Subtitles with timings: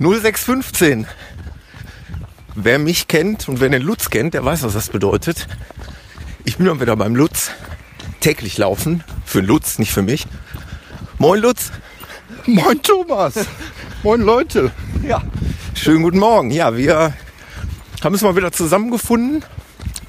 [0.00, 1.06] 0615.
[2.54, 5.46] Wer mich kennt und wer den Lutz kennt, der weiß, was das bedeutet.
[6.44, 7.50] Ich bin dann wieder beim Lutz.
[8.20, 9.04] Täglich laufen.
[9.26, 10.26] Für den Lutz, nicht für mich.
[11.18, 11.70] Moin Lutz.
[12.46, 13.34] Moin Thomas.
[14.02, 14.70] Moin Leute.
[15.06, 15.22] Ja.
[15.74, 16.50] Schönen guten Morgen.
[16.50, 17.12] Ja, wir
[18.02, 19.44] haben uns mal wieder zusammengefunden.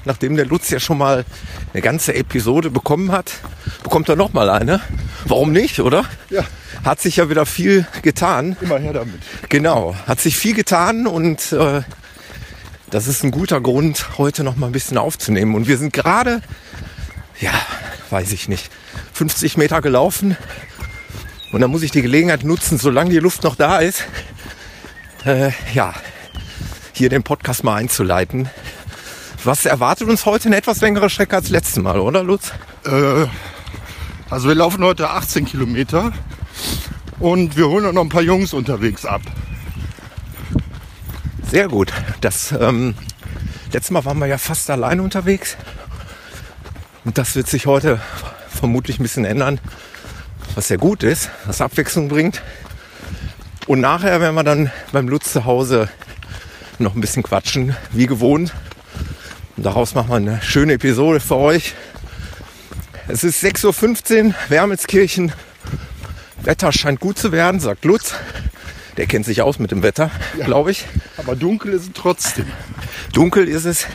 [0.06, 1.26] Nachdem der Lutz ja schon mal
[1.74, 3.34] eine ganze Episode bekommen hat,
[3.82, 4.80] bekommt er noch mal eine.
[5.24, 6.04] Warum nicht, oder?
[6.30, 6.44] Ja.
[6.84, 8.56] Hat sich ja wieder viel getan.
[8.60, 9.20] Immer her damit.
[9.48, 11.82] Genau, hat sich viel getan und äh,
[12.90, 15.54] das ist ein guter Grund, heute noch mal ein bisschen aufzunehmen.
[15.54, 16.42] Und wir sind gerade,
[17.40, 17.52] ja,
[18.10, 18.70] weiß ich nicht,
[19.14, 20.36] 50 Meter gelaufen.
[21.52, 24.04] Und dann muss ich die Gelegenheit nutzen, solange die Luft noch da ist,
[25.24, 25.94] äh, ja,
[26.92, 28.50] hier den Podcast mal einzuleiten.
[29.44, 30.48] Was erwartet uns heute?
[30.48, 32.52] Eine etwas längere Strecke als letztes Mal, oder Lutz?
[32.84, 33.26] Äh,
[34.32, 36.10] also wir laufen heute 18 Kilometer
[37.20, 39.20] und wir holen noch ein paar Jungs unterwegs ab.
[41.50, 41.92] Sehr gut.
[42.22, 42.94] Das ähm,
[43.74, 45.58] letzte Mal waren wir ja fast allein unterwegs.
[47.04, 48.00] Und das wird sich heute
[48.48, 49.60] vermutlich ein bisschen ändern,
[50.54, 52.40] was sehr gut ist, was Abwechslung bringt.
[53.66, 55.90] Und nachher werden wir dann beim Lutz zu Hause
[56.78, 58.54] noch ein bisschen quatschen, wie gewohnt.
[59.58, 61.74] Und daraus machen wir eine schöne Episode für euch.
[63.08, 65.32] Es ist 6.15 Uhr, Wermelskirchen.
[66.42, 68.14] Wetter scheint gut zu werden, sagt Lutz.
[68.96, 70.44] Der kennt sich aus mit dem Wetter, Ja.
[70.44, 70.84] glaube ich.
[71.16, 72.46] Aber dunkel ist es trotzdem.
[73.12, 73.86] Dunkel ist es.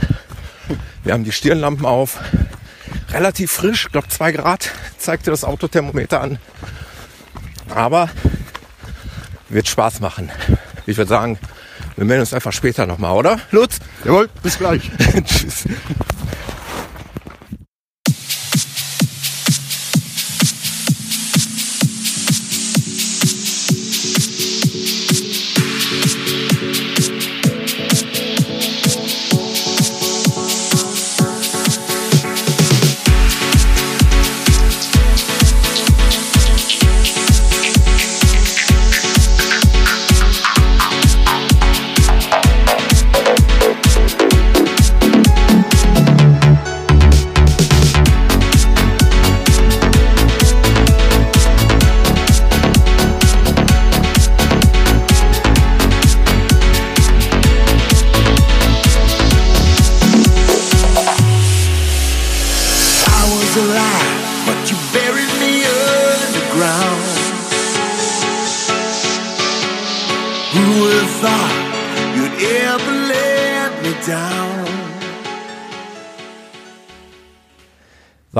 [1.03, 2.17] Wir haben die Stirnlampen auf.
[3.11, 6.39] Relativ frisch, ich glaube 2 Grad zeigte das Autothermometer an.
[7.69, 8.09] Aber
[9.49, 10.29] wird Spaß machen.
[10.85, 11.39] Ich würde sagen,
[11.95, 13.39] wir melden uns einfach später nochmal, oder?
[13.51, 13.79] Lutz?
[14.03, 14.89] Jawohl, bis gleich.
[15.25, 15.65] Tschüss.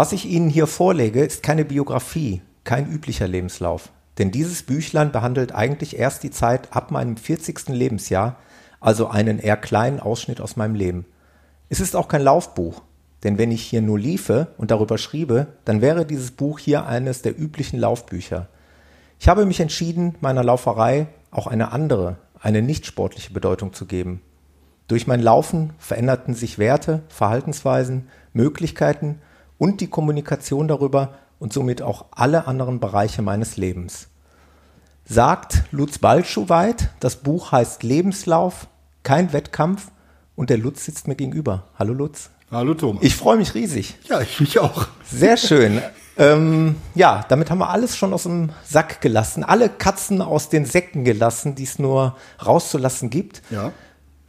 [0.08, 3.92] Was ich Ihnen hier vorlege, ist keine Biografie, kein üblicher Lebenslauf.
[4.18, 7.68] Denn dieses Büchlein behandelt eigentlich erst die Zeit ab meinem 40.
[7.68, 8.38] Lebensjahr,
[8.80, 11.06] also einen eher kleinen Ausschnitt aus meinem Leben.
[11.68, 12.84] Es ist auch kein Laufbuch,
[13.26, 17.22] denn wenn ich hier nur liefe und darüber schriebe, dann wäre dieses Buch hier eines
[17.22, 18.48] der üblichen Laufbücher.
[19.20, 24.22] Ich habe mich entschieden, meiner Lauferei auch eine andere, eine nicht sportliche Bedeutung zu geben.
[24.88, 29.20] Durch mein Laufen veränderten sich Werte, Verhaltensweisen, Möglichkeiten
[29.58, 34.08] und die Kommunikation darüber und somit auch alle anderen Bereiche meines Lebens.
[35.06, 38.68] Sagt Lutz Balschuweit, das Buch heißt Lebenslauf,
[39.04, 39.92] kein Wettkampf
[40.36, 41.64] und der Lutz sitzt mir gegenüber.
[41.80, 42.30] Hallo Lutz.
[42.52, 43.04] Hallo Thomas.
[43.04, 43.98] Ich freue mich riesig.
[44.10, 44.88] ja, ich mich auch.
[45.10, 45.82] Sehr schön.
[46.18, 49.44] ähm, ja, damit haben wir alles schon aus dem Sack gelassen.
[49.44, 52.16] Alle Katzen aus den Säcken gelassen, die es nur
[52.46, 53.42] rauszulassen gibt.
[53.50, 53.72] Ja.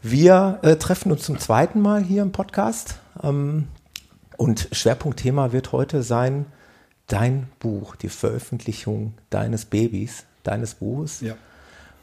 [0.00, 2.98] Wir äh, treffen uns zum zweiten Mal hier im Podcast.
[3.22, 3.68] Ähm,
[4.38, 6.46] und Schwerpunktthema wird heute sein
[7.08, 11.20] dein Buch, die Veröffentlichung deines Babys, deines Buches.
[11.20, 11.34] Ja.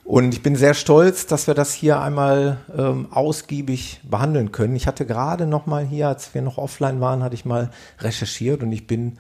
[0.03, 4.75] Und ich bin sehr stolz, dass wir das hier einmal ähm, ausgiebig behandeln können.
[4.75, 8.62] Ich hatte gerade noch mal hier, als wir noch offline waren, hatte ich mal recherchiert
[8.62, 9.17] und ich bin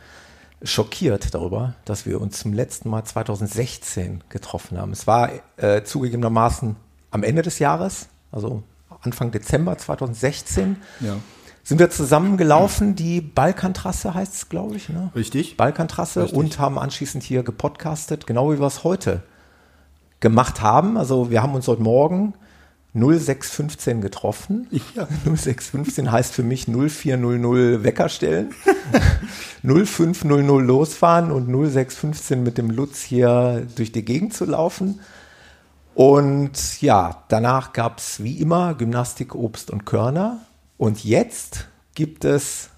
[0.61, 4.91] schockiert darüber, dass wir uns zum letzten Mal 2016 getroffen haben.
[4.91, 6.75] Es war äh, zugegebenermaßen
[7.11, 8.61] am Ende des Jahres, also
[9.01, 11.17] Anfang Dezember 2016, Ja.
[11.65, 12.95] Sind wir zusammen gelaufen.
[12.95, 14.87] Die Balkantrasse heißt es, glaube ich.
[14.87, 15.11] Ne?
[15.15, 15.57] Richtig.
[15.57, 16.37] Balkantrasse Richtig.
[16.37, 19.23] und haben anschließend hier gepodcastet, genau wie wir es heute
[20.19, 20.95] gemacht haben.
[20.95, 22.35] Also wir haben uns heute Morgen
[22.93, 24.67] 0615 getroffen.
[24.71, 25.07] Ja.
[25.25, 28.53] 0615 heißt für mich 0400 Wecker stellen,
[29.63, 34.99] 0500 losfahren und 0615 mit dem Lutz hier durch die Gegend zu laufen.
[35.95, 40.41] Und ja, danach gab es wie immer Gymnastik, Obst und Körner.
[40.77, 42.69] Und jetzt gibt es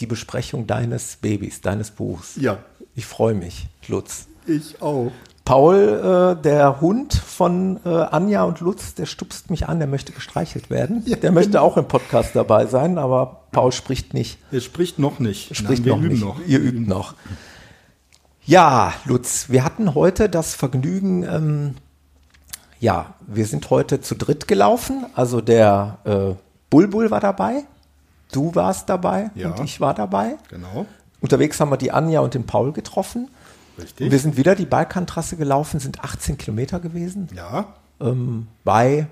[0.00, 2.36] die Besprechung deines Babys, deines Buchs.
[2.36, 2.58] Ja.
[2.94, 4.26] Ich freue mich, Lutz.
[4.46, 5.12] Ich auch.
[5.44, 10.12] Paul, äh, der Hund von äh, Anja und Lutz, der stupst mich an, der möchte
[10.12, 11.04] gestreichelt werden.
[11.06, 14.38] der möchte auch im Podcast dabei sein, aber Paul spricht nicht.
[14.52, 15.56] Er spricht noch nicht.
[15.56, 16.20] Spricht Nein, noch nicht.
[16.22, 16.40] noch.
[16.46, 17.14] Ihr übt noch.
[18.44, 21.74] Ja, Lutz, wir hatten heute das Vergnügen, ähm,
[22.78, 25.06] ja, wir sind heute zu dritt gelaufen.
[25.14, 27.64] Also der äh, Bulbul war dabei,
[28.32, 29.50] du warst dabei Ja.
[29.50, 30.36] und ich war dabei.
[30.50, 30.86] Genau.
[31.20, 33.28] Unterwegs haben wir die Anja und den Paul getroffen.
[33.80, 34.10] Richtig.
[34.10, 37.28] Wir sind wieder die Balkantrasse gelaufen, sind 18 Kilometer gewesen.
[37.34, 37.66] ja,
[38.00, 39.06] Ähm, bei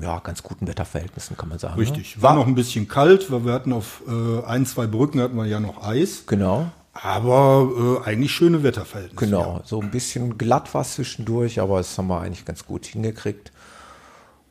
[0.00, 1.74] ja, ganz guten Wetterverhältnissen, kann man sagen.
[1.78, 2.16] richtig.
[2.16, 2.22] Ne?
[2.22, 5.46] War noch ein bisschen kalt, weil wir hatten auf äh, ein, zwei Brücken hatten wir
[5.46, 6.24] ja noch Eis.
[6.26, 9.24] Genau, Aber äh, eigentlich schöne Wetterverhältnisse.
[9.26, 9.60] genau.
[9.64, 13.50] So ein bisschen glatt war es zwischendurch, aber das haben wir eigentlich ganz gut hingekriegt.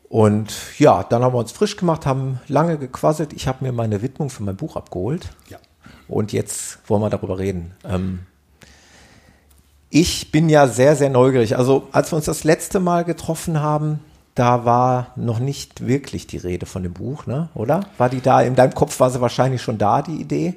[0.10, 3.32] Und ja, dann haben wir uns frisch gemacht, haben lange gequasselt.
[3.32, 5.30] Ich habe mir meine Widmung für mein Buch abgeholt.
[5.50, 5.60] Ja.
[6.08, 7.72] Und jetzt wollen wir darüber reden.
[7.86, 8.20] Ähm,
[9.92, 11.58] ich bin ja sehr, sehr neugierig.
[11.58, 14.00] Also als wir uns das letzte Mal getroffen haben,
[14.34, 17.50] da war noch nicht wirklich die Rede von dem Buch, ne?
[17.54, 17.82] oder?
[17.98, 20.56] War die da, in deinem Kopf war sie wahrscheinlich schon da, die Idee?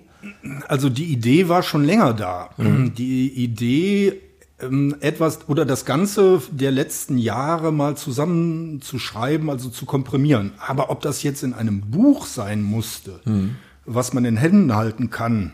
[0.69, 2.51] Also die Idee war schon länger da.
[2.57, 2.95] Mhm.
[2.95, 4.21] Die Idee,
[4.63, 10.53] ähm, etwas oder das Ganze der letzten Jahre mal zusammenzuschreiben, also zu komprimieren.
[10.67, 13.57] Aber ob das jetzt in einem Buch sein musste, Mhm.
[13.85, 15.53] was man in Händen halten kann,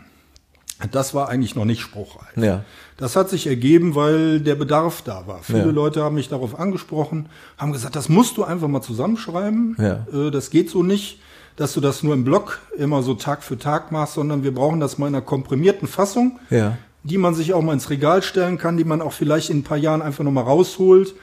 [0.91, 2.37] das war eigentlich noch nicht spruchreif.
[2.37, 2.63] Ja.
[2.95, 5.39] Das hat sich ergeben, weil der Bedarf da war.
[5.43, 5.71] Viele Ja.
[5.71, 7.27] Leute haben mich darauf angesprochen,
[7.57, 9.75] haben gesagt, das musst du einfach mal zusammenschreiben.
[9.77, 10.05] Ja.
[10.13, 11.19] Äh, Das geht so nicht,
[11.57, 14.79] dass du das nur im Blog immer so Tag für Tag machst, sondern wir brauchen
[14.79, 16.77] das mal in einer komprimierten Fassung, Ja.
[17.03, 19.63] Die man sich auch mal ins Regal stellen kann, die man auch vielleicht in ein
[19.63, 21.13] paar Jahren einfach nochmal rausholt,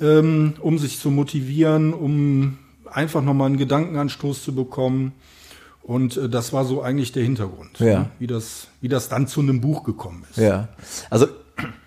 [0.00, 5.12] ähm, um sich zu motivieren, um einfach nochmal einen Gedankenanstoß zu bekommen.
[5.82, 8.00] Und äh, das war so eigentlich der Hintergrund, Ja.
[8.00, 8.10] ne?
[8.18, 10.38] wie, das, wie das dann zu einem Buch gekommen ist.
[10.38, 10.68] Ja.
[11.10, 11.26] Also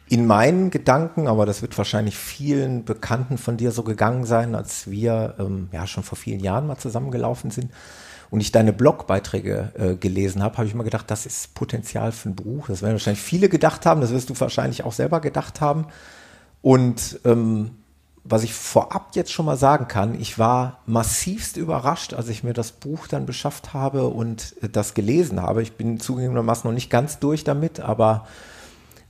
[0.10, 4.92] in meinen Gedanken, aber das wird wahrscheinlich vielen Bekannten von dir so gegangen sein, als
[4.92, 7.72] wir ähm, ja schon vor vielen Jahren mal zusammengelaufen sind
[8.32, 12.30] und ich deine Blogbeiträge äh, gelesen habe, habe ich mal gedacht, das ist Potenzial für
[12.30, 12.68] ein Buch.
[12.70, 15.88] Das werden wahrscheinlich viele gedacht haben, das wirst du wahrscheinlich auch selber gedacht haben.
[16.62, 17.72] Und ähm,
[18.24, 22.54] was ich vorab jetzt schon mal sagen kann, ich war massivst überrascht, als ich mir
[22.54, 25.62] das Buch dann beschafft habe und äh, das gelesen habe.
[25.62, 28.28] Ich bin zugegebenermaßen noch nicht ganz durch damit, aber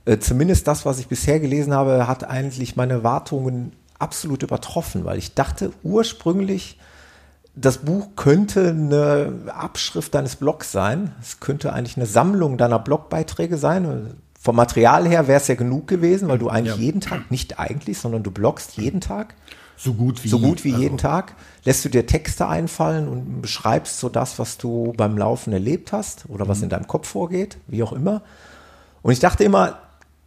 [0.04, 5.18] äh, zumindest das, was ich bisher gelesen habe, hat eigentlich meine Wartungen absolut übertroffen, weil
[5.18, 6.76] ich dachte ursprünglich,
[7.54, 11.14] das Buch könnte eine Abschrift deines Blogs sein.
[11.20, 14.14] Es könnte eigentlich eine Sammlung deiner Blogbeiträge sein.
[14.40, 16.80] Vom Material her wäre es ja genug gewesen, weil du eigentlich Ja.
[16.82, 19.34] jeden Tag, nicht eigentlich, sondern du bloggst jeden Tag,
[19.76, 21.34] So gut wie, so gut wie also, jeden Tag.
[21.64, 26.24] Lässt du dir Texte einfallen und beschreibst so das, was du beim Laufen erlebt hast
[26.28, 26.48] oder Mhm.
[26.48, 28.22] was in deinem Kopf vorgeht, wie auch immer.
[29.02, 29.78] Und ich dachte immer,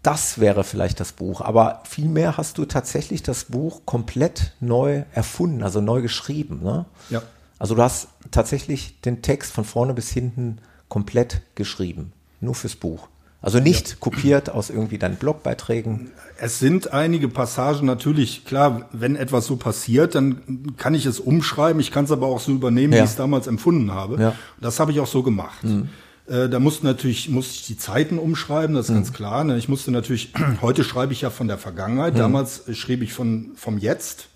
[0.06, 1.42] das wäre vielleicht das Buch.
[1.42, 6.62] Aber vielmehr hast du tatsächlich das Buch komplett neu erfunden, also neu geschrieben.
[6.64, 6.86] Ne?
[7.10, 7.22] Ja.
[7.58, 10.60] Also du hast tatsächlich den Text von vorne bis hinten
[10.90, 12.12] komplett geschrieben.
[12.42, 13.08] Nur fürs Buch.
[13.42, 16.12] Also nicht kopiert aus irgendwie deinen Blogbeiträgen.
[16.38, 21.80] Es sind einige Passagen natürlich, klar, wenn etwas so passiert, dann kann ich es umschreiben,
[21.80, 23.00] ich kann es aber auch so übernehmen, Ja.
[23.02, 24.20] wie ich es damals empfunden habe.
[24.20, 24.34] Ja.
[24.60, 25.64] Das habe ich auch so gemacht.
[26.28, 29.44] Äh, da musste natürlich, musste ich die Zeiten umschreiben, das ist ganz klar.
[29.44, 29.58] Ne?
[29.58, 33.52] Ich musste natürlich, heute schreibe ich ja von der Vergangenheit, damals äh, schrieb ich von,
[33.56, 34.28] vom Jetzt.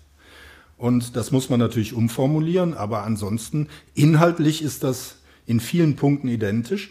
[0.76, 6.90] Und das muss man natürlich umformulieren, aber ansonsten inhaltlich ist das in vielen Punkten identisch.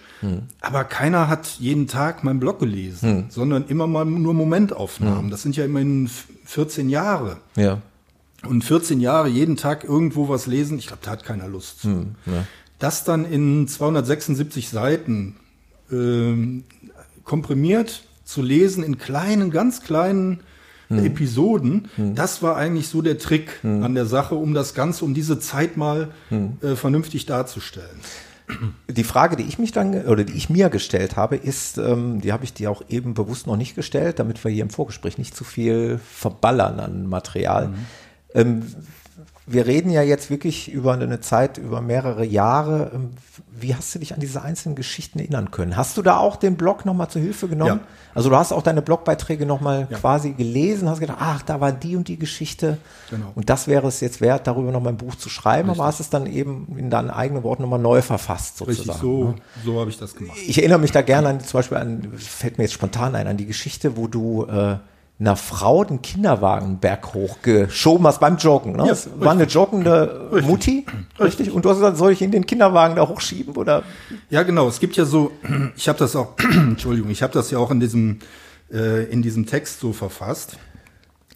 [0.61, 5.31] Aber keiner hat jeden Tag meinen Blog gelesen, sondern immer mal nur Momentaufnahmen.
[5.31, 7.37] Das sind ja immerhin f- 14 Jahre.
[7.55, 7.81] Ja.
[8.45, 11.87] Und 14 Jahre jeden Tag irgendwo was lesen, ich glaube, da hat keiner Lust zu.
[12.79, 15.35] Das dann in 276 Seiten
[15.91, 16.63] ähm,
[17.23, 20.41] komprimiert zu lesen in kleinen, ganz kleinen
[20.89, 25.39] Episoden, das war eigentlich so der Trick an der Sache, um das Ganze, um diese
[25.39, 27.99] Zeit mal äh, vernünftig darzustellen.
[28.89, 32.33] Die Frage, die ich mich dann oder die ich mir gestellt habe, ist, ähm, die
[32.33, 35.35] habe ich dir auch eben bewusst noch nicht gestellt, damit wir hier im Vorgespräch nicht
[35.35, 37.73] zu viel verballern an Material.
[38.33, 38.63] Ähm,
[39.51, 42.91] wir reden ja jetzt wirklich über eine Zeit, über mehrere Jahre.
[42.93, 43.09] Ähm,
[43.51, 45.75] Wie hast du dich an diese einzelnen Geschichten erinnern können?
[45.75, 47.81] Hast du da auch den Blog nochmal zur Hilfe genommen?
[47.83, 47.87] Ja.
[48.13, 49.97] Also du hast auch deine Blogbeiträge nochmal Ja.
[49.97, 52.77] quasi gelesen, hast gedacht, ach, da war die und die Geschichte.
[53.09, 53.31] Genau.
[53.33, 56.09] Und das wäre es jetzt wert, darüber nochmal ein Buch zu schreiben, aber hast es
[56.09, 58.89] dann eben in deinen eigenen Worten nochmal neu verfasst sozusagen.
[58.89, 59.35] Richtig, so, ne?
[59.65, 60.37] so habe ich das gemacht.
[60.45, 63.37] Ich erinnere mich da gerne an, zum Beispiel an, fällt mir jetzt spontan ein, an
[63.37, 64.77] die Geschichte, wo du äh,
[65.19, 68.73] einer Frau den Kinderwagen berg hoch geschoben hast beim Joggen.
[68.73, 68.83] Ne?
[68.83, 70.49] Ja, das war eine joggende Richtig.
[70.49, 70.85] Mutti,
[71.19, 71.51] richtig?
[71.51, 73.83] Und du hast gesagt, soll ich in den Kinderwagen da hochschieben oder?
[74.29, 74.67] Ja, genau.
[74.69, 75.31] Es gibt ja so,
[75.75, 78.19] ich habe das auch, Entschuldigung, ich habe das ja auch in diesem,
[78.71, 80.57] äh, in diesem Text so verfasst.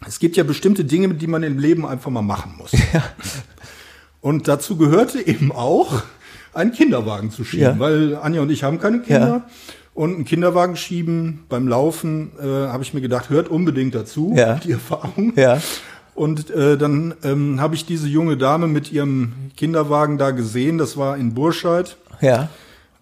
[0.06, 2.72] es gibt ja bestimmte Dinge, die man im Leben einfach mal machen muss.
[4.22, 6.02] Und dazu gehörte eben auch,
[6.54, 7.78] einen Kinderwagen zu schieben, Ja.
[7.78, 9.28] weil Anja und ich haben keine Kinder.
[9.28, 9.46] Ja.
[9.94, 14.54] Und einen Kinderwagen schieben beim Laufen, äh, habe ich mir gedacht, hört unbedingt dazu, Ja.
[14.64, 15.32] die Erfahrung.
[15.36, 15.60] Ja.
[16.14, 20.96] Und äh, dann ähm, habe ich diese junge Dame mit ihrem Kinderwagen da gesehen, das
[20.96, 21.96] war in Burscheid.
[22.20, 22.48] Ja.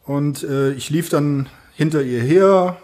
[0.04, 2.76] Und äh, ich lief dann hinter ihr her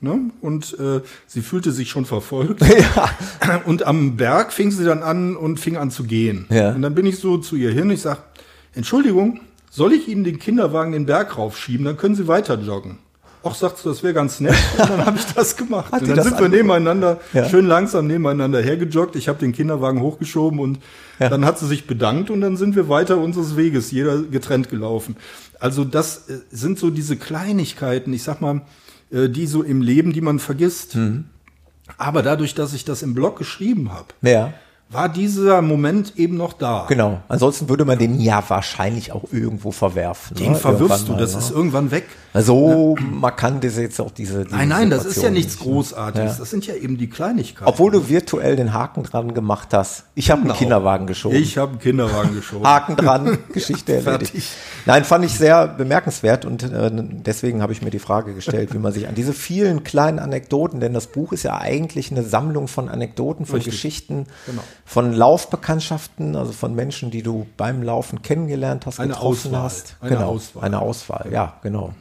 [0.00, 0.30] ne?
[0.40, 2.62] und äh, sie fühlte sich schon verfolgt.
[2.96, 3.60] Ja.
[3.66, 6.46] Und am Berg fing sie dann an und fing an zu gehen.
[6.50, 6.70] Ja.
[6.72, 7.90] Und dann bin ich so zu ihr hin.
[7.90, 8.22] Ich sag,
[8.74, 11.84] Entschuldigung, soll ich Ihnen den Kinderwagen den Berg raufschieben?
[11.84, 12.98] Dann können Sie weiter joggen.
[13.44, 14.54] Ach, sagt sie, das wäre ganz nett.
[14.78, 15.92] Und dann habe ich das gemacht.
[15.92, 17.48] Und dann sind wir nebeneinander, Ja.
[17.48, 19.16] schön langsam nebeneinander hergejoggt.
[19.16, 20.78] Ich habe den Kinderwagen hochgeschoben und
[21.18, 25.16] dann hat sie sich bedankt und dann sind wir weiter unseres Weges, jeder getrennt gelaufen.
[25.60, 28.62] Also das äh, sind so diese Kleinigkeiten, ich sag mal,
[29.12, 30.96] äh, die so im Leben, die man vergisst.
[30.96, 31.26] Mhm.
[31.98, 34.54] Aber dadurch, dass ich das im Blog geschrieben habe, Ja.
[34.90, 36.86] War dieser Moment eben noch da.
[36.88, 37.20] Genau.
[37.28, 40.36] Ansonsten würde man den ja wahrscheinlich auch irgendwo verwerfen.
[40.36, 40.58] Den ne?
[40.58, 41.56] verwirfst du, das mal, ist ne?
[41.56, 42.04] irgendwann weg.
[42.36, 44.44] So markant ist jetzt auch diese.
[44.44, 45.72] diese Nein, nein, das ist ja nichts nicht, ne?
[45.72, 46.32] Großartiges.
[46.32, 46.38] Ja.
[46.38, 47.68] Das sind ja eben die Kleinigkeiten.
[47.68, 50.04] Obwohl du virtuell den Haken dran gemacht hast.
[50.14, 50.58] Ich habe einen Genau.
[50.58, 51.36] Kinderwagen geschoben.
[51.36, 52.66] Ich habe einen Kinderwagen geschoben.
[52.66, 54.30] Haken dran, Geschichte erledigt.
[54.32, 54.48] Fertig.
[54.86, 58.78] Nein, fand ich sehr bemerkenswert und äh, deswegen habe ich mir die Frage gestellt, wie
[58.78, 62.68] man sich an diese vielen kleinen Anekdoten, denn das Buch ist ja eigentlich eine Sammlung
[62.68, 63.72] von Anekdoten, von Richtig.
[63.74, 64.62] Geschichten, Genau.
[64.84, 69.62] Von Laufbekanntschaften, also von Menschen, die du beim Laufen kennengelernt hast, Eine getroffen Auswahl.
[69.62, 69.96] hast.
[70.00, 70.64] Eine genau, Auswahl.
[70.64, 71.94] Eine Auswahl, ja, genau.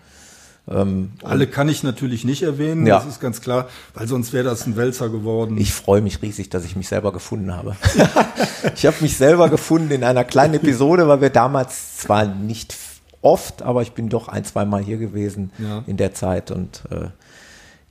[0.66, 2.96] Alle kann ich natürlich nicht erwähnen, Ja.
[3.00, 5.58] das ist ganz klar, weil sonst wäre das ein Wälzer geworden.
[5.58, 7.76] Ich freue mich riesig, dass ich mich selber gefunden habe.
[8.76, 12.78] ich habe mich selber gefunden in einer kleinen Episode, weil wir damals zwar nicht
[13.22, 15.84] oft, aber ich bin doch ein, zwei Mal hier gewesen Ja.
[15.86, 17.08] in der Zeit und äh,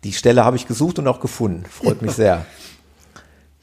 [0.05, 1.65] die Stelle habe ich gesucht und auch gefunden.
[1.69, 2.47] Freut mich sehr.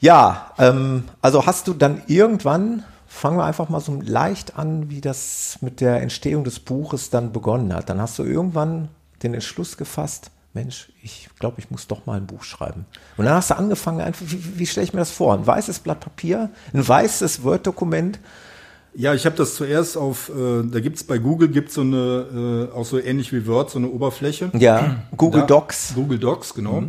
[0.00, 5.00] Ja, ähm, also hast du dann irgendwann, fangen wir einfach mal so leicht an, wie
[5.00, 7.88] das mit der Entstehung des Buches dann begonnen hat.
[7.90, 8.88] Dann hast du irgendwann
[9.22, 12.86] den Entschluss gefasst, Mensch, ich glaube, ich muss doch mal ein Buch schreiben.
[13.16, 15.34] Und dann hast du angefangen, einfach, wie, wie stelle ich mir das vor?
[15.34, 18.18] Ein weißes Blatt Papier, ein weißes Word-Dokument.
[18.94, 22.76] Ja, ich habe das zuerst auf, äh, da gibt's bei Google gibt's so eine, äh,
[22.76, 24.50] auch so ähnlich wie Word, so eine Oberfläche.
[24.58, 25.92] Ja, Google Da- Docs.
[25.94, 26.82] Google Docs, genau.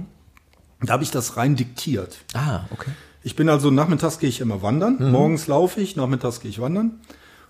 [0.83, 2.17] Da habe ich das rein diktiert.
[2.33, 2.91] Ah, okay.
[3.23, 5.11] Ich bin also nachmittags gehe ich immer wandern, Mhm.
[5.11, 6.99] morgens laufe ich, nachmittags gehe ich wandern.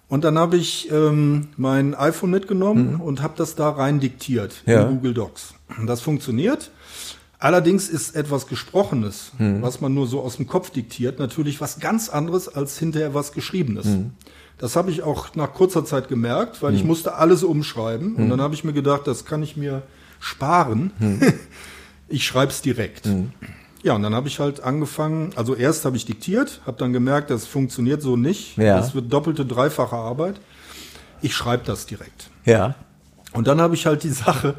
[0.10, 4.72] Und dann habe ich ähm, mein iPhone mitgenommen und habe das da rein diktiert Mhm.
[4.74, 4.82] Ja.
[4.84, 5.54] in Google Docs.
[5.88, 6.72] Das funktioniert.
[7.40, 9.62] Allerdings ist etwas Gesprochenes, Mhm.
[9.62, 13.32] was man nur so aus dem Kopf diktiert, natürlich was ganz anderes als hinterher was
[13.32, 13.86] Geschriebenes.
[13.86, 14.12] Mhm.
[14.58, 18.16] Das habe ich auch nach kurzer Zeit gemerkt, weil ich musste alles umschreiben.
[18.16, 19.82] Und dann habe ich mir gedacht, das kann ich mir
[20.20, 20.92] sparen.
[22.12, 23.08] ich schreibe es direkt.
[23.84, 27.32] Ja, und dann habe ich halt angefangen, also erst habe ich diktiert, habe dann gemerkt,
[27.32, 28.58] das funktioniert so nicht.
[28.58, 28.78] Ja.
[28.78, 30.40] Das wird doppelte, dreifache Arbeit.
[31.22, 32.30] Ich schreibe das direkt.
[32.46, 32.76] Ja.
[33.34, 34.56] Und dann habe ich halt die Sache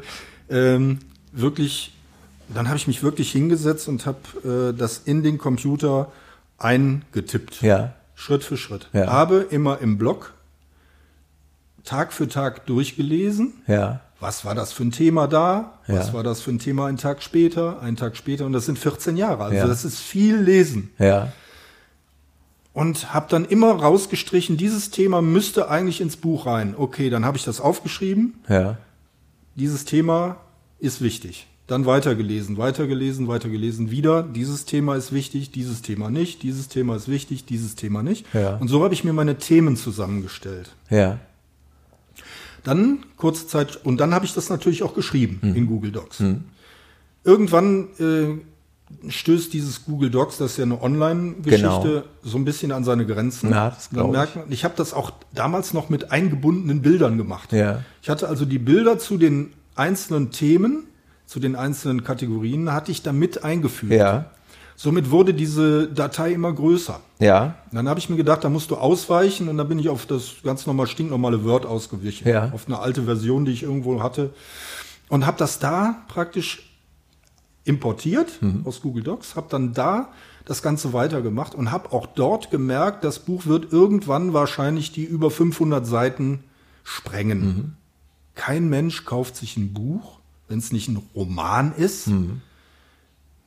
[0.49, 0.99] ähm,
[1.31, 1.93] wirklich,
[2.53, 6.11] dann habe ich mich wirklich hingesetzt und habe äh, das in den Computer
[6.57, 7.61] eingetippt.
[7.61, 7.93] Ja.
[8.15, 8.89] Schritt für Schritt.
[8.93, 9.07] Ja.
[9.07, 10.33] Habe immer im Blog
[11.83, 13.53] Tag für Tag durchgelesen.
[13.67, 14.01] Ja.
[14.23, 15.79] Was war das für ein Thema da?
[15.85, 16.13] Was Ja.
[16.13, 17.81] war das für ein Thema einen Tag später?
[17.81, 18.45] Einen Tag später.
[18.45, 19.43] Und das sind 14 Jahre.
[19.43, 19.67] Also Ja.
[19.67, 20.91] das ist viel Lesen.
[20.97, 21.33] Ja.
[22.71, 26.73] Und habe dann immer rausgestrichen, dieses Thema müsste eigentlich ins Buch rein.
[26.77, 28.35] Okay, dann habe ich das aufgeschrieben.
[28.47, 28.77] Ja.
[29.55, 30.37] Dieses Thema
[30.79, 31.47] ist wichtig.
[31.67, 34.23] Dann weitergelesen, weitergelesen, weitergelesen, wieder.
[34.23, 38.25] Dieses Thema ist wichtig, dieses Thema nicht, dieses Thema ist wichtig, dieses Thema nicht.
[38.33, 38.55] Ja.
[38.55, 40.71] Und so habe ich mir meine Themen zusammengestellt.
[40.89, 41.19] Ja.
[42.63, 45.55] Dann kurze Zeit und dann habe ich das natürlich auch geschrieben Hm.
[45.55, 46.23] in Google Docs.
[47.25, 52.03] Irgendwann äh, stößt dieses Google Docs, das ist ja eine Online-Geschichte, Genau.
[52.21, 53.49] so ein bisschen an seine Grenzen.
[53.49, 54.11] Ja, das Dann ich.
[54.11, 57.51] merkt man, ich habe das auch damals noch mit eingebundenen Bildern gemacht.
[57.53, 57.81] Ja.
[58.01, 60.83] Ich hatte also die Bilder zu den einzelnen Themen,
[61.25, 63.93] zu den einzelnen Kategorien, hatte ich da mit eingefügt.
[63.93, 64.29] Ja.
[64.83, 66.99] Somit wurde diese Datei immer größer.
[67.19, 67.55] Ja.
[67.71, 70.33] Dann habe ich mir gedacht, da musst du ausweichen und dann bin ich auf das
[70.43, 72.27] ganz normal stinknormale Word ausgewichen.
[72.27, 72.51] Ja.
[72.51, 74.33] Auf eine alte Version, die ich irgendwo hatte.
[75.07, 76.69] Und habe das da praktisch
[77.63, 78.63] importiert Mhm.
[78.65, 80.09] aus Google Docs, habe dann da
[80.43, 85.31] das Ganze weitergemacht und habe auch dort gemerkt, das Buch wird irgendwann wahrscheinlich die über
[85.31, 86.43] 500 Seiten
[86.83, 87.39] sprengen.
[87.45, 87.73] Mhm.
[88.35, 92.41] Kein Mensch kauft sich ein Buch, wenn es nicht ein Roman ist, Mhm.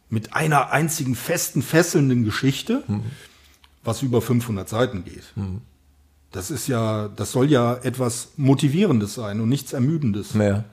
[0.08, 2.84] Mit einer einzigen festen, fesselnden Geschichte,
[3.84, 5.34] was über 500 Seiten geht.
[6.32, 10.34] Das ist ja, das soll ja etwas Motivierendes sein und nichts Ermüdendes.
[10.34, 10.64] Ja.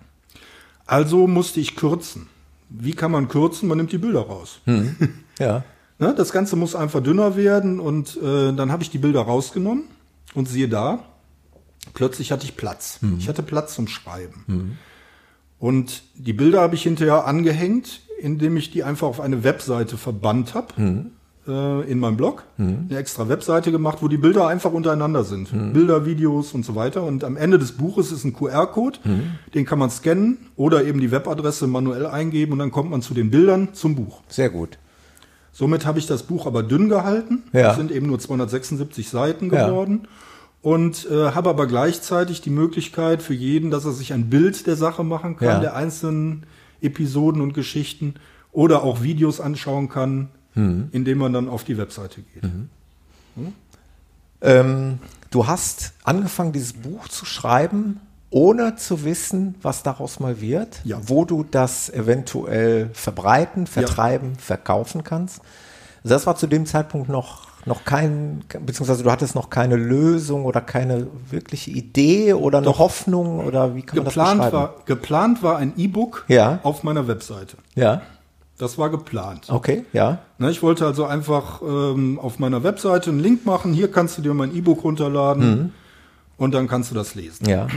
[0.86, 2.28] Also musste ich kürzen.
[2.70, 3.70] Wie kann man kürzen?
[3.70, 4.60] Man nimmt die Bilder raus.
[5.40, 5.63] Ja.
[5.98, 9.86] Ne, das Ganze muss einfach dünner werden und äh, dann habe ich die Bilder rausgenommen
[10.36, 11.06] und siehe da,
[11.96, 13.00] plötzlich hatte ich Platz.
[13.18, 14.78] Ich hatte Platz zum Schreiben.
[15.58, 20.53] Und die Bilder habe ich hinterher angehängt, indem ich die einfach auf eine Webseite verbannt
[20.56, 21.08] habe.
[21.46, 25.50] Äh, in meinem Blog eine extra Webseite gemacht, wo die Bilder einfach untereinander sind.
[25.74, 27.03] Bilder, Videos und so weiter.
[27.03, 29.00] Und am Ende des Buches ist ein QR-Code,
[29.53, 33.13] den kann man scannen oder eben die Webadresse manuell eingeben und dann kommt man zu
[33.13, 34.22] den Bildern zum Buch.
[34.30, 34.77] Sehr gut.
[35.51, 37.44] Somit habe ich das Buch aber dünn gehalten.
[37.51, 37.72] Ja.
[37.72, 39.68] Es sind eben nur 276 Seiten Ja.
[39.68, 40.08] geworden.
[40.62, 44.77] Und äh, habe aber gleichzeitig die Möglichkeit für jeden, dass er sich ein Bild der
[44.77, 45.60] Sache machen kann, Ja.
[45.60, 46.44] der einzelnen
[46.84, 48.16] Episoden und Geschichten
[48.52, 50.90] oder auch Videos anschauen kann, Hm.
[50.92, 52.44] indem man dann auf die Webseite geht.
[54.42, 55.00] Ähm,
[55.32, 58.00] du hast angefangen, dieses Buch zu schreiben,
[58.30, 61.00] ohne zu wissen, was daraus mal wird, Ja.
[61.08, 65.42] wo du das eventuell verbreiten, vertreiben, verkaufen kannst.
[66.04, 70.62] Das war zu dem Zeitpunkt noch, noch kein, beziehungsweise du hattest noch keine Lösung oder
[70.62, 74.58] keine wirkliche Idee oder eine Hoffnung oder wie kann man Geplant das beschreiben?
[74.58, 76.60] war, geplant war ein E-Book Ja.
[76.63, 77.58] auf meiner Webseite.
[77.75, 78.01] Ja,
[78.58, 79.48] Das war geplant.
[79.50, 83.72] okay, ja, Ne, ich wollte also einfach ähm, auf meiner Webseite einen Link machen.
[83.74, 85.74] Hier kannst du dir mein E-Book runterladen
[86.38, 87.43] und dann kannst du das lesen.
[87.46, 87.50] Mhm.
[87.50, 87.67] ja,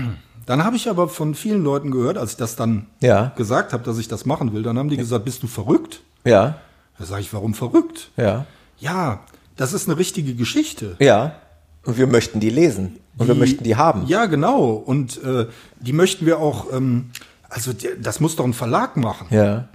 [0.46, 3.32] Dann habe ich aber von vielen Leuten gehört, als ich das dann Ja.
[3.36, 6.02] gesagt habe, dass ich das machen will, dann haben die gesagt, bist du verrückt?
[6.24, 6.56] ja,
[6.98, 8.10] Da sage ich, warum verrückt?
[8.16, 8.46] ja,
[8.78, 9.20] Ja,
[9.56, 10.96] das ist eine richtige Geschichte.
[10.98, 11.36] ja.
[11.84, 14.06] Und wir möchten die lesen und wir möchten die haben.
[14.08, 14.70] Ja, genau.
[14.72, 15.46] Und äh,
[15.78, 17.10] die möchten wir auch, ähm,
[17.48, 19.28] also die, das muss doch ein Verlag machen.
[19.30, 19.68] Ja,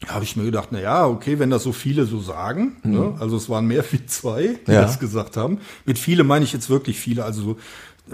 [0.00, 3.14] Da habe ich mir gedacht, na ja, okay, wenn das so viele so sagen, ne,
[3.20, 4.74] also es waren mehr wie zwei, die Mhm.
[4.74, 4.82] Ja.
[4.82, 5.60] das gesagt haben.
[5.84, 7.56] Mit viele meine ich jetzt wirklich viele, also so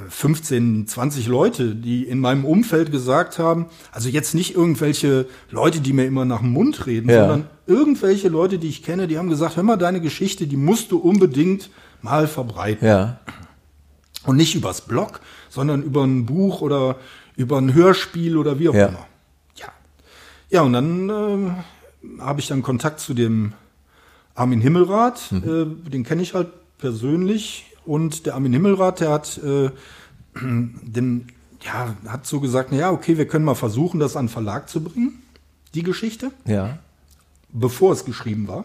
[0.09, 5.93] 15, 20 Leute, die in meinem Umfeld gesagt haben, also jetzt nicht irgendwelche Leute, die
[5.93, 7.21] mir immer nach dem Mund reden, Ja.
[7.29, 10.93] sondern irgendwelche Leute, die ich kenne, die haben gesagt, hör mal, deine Geschichte, die musst
[10.93, 11.69] du unbedingt
[12.01, 12.87] mal verbreiten.
[12.87, 13.21] ja,
[14.25, 16.97] Und nicht übers Blog, sondern über ein Buch oder
[17.37, 18.87] über ein Hörspiel oder wie auch Ja.
[18.89, 19.07] immer.
[19.57, 19.67] Ja.
[20.51, 23.53] Ja, und dann äh, habe ich dann Kontakt zu dem
[24.35, 25.87] Armin Himmelrath, Mhm.
[25.87, 27.67] äh, den kenne ich halt persönlich.
[27.85, 29.71] Und der Armin Himmelrath, der hat äh,
[30.35, 31.29] den,
[31.63, 34.83] ja, hat so gesagt, na ja, okay, wir können mal versuchen, das an Verlag zu
[34.83, 35.23] bringen,
[35.75, 36.79] die Geschichte ja,
[37.51, 38.65] bevor es geschrieben war.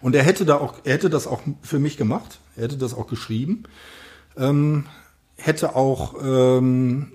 [0.00, 2.40] Und er hätte da auch, er hätte das auch für mich gemacht.
[2.56, 3.64] Er hätte das auch geschrieben.
[4.36, 4.86] Ähm,
[5.36, 7.12] hätte auch ähm,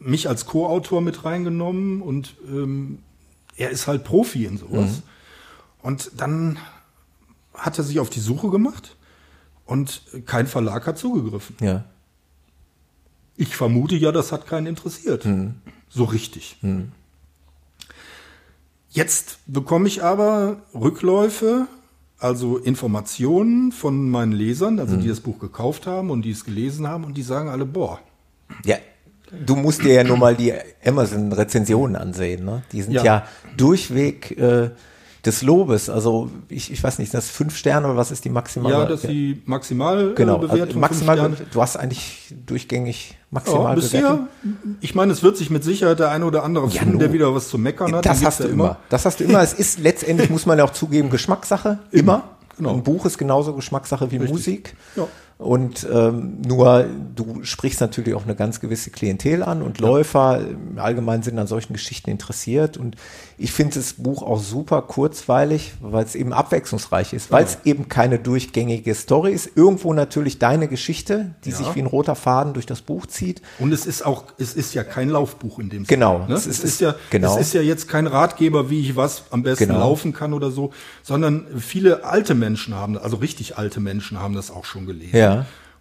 [0.00, 2.98] mich als Co-Autor mit reingenommen und ähm,
[3.56, 5.02] er ist halt Profi in sowas.
[5.82, 6.58] Und dann
[7.54, 8.96] hat er sich auf die Suche gemacht
[9.68, 11.54] und kein Verlag hat zugegriffen.
[11.60, 11.84] ja,
[13.36, 15.26] Ich vermute ja, das hat keinen interessiert.
[15.88, 16.56] So richtig.
[18.90, 21.66] Jetzt bekomme ich aber Rückläufe,
[22.18, 26.88] also Informationen von meinen Lesern, also die das Buch gekauft haben und die es gelesen
[26.88, 28.00] haben und die sagen alle, boah,
[28.64, 28.76] Ja,
[29.46, 30.52] du musst dir ja nur mal die
[30.84, 32.44] Amazon-Rezensionen ansehen.
[32.44, 32.62] Ne?
[32.72, 33.28] Die sind ja, Ja.
[33.56, 34.70] durchweg äh,
[35.28, 35.88] des Lobes.
[35.88, 38.74] Also ich, ich weiß nicht, sind das fünf Sterne oder was ist die maximale?
[38.74, 39.40] ja, das ist die
[40.14, 41.18] genau, äh, also Bewertung, maximal.
[41.18, 41.50] fünf Sterne.
[41.52, 44.26] Du hast eigentlich durchgängig Ja, maximal bisher, bewertet.
[44.80, 46.98] ich meine, es wird sich mit Sicherheit der eine oder andere finden, nun.
[46.98, 48.06] der wieder was zu meckern hat.
[48.06, 48.78] Das hast du ja immer.
[48.88, 49.42] Das hast du immer.
[49.42, 51.78] Es ist letztendlich, muss man ja auch zugeben, Geschmackssache.
[51.90, 52.24] Immer.
[52.56, 52.74] Genau.
[52.74, 54.74] Ein Buch ist genauso Geschmackssache wie Musik.
[54.96, 55.06] Ja.
[55.38, 60.80] Und ähm, nur du sprichst natürlich auch eine ganz gewisse Klientel an und Läufer im
[60.80, 62.76] Allgemeinen sind an solchen Geschichten interessiert.
[62.76, 62.96] Und
[63.38, 67.88] ich finde das Buch auch super kurzweilig, weil es eben abwechslungsreich ist, weil es eben
[67.88, 69.50] keine durchgängige Story ist.
[69.54, 73.40] Irgendwo natürlich deine Geschichte, die sich wie ein roter Faden durch das Buch zieht.
[73.60, 76.14] Und es ist auch, es ist ja kein Laufbuch in dem Genau.
[76.16, 76.28] Sinne.
[76.30, 76.34] Ne?
[76.34, 77.36] Es Es, ist- ist, ja, genau.
[77.36, 79.78] es ist ja jetzt kein Ratgeber, wie ich was am besten Genau.
[79.78, 80.72] laufen kann oder so,
[81.04, 85.16] sondern viele alte Menschen haben, also richtig alte Menschen haben das auch schon gelesen.
[85.16, 85.27] Ja.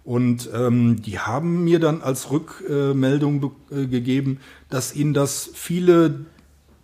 [0.03, 6.21] Und ähm, die haben mir dann als Rückmeldung äh, gegeben, dass ihnen das viele,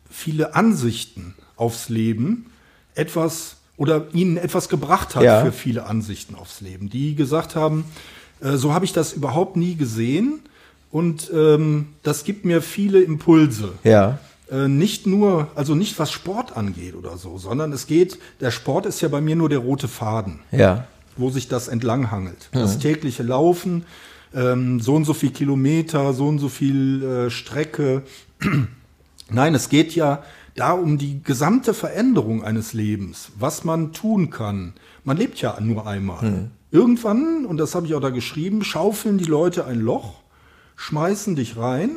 [0.09, 2.47] viele Ansichten aufs Leben
[2.95, 5.43] etwas oder ihnen etwas gebracht hat Ja.
[5.43, 7.85] für viele Ansichten aufs Leben, die gesagt haben,
[8.41, 10.39] äh, so habe ich das überhaupt nie gesehen
[10.91, 13.71] und ähm, das gibt mir viele Impulse.
[13.83, 14.19] Ja.
[14.51, 18.85] Äh, nicht nur, also nicht was Sport angeht oder so, sondern es geht, der Sport
[18.85, 20.85] ist ja bei mir nur der rote Faden Ja.
[21.17, 22.49] Wo sich das entlanghangelt.
[22.51, 23.85] Das tägliche Laufen,
[24.33, 28.03] ähm, so und so viel Kilometer, so und so viel äh, Strecke.
[29.29, 30.23] Nein, es geht ja
[30.55, 34.73] da um die gesamte Veränderung eines Lebens, was man tun kann.
[35.03, 36.49] Man lebt ja nur einmal.
[36.71, 40.15] Irgendwann, und das habe ich auch da geschrieben, schaufeln die Leute ein Loch,
[40.75, 41.91] schmeißen dich rein,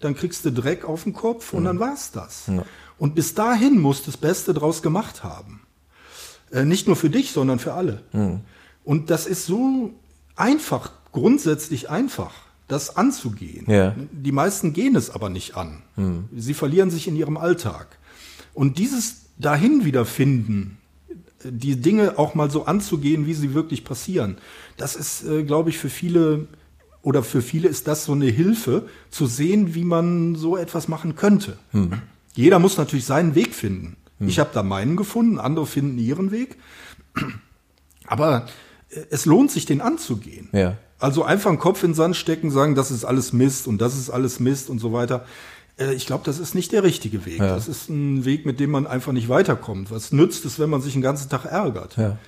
[0.00, 2.48] dann kriegst du Dreck auf den Kopf und dann war's das.
[2.98, 5.62] Und bis dahin musst du das Beste draus gemacht haben.
[6.50, 8.02] Äh, nicht nur für dich, sondern für alle.
[8.84, 9.92] Und das ist so
[10.36, 12.32] einfach, grundsätzlich einfach,
[12.68, 13.70] das anzugehen.
[13.70, 13.94] Ja.
[14.10, 15.82] Die meisten gehen es aber nicht an.
[16.34, 17.98] Sie verlieren sich in ihrem Alltag.
[18.54, 20.78] Und dieses dahin wiederfinden,
[21.44, 24.38] die Dinge auch mal so anzugehen, wie sie wirklich passieren,
[24.76, 26.46] das ist, äh, glaube ich, für viele
[27.02, 31.16] oder für viele ist das so eine Hilfe, zu sehen, wie man so etwas machen
[31.16, 31.58] könnte.
[32.34, 33.96] Jeder muss natürlich seinen Weg finden.
[34.20, 36.56] Ich habe da meinen gefunden, andere finden ihren Weg.
[38.06, 38.46] Aber
[39.10, 40.48] es lohnt sich, den anzugehen.
[40.52, 40.76] Ja.
[40.98, 43.96] Also einfach einen Kopf in den Sand stecken, sagen, das ist alles Mist und das
[43.98, 45.24] ist alles Mist und so weiter.
[45.78, 47.38] Äh, Ich glaube, das ist nicht der richtige Weg.
[47.40, 47.54] Ja.
[47.54, 49.90] Das ist ein Weg, mit dem man einfach nicht weiterkommt.
[49.90, 51.96] Was nützt es, wenn man sich den ganzen Tag ärgert?
[51.96, 52.18] Ja.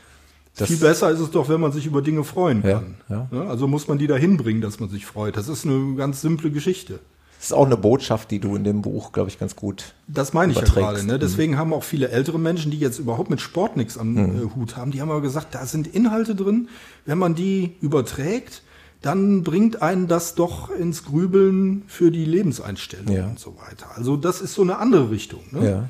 [0.57, 2.95] Das- Viel besser ist es doch, wenn man sich über Dinge freuen kann.
[3.09, 3.29] ja.
[3.33, 5.37] Ja, Also muss man die dahin bringen, dass man sich freut.
[5.37, 7.01] Das ist eine ganz simple Geschichte.
[7.45, 9.93] Das ist auch eine Botschaft, die du in dem Buch, glaube ich, ganz gut.
[10.09, 11.05] Das meine ich ja gerade.
[11.05, 11.19] Ne?
[11.19, 14.19] Deswegen haben auch viele ältere Menschen, die jetzt überhaupt mit Sport nichts am Mhm.
[14.49, 16.71] äh, Hut haben, die haben aber gesagt, da sind Inhalte drin.
[17.05, 18.63] Wenn man die überträgt,
[19.03, 23.27] dann bringt einen das doch ins Grübeln für die Lebenseinstellung Ja.
[23.27, 23.89] und so weiter.
[23.95, 25.41] Also das ist so eine andere Richtung.
[25.51, 25.69] Ne?
[25.69, 25.89] Ja.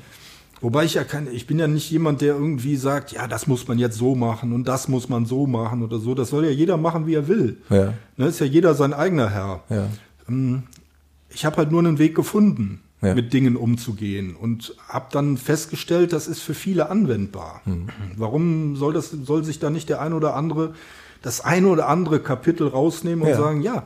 [0.59, 3.65] Wobei ich ja keine, ich bin ja nicht jemand, der irgendwie sagt, ja, das muss
[3.65, 6.15] man jetzt so machen und das muss man so machen oder so.
[6.15, 7.61] Das soll ja jeder machen, wie er will.
[7.69, 7.93] Ja.
[8.17, 9.63] Ne, ist ja jeder sein eigener Herr.
[9.69, 9.87] Ja.
[11.35, 13.13] Ich habe halt nur einen Weg gefunden, Ja.
[13.13, 17.61] mit Dingen umzugehen und habe dann festgestellt, das ist für viele anwendbar.
[17.65, 17.89] Mhm.
[18.15, 20.73] Warum soll das soll sich da nicht der ein oder andere
[21.21, 23.37] das ein oder andere Kapitel rausnehmen und Ja.
[23.37, 23.83] sagen, ja,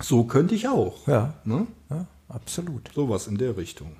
[0.00, 1.06] so könnte ich auch.
[1.08, 1.34] Ja.
[1.44, 1.66] Ne?
[1.90, 2.90] ja, absolut.
[2.94, 3.92] Sowas in der Richtung.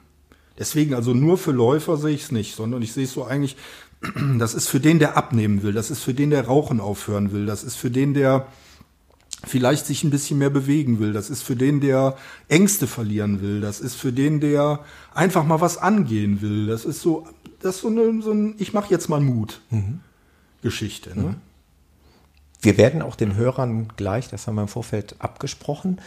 [0.59, 3.57] Deswegen, also nur für Läufer sehe ich es nicht, sondern ich sehe es so eigentlich,
[4.39, 7.47] das ist für den, der abnehmen will, das ist für den, der Rauchen aufhören will,
[7.47, 8.47] das ist für den, der
[9.47, 12.17] vielleicht sich ein bisschen mehr bewegen will, das ist für den, der
[12.49, 14.81] Ängste verlieren will, das ist für den, der
[15.15, 16.67] einfach mal was angehen will.
[16.67, 17.27] Das ist so,
[17.61, 19.61] das ist so, eine, so ein, ich mache jetzt mal Mut.
[20.63, 21.19] Geschichte.
[21.19, 21.37] Ne?
[22.61, 26.01] Wir werden auch den Hörern gleich, das haben wir im Vorfeld abgesprochen,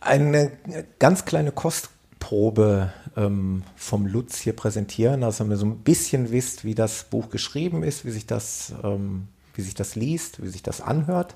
[0.00, 0.52] eine
[0.98, 6.76] ganz kleine Kostprobe ähm, vom Lutz hier präsentieren, dass ihr so ein bisschen wisst, wie
[6.76, 10.80] das Buch geschrieben ist, wie sich das, ähm, wie sich das liest, wie sich das
[10.80, 11.34] anhört.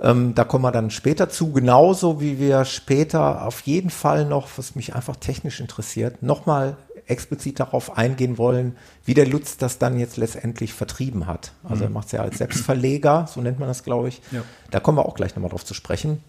[0.00, 4.48] Ähm, da kommen wir dann später zu, genauso wie wir später auf jeden Fall noch,
[4.56, 9.98] was mich einfach technisch interessiert, nochmal explizit darauf eingehen wollen, wie der Lutz das dann
[9.98, 11.52] jetzt letztendlich vertrieben hat.
[11.64, 14.22] Also er macht es ja als Selbstverleger, so nennt man das, glaube ich.
[14.30, 14.42] Ja.
[14.70, 16.22] Da kommen wir auch gleich nochmal drauf zu sprechen.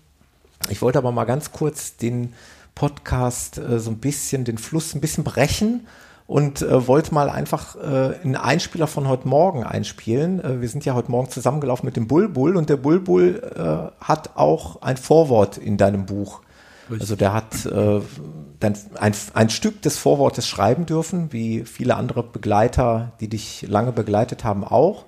[0.70, 2.34] Ich wollte aber mal ganz kurz den
[2.76, 5.88] Podcast äh, so ein bisschen, den Fluss ein bisschen brechen
[6.32, 10.42] und äh, wollte mal einfach äh, einen Einspieler von heute Morgen einspielen.
[10.42, 14.38] Äh, wir sind ja heute Morgen zusammengelaufen mit dem Bulbul und der Bulbul äh, hat
[14.38, 16.40] auch ein Vorwort in deinem Buch.
[16.90, 18.00] Also der hat äh,
[18.62, 23.92] dann ein, ein Stück des Vorwortes schreiben dürfen, wie viele andere Begleiter, die dich lange
[23.92, 25.04] begleitet haben, auch.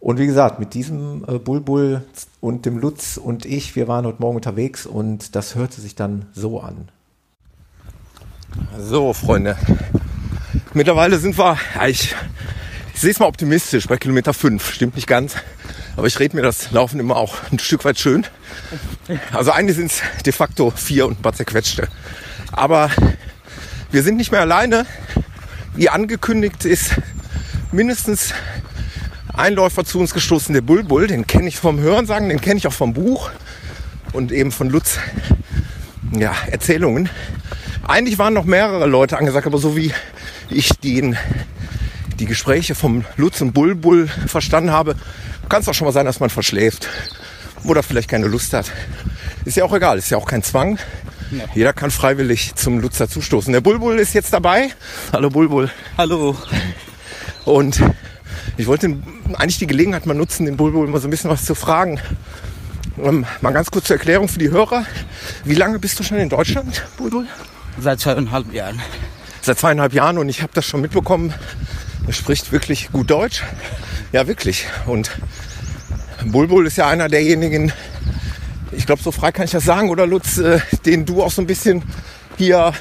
[0.00, 2.02] Und wie gesagt, mit diesem äh, Bulbul
[2.40, 6.26] und dem Lutz und ich, wir waren heute Morgen unterwegs und das hörte sich dann
[6.32, 6.88] so an.
[8.76, 9.56] So, Freunde.
[10.74, 12.14] Mittlerweile sind wir, ja, ich,
[12.94, 14.72] ich sehe es mal optimistisch, bei Kilometer 5.
[14.72, 15.34] Stimmt nicht ganz.
[15.96, 18.26] Aber ich rede mir das Laufen immer auch ein Stück weit schön.
[19.32, 21.88] Also eigentlich sind es de facto vier und ein paar zerquetschte.
[22.52, 22.90] Aber
[23.90, 24.86] wir sind nicht mehr alleine.
[25.74, 26.96] Wie angekündigt ist
[27.72, 28.34] mindestens
[29.32, 31.06] ein Läufer zu uns gestoßen, der Bulbul.
[31.06, 33.30] Den kenne ich vom Hörensagen, den kenne ich auch vom Buch
[34.12, 34.98] und eben von Lutz
[36.12, 37.08] ja, Erzählungen.
[37.86, 39.92] Eigentlich waren noch mehrere Leute angesagt, aber so wie
[40.50, 41.16] ich den,
[42.18, 44.96] die Gespräche vom Lutz und Bulbul verstanden habe,
[45.48, 46.88] kann es auch schon mal sein, dass man verschläft
[47.64, 48.70] oder vielleicht keine Lust hat.
[49.44, 50.78] Ist ja auch egal, ist ja auch kein Zwang.
[51.54, 53.52] Jeder kann freiwillig zum Lutz dazustoßen.
[53.52, 54.70] Der Bulbul ist jetzt dabei.
[55.12, 55.70] Hallo Bulbul.
[55.98, 56.36] Hallo.
[57.44, 57.80] Und
[58.56, 58.96] ich wollte
[59.34, 62.00] eigentlich die Gelegenheit mal nutzen, den Bulbul mal so ein bisschen was zu fragen.
[63.02, 64.86] Ähm, mal ganz kurz zur Erklärung für die Hörer.
[65.44, 67.26] Wie lange bist du schon in Deutschland, Bulbul?
[67.80, 68.80] Seit zweieinhalb Jahren.
[69.46, 71.32] Seit zweieinhalb Jahren und ich habe das schon mitbekommen.
[72.04, 73.44] Er spricht wirklich gut Deutsch.
[74.10, 74.66] Ja, wirklich.
[74.86, 75.12] Und
[76.24, 77.72] Bulbul ist ja einer derjenigen,
[78.72, 81.42] ich glaube, so frei kann ich das sagen, oder Lutz, äh, den du auch so
[81.42, 81.84] ein bisschen
[82.36, 82.72] hier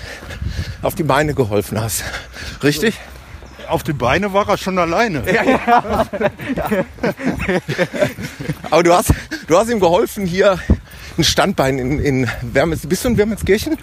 [0.82, 2.04] auf die Beine geholfen hast.
[2.64, 2.96] Richtig?
[3.68, 5.22] Auf die Beine war er schon alleine.
[8.72, 9.14] Aber du hast,
[9.46, 10.58] du hast ihm geholfen, hier
[11.16, 12.88] ein Standbein in, in Wermitz.
[12.88, 13.78] Bist du in Wermitzkirchen?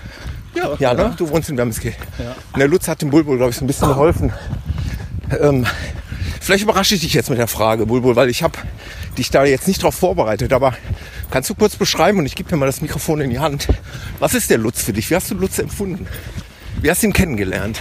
[0.54, 1.14] Ja, Ja, ne?
[1.16, 2.02] Du wohnst in Wermitzkirchen.
[2.52, 4.32] Und der Lutz hat dem Bulbul, glaube ich, so ein bisschen geholfen.
[5.40, 5.66] Ähm,
[6.40, 8.58] vielleicht überrasche ich dich jetzt mit der Frage, Bulbul, weil ich habe
[9.16, 10.52] dich da jetzt nicht drauf vorbereitet.
[10.52, 10.74] Aber
[11.30, 13.68] kannst du kurz beschreiben, und ich gebe dir mal das Mikrofon in die Hand,
[14.18, 15.10] was ist der Lutz für dich?
[15.10, 16.06] Wie hast du Lutz empfunden?
[16.80, 17.80] Wie hast du ihn kennengelernt?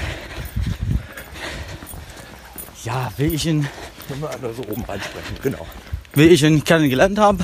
[2.83, 3.67] Ja, wie ich ihn
[4.09, 5.65] da so oben reinsprechen, genau.
[6.13, 7.43] wie ich ihn kennengelernt habe,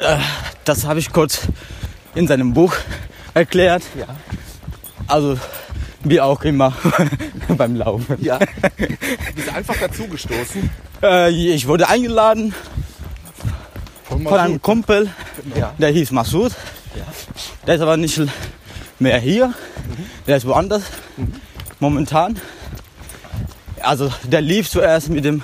[0.00, 0.16] äh,
[0.64, 1.42] das habe ich kurz
[2.14, 2.74] in seinem Buch
[3.36, 3.82] erklärt.
[3.98, 4.06] Ja.
[5.06, 5.38] Also
[6.02, 6.72] wie auch immer
[7.48, 8.16] beim Laufen.
[8.20, 8.38] Ja.
[8.38, 10.70] Du bist einfach dazugestoßen.
[11.02, 12.54] Äh, ich wurde eingeladen
[14.08, 15.10] von einem Kumpel,
[15.54, 15.72] Ja.
[15.78, 16.52] der hieß Masud.
[17.66, 18.20] Der ist aber nicht
[18.98, 19.52] mehr hier.
[20.26, 20.82] Der ist woanders.
[21.80, 22.38] Momentan.
[23.82, 25.42] Also der lief zuerst mit dem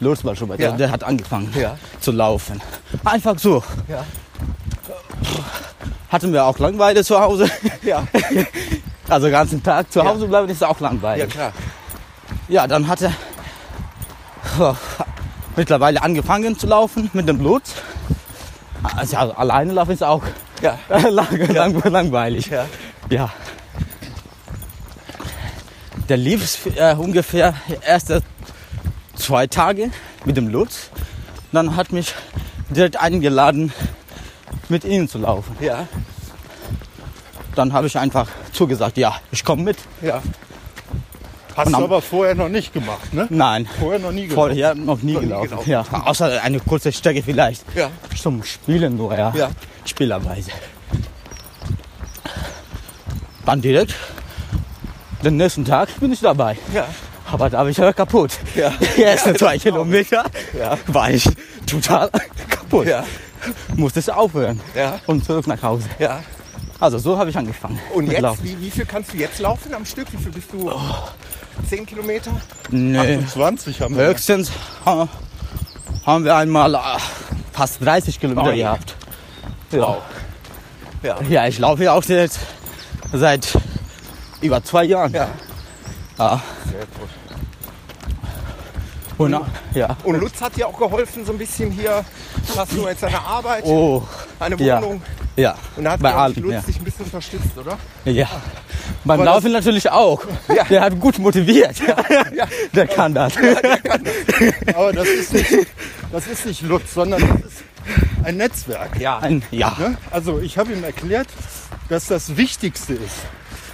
[0.00, 0.58] Losballschubert.
[0.60, 0.68] Ja.
[0.70, 1.76] Der, der hat angefangen Ja.
[2.00, 2.60] zu laufen.
[3.04, 3.62] Einfach so.
[3.88, 4.04] Ja.
[6.08, 7.50] Hatten wir auch Langeweile zu Hause.
[7.82, 8.06] Ja.
[9.08, 11.22] Also den ganzen Tag zu Hause bleiben ist auch langweilig.
[11.22, 11.52] Ja, klar.
[12.48, 13.12] Ja, dann hat er
[14.58, 14.74] oh,
[15.54, 17.62] mittlerweile angefangen zu laufen mit dem Blut.
[18.96, 20.24] Also alleine laufen ist auch
[20.60, 20.76] Ja.
[21.08, 22.46] lang, lang, langweilig.
[22.46, 22.66] Ja.
[23.10, 23.30] Ja.
[26.08, 28.22] Der lief äh, ungefähr erste
[29.14, 29.90] zwei Tage
[30.24, 30.90] mit dem Lutz.
[31.52, 32.14] Dann hat mich
[32.70, 33.72] direkt eingeladen,
[34.68, 35.56] mit ihnen zu laufen.
[35.60, 35.86] Ja.
[37.54, 39.76] Dann habe ich einfach zugesagt, ja, ich komme mit.
[40.02, 40.22] Ja.
[41.56, 43.26] Hast du aber vorher noch nicht gemacht, ne?
[43.30, 44.34] Nein, Vorher noch nie gemacht.
[44.34, 45.48] vorher noch nie nie gelaufen.
[45.64, 45.70] gelaufen.
[45.70, 47.64] Ja, außer eine kurze Strecke vielleicht.
[47.74, 47.88] Ja.
[48.20, 49.32] Zum Spielen nur, ja.
[49.34, 49.48] Ja.
[49.86, 50.50] Spielerweise.
[53.46, 53.94] Dann direkt.
[55.24, 56.58] Den nächsten Tag bin ich dabei.
[56.74, 56.86] Ja.
[57.32, 58.32] Aber da war ich ja kaputt.
[58.54, 58.72] Ja.
[58.96, 60.24] Die ersten zwei Kilometer
[60.88, 61.26] war ich
[61.66, 62.10] total
[62.50, 62.86] kaputt.
[62.86, 63.04] Ja.
[63.76, 65.00] Musste ich aufhören Ja.
[65.06, 65.88] und zurück nach Hause.
[65.98, 66.22] Ja.
[66.78, 67.78] Also so habe ich angefangen.
[67.94, 70.12] Und jetzt, wie, wie viel kannst du jetzt laufen am Stück?
[70.12, 70.70] Wie viel bist du?
[71.68, 72.32] Zehn Kilometer?
[72.70, 74.08] Nee, 20 haben wir.
[74.08, 74.50] höchstens
[74.84, 75.08] ha,
[76.04, 76.98] haben wir einmal ah,
[77.52, 78.94] fast 30 Kilometer Oh gehabt.
[79.72, 79.96] Ja.
[81.02, 81.16] Ja.
[81.28, 82.40] ja, ich laufe ja auch jetzt
[83.12, 83.56] seit
[84.42, 85.12] über zwei Jahren.
[85.14, 85.28] Ja.
[86.18, 86.40] Ja.
[86.70, 87.08] Sehr gut.
[89.18, 89.34] Und,
[89.74, 89.96] ja.
[90.04, 92.04] Und Lutz hat dir auch geholfen, so ein bisschen hier.
[92.56, 94.02] Hast du jetzt eine Arbeit, Oh,
[94.38, 94.82] eine ja.
[94.82, 95.02] Wohnung?
[95.36, 95.54] ja.
[95.76, 96.60] Und da hat Bei allem, Lutz ja.
[96.60, 97.78] dich ein bisschen unterstützt, oder?
[98.04, 98.28] Ja.
[99.04, 100.22] Beim Aber das- Laufen natürlich auch.
[100.54, 100.64] Ja.
[100.64, 101.76] Der hat gut motiviert.
[102.36, 102.46] Ja.
[102.74, 103.32] Der kann das.
[104.74, 105.66] Aber das ist nicht,
[106.12, 107.64] das ist nicht Lutz, sondern das ist
[108.24, 108.98] ein Netzwerk.
[109.00, 109.18] Ja.
[109.18, 109.74] Ein, ja.
[109.78, 109.96] Ne?
[110.10, 111.28] Also ich habe ihm erklärt,
[111.88, 113.14] dass das Wichtigste ist,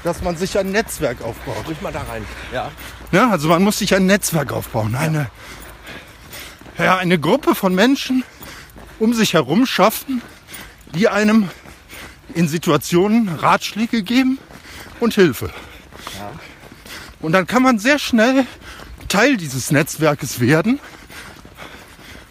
[0.04, 1.66] dass man sich ein Netzwerk aufbaut.
[1.66, 2.24] Ruhig mal da rein.
[2.52, 2.70] Ja.
[3.10, 3.30] Ne?
[3.30, 5.30] Also man muss sich ein Netzwerk aufbauen, eine,
[6.78, 8.24] ja, eine Gruppe von Menschen
[8.98, 10.22] um sich herum schaffen,
[10.94, 11.50] die einem
[12.34, 14.38] in Situationen Ratschläge geben
[15.00, 15.50] und Hilfe.
[17.20, 18.46] Und dann kann man sehr schnell
[19.08, 20.80] Teil dieses Netzwerkes werden,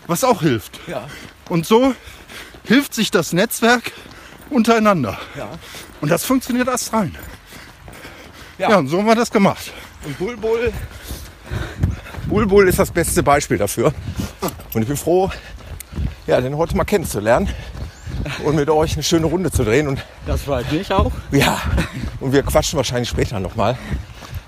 [0.08, 0.80] was auch hilft.
[0.88, 1.08] Ja.
[1.48, 1.96] Und so
[2.66, 3.92] hilft sich das Netzwerk
[4.50, 5.18] untereinander.
[5.38, 5.50] Ja.
[6.02, 7.18] Und das funktioniert erst rein.
[8.62, 8.70] Ja.
[8.70, 9.72] Ja, und so haben wir das gemacht.
[10.06, 10.72] Und Bulbul.
[12.28, 13.92] Bulbul ist das beste Beispiel dafür.
[14.74, 15.32] Und ich bin froh,
[16.28, 17.50] ja, den heute mal kennenzulernen
[18.46, 19.88] und mit euch eine schöne Runde zu drehen.
[19.88, 21.12] Und Das freut mich auch.
[21.32, 21.60] ja,
[22.20, 23.78] und wir quatschen wahrscheinlich später nochmal.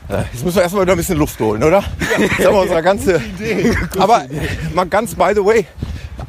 [0.09, 1.83] Äh, Jetzt müssen wir erstmal wieder ein bisschen Luft holen, oder?
[2.19, 3.19] Jetzt haben wir unsere ganze.
[3.97, 4.25] Aber
[4.75, 5.65] mal ganz by the way,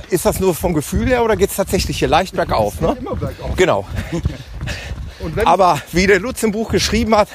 [0.09, 2.81] ist das nur vom Gefühl her oder geht es tatsächlich hier leicht bergauf?
[2.81, 2.97] Ne?
[2.99, 3.55] Immer bergauf.
[3.57, 3.87] Genau.
[5.21, 7.29] Und wenn Aber wie der Lutz im Buch geschrieben hat,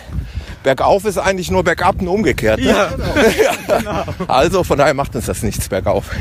[0.69, 2.59] bergauf ist eigentlich nur bergab und umgekehrt.
[2.59, 2.67] Ne?
[2.67, 4.05] Ja.
[4.27, 6.11] Also von daher macht uns das nichts bergauf.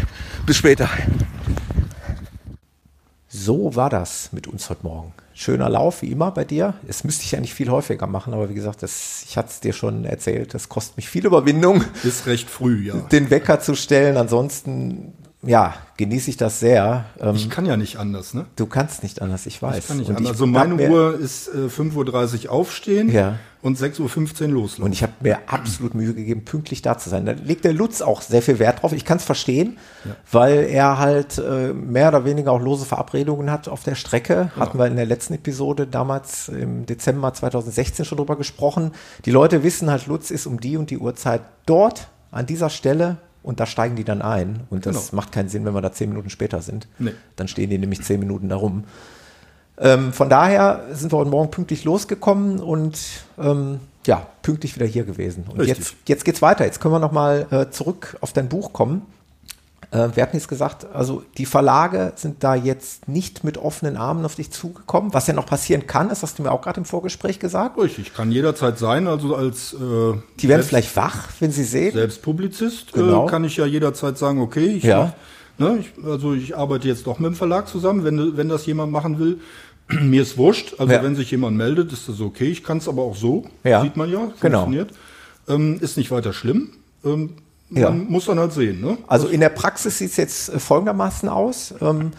[0.47, 0.89] Bis später.
[3.29, 5.13] So war das mit uns heute Morgen.
[5.35, 6.75] Schöner Lauf, wie immer bei dir.
[6.87, 9.75] Das müsste ich eigentlich viel häufiger machen, aber wie gesagt, das, ich hatte es dir
[9.75, 12.95] schon erzählt, das kostet mich viel Überwindung, ist recht früh, ja.
[12.95, 14.17] den Wecker zu stellen.
[14.17, 17.05] Ansonsten, ja, genieße ich das sehr.
[17.21, 18.47] Ähm, Ich kann ja nicht anders, ne?
[18.57, 19.79] du kannst nicht anders, ich weiß.
[19.79, 20.33] Ich kann nicht Und anders.
[20.33, 23.37] Also meine Uhr ist äh, 5.30 Uhr aufstehen Ja.
[23.63, 24.85] und 6.15 Uhr loslaufen.
[24.85, 27.25] Und ich habe mir absolut Mühe gegeben, pünktlich da zu sein.
[27.25, 28.93] Da legt der Lutz auch sehr viel Wert drauf.
[28.93, 29.79] Ich kann es verstehen,
[30.33, 34.51] weil er halt äh, mehr oder weniger auch lose Verabredungen hat auf der Strecke.
[34.57, 38.91] Hatten wir in der letzten Episode damals im Dezember 2016 schon drüber gesprochen.
[39.25, 43.19] Die Leute wissen halt, Lutz ist um die und die Uhrzeit dort, an dieser Stelle.
[43.43, 44.61] Und da steigen die dann ein.
[44.71, 45.17] Und das Genau.
[45.23, 46.87] macht keinen Sinn, wenn wir da zehn Minuten später sind.
[46.99, 47.13] Nee.
[47.37, 48.85] Dann stehen die nämlich zehn Minuten da rum.
[49.79, 52.99] Ähm, von daher sind wir heute Morgen pünktlich losgekommen und
[53.39, 55.45] ähm, ja, pünktlich wieder hier gewesen.
[55.49, 55.79] Und Richtig.
[55.79, 56.65] jetzt, jetzt geht's weiter.
[56.65, 59.03] Jetzt können wir nochmal äh, zurück auf dein Buch kommen.
[59.91, 64.25] Äh, wir hatten jetzt gesagt, also die Verlage sind da jetzt nicht mit offenen Armen
[64.25, 65.15] auf dich zugekommen.
[65.15, 67.79] Was ja noch passieren kann, das hast du mir auch gerade im Vorgespräch gesagt.
[67.79, 69.07] Richtig, kann jederzeit sein.
[69.07, 70.21] Also als äh, Die werden
[70.61, 71.93] Selbst- vielleicht wach, wenn sie sehen.
[71.95, 73.27] Selbstpublizist Genau.
[73.27, 75.15] äh, kann ich ja jederzeit sagen, okay, ich, Ja.
[75.59, 78.67] mach, ne, ich, also ich arbeite jetzt doch mit dem Verlag zusammen, wenn, wenn das
[78.67, 79.41] jemand machen will.
[80.03, 81.03] Mir ist wurscht, also Ja.
[81.03, 82.51] wenn sich jemand meldet, ist das okay.
[82.51, 83.81] Ich kann es aber auch so, Ja.
[83.81, 84.65] sieht man ja, Genau.
[84.65, 84.91] funktioniert.
[85.49, 86.73] Ähm, ist nicht weiter schlimm.
[87.07, 87.37] Ähm,
[87.71, 87.91] Ja.
[87.91, 88.81] man muss dann halt sehen.
[88.81, 88.99] Ne?
[89.07, 91.75] Also in der Praxis sieht es jetzt äh, folgendermaßen aus.
[91.81, 92.13] Ähm,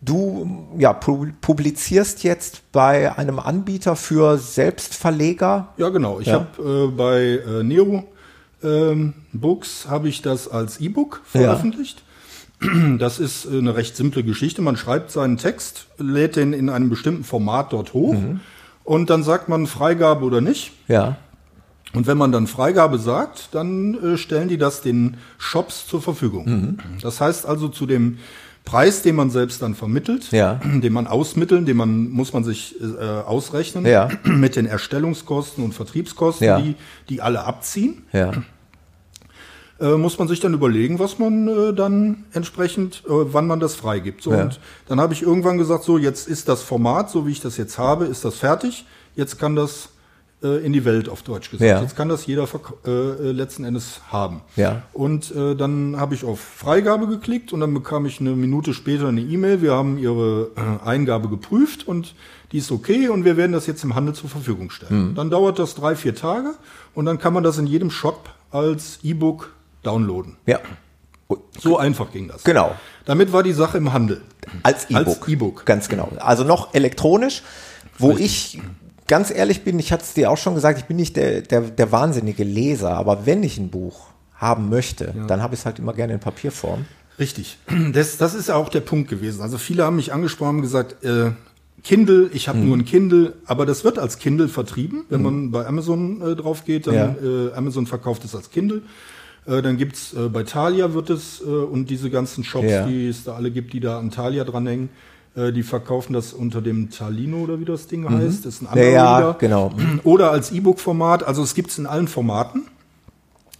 [0.00, 5.68] du ja, pu- publizierst jetzt bei einem Anbieter für Selbstverleger.
[5.76, 6.20] Ja, genau.
[6.20, 6.34] Ich Ja.
[6.56, 8.04] habe äh, bei äh, Nero
[8.62, 11.40] ähm, Books habe ich das als E-Book Ja.
[11.42, 12.02] veröffentlicht.
[12.98, 14.62] Das ist äh, eine recht simple Geschichte.
[14.62, 18.40] Man schreibt seinen Text, lädt den in einem bestimmten Format dort hoch Mhm.
[18.82, 20.72] und dann sagt man Freigabe oder nicht.
[20.88, 21.16] Ja.
[21.94, 26.44] Und wenn man dann Freigabe sagt, dann äh, stellen die das den Shops zur Verfügung.
[26.46, 26.78] Mhm.
[27.00, 28.18] Das heißt also zu dem
[28.64, 30.54] Preis, den man selbst dann vermittelt, Ja.
[30.64, 34.10] den man ausmitteln, den man muss man sich äh, ausrechnen Ja.
[34.24, 36.60] mit den Erstellungskosten und Vertriebskosten, Ja.
[36.60, 36.74] die
[37.08, 38.02] die alle abziehen.
[38.12, 38.32] Ja.
[39.80, 43.76] Äh, muss man sich dann überlegen, was man äh, dann entsprechend, äh, wann man das
[43.76, 44.24] freigibt.
[44.24, 44.30] So.
[44.32, 47.56] Und dann habe ich irgendwann gesagt, so jetzt ist das Format, so wie ich das
[47.58, 48.86] jetzt habe, ist das fertig.
[49.14, 49.90] Jetzt kann das
[50.42, 51.68] äh, in die Welt auf Deutsch gesagt.
[51.68, 51.80] Ja.
[51.80, 52.46] Jetzt kann das jeder
[52.86, 54.42] äh, äh, letzten Endes haben.
[54.56, 54.82] Ja.
[54.92, 59.08] Und äh, dann habe ich auf Freigabe geklickt und dann bekam ich eine Minute später
[59.08, 59.62] eine E-Mail.
[59.62, 62.14] Wir haben Ihre äh, Eingabe geprüft und
[62.52, 65.10] die ist okay und wir werden das jetzt im Handel zur Verfügung stellen.
[65.10, 65.14] Mhm.
[65.14, 66.54] Dann dauert das drei, vier Tage
[66.94, 70.36] und dann kann man das in jedem Shop als E-Book downloaden.
[70.46, 70.60] Ja.
[71.58, 72.44] So einfach ging das.
[72.44, 72.74] Genau.
[73.04, 74.22] Damit war die Sache im Handel.
[74.62, 75.18] Als E-Book.
[75.20, 75.66] Als E-Book.
[75.66, 76.10] Ganz genau.
[76.18, 77.42] Also noch elektronisch,
[77.98, 78.60] wo ich
[79.08, 81.62] ganz ehrlich bin, ich hatte es dir auch schon gesagt, ich bin nicht der, der,
[81.62, 85.80] der wahnsinnige Leser, aber wenn ich ein Buch haben möchte, dann habe ich es halt
[85.80, 86.84] immer gerne in Papierform.
[87.18, 87.58] Richtig.
[87.92, 89.42] Das, das ist ja auch der Punkt gewesen.
[89.42, 91.32] Also viele haben mich angesprochen und gesagt, äh,
[91.82, 95.04] Kindle, ich habe nur ein Kindle, aber das wird als Kindle vertrieben.
[95.08, 97.16] Wenn man bei Amazon äh, drauf geht, dann Ja.
[97.20, 98.82] äh, Amazon verkauft es als Kindle.
[99.46, 102.86] Äh, dann gibt's äh, bei Thalia wird es äh, und diese ganzen Shops, Ja.
[102.86, 104.90] die es da alle gibt, die da an Thalia dranhängen,
[105.38, 108.44] äh, die verkaufen das unter dem Talino oder wie das Ding heißt.
[108.44, 108.94] Das ist ein anderer Mhm.
[108.94, 109.36] Ja, Reader.
[109.38, 109.72] genau.
[110.04, 111.22] Oder als E-Book-Format.
[111.22, 112.64] Also es gibt's in allen Formaten.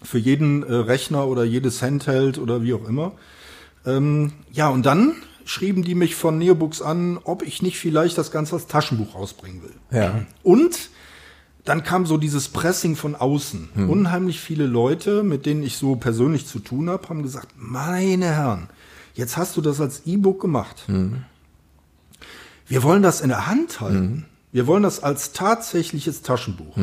[0.02, 3.12] Für jeden äh, Rechner oder jedes Handheld oder wie auch immer.
[3.84, 5.14] Ähm, ja, und dann
[5.44, 9.62] schrieben die mich von Neobooks an, ob ich nicht vielleicht das Ganze als Taschenbuch rausbringen
[9.62, 9.74] will.
[9.90, 10.20] Ja.
[10.44, 10.90] Und
[11.64, 13.70] dann kam so dieses Pressing von außen.
[13.88, 18.68] Unheimlich viele Leute, mit denen ich so persönlich zu tun habe, haben gesagt, meine Herren,
[19.14, 20.84] jetzt hast du das als E-Book gemacht.
[22.68, 24.26] Wir wollen das in der Hand halten.
[24.52, 26.76] Wir wollen das als tatsächliches Taschenbuch.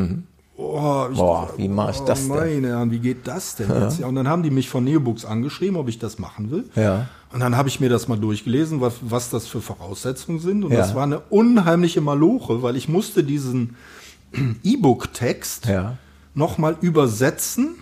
[0.57, 2.27] Oh, ich Boah, wie mach ich oh, das denn?
[2.29, 3.99] Meine Herren, wie geht das denn jetzt?
[3.99, 6.63] Ja, und dann haben die mich von Neobooks angeschrieben, ob ich das machen will.
[6.75, 7.07] Ja.
[7.33, 10.63] Und dann habe ich mir das mal durchgelesen, was, was das für Voraussetzungen sind.
[10.63, 10.77] Und Ja.
[10.77, 13.75] das war eine unheimliche Maloche, weil ich musste diesen
[14.63, 15.97] E-Book-Text Ja.
[16.33, 17.75] nochmal übersetzen,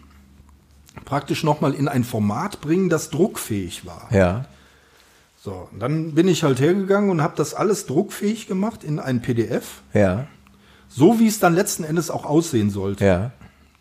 [1.06, 4.08] praktisch nochmal in ein Format bringen, das druckfähig war.
[4.12, 4.46] Ja.
[5.45, 9.21] So, und dann bin ich halt hergegangen und habe das alles druckfähig gemacht in ein
[9.21, 10.27] PDF, Ja.
[10.88, 13.03] so wie es dann letzten Endes auch aussehen sollte.
[13.03, 13.32] Ja.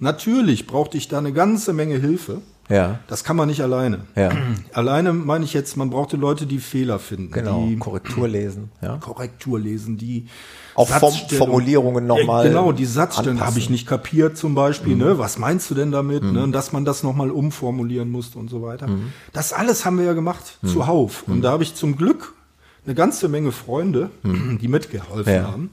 [0.01, 2.43] Natürlich brauchte ich da eine ganze Menge Hilfe.
[2.69, 2.99] Ja.
[3.07, 4.01] Das kann man nicht alleine.
[4.17, 4.31] Ja.
[4.73, 7.65] Alleine meine ich jetzt, man brauchte Leute, die Fehler finden, Genau.
[7.65, 8.71] die Korrektur lesen.
[8.81, 8.97] Ja.
[8.97, 10.27] Korrektur lesen, die
[10.75, 13.37] Auch Form- Formulierungen noch Ja, Genau, die Satzstellen.
[13.37, 13.41] Mhm.
[13.47, 14.97] habe ich nicht kapiert zum Beispiel.
[14.97, 15.19] Ne?
[15.19, 16.23] Was meinst du denn damit?
[16.23, 16.43] Ne?
[16.45, 18.87] Und dass man das nochmal umformulieren musste und so weiter.
[18.89, 19.13] Mhm.
[19.33, 21.25] Das alles haben wir ja gemacht, zuhauf.
[21.27, 22.35] Und da habe ich zum Glück
[22.87, 25.39] eine ganze Menge Freunde, die mitgeholfen Mhm.
[25.39, 25.47] Ja.
[25.53, 25.71] haben.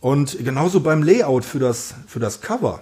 [0.00, 2.80] Und genauso beim Layout für das, für das Cover.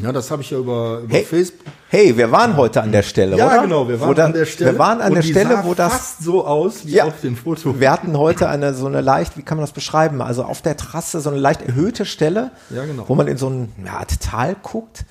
[0.00, 1.12] Ja, das habe ich ja über, über.
[1.12, 1.66] Hey, Facebook.
[1.88, 3.62] hey, wir waren heute an der Stelle, Ja, oder?
[3.62, 4.72] genau, wir waren da- an der Stelle.
[4.72, 7.04] Wir waren an der Stelle, wo das fast so aus wie Ja.
[7.04, 7.80] auf dem Foto.
[7.80, 10.22] Wir hatten heute eine so eine leicht, wie kann man das beschreiben?
[10.22, 13.04] Also auf der Trasse so eine leicht erhöhte Stelle, Ja, genau.
[13.08, 15.04] wo man in so ein ja, Art Tal guckt.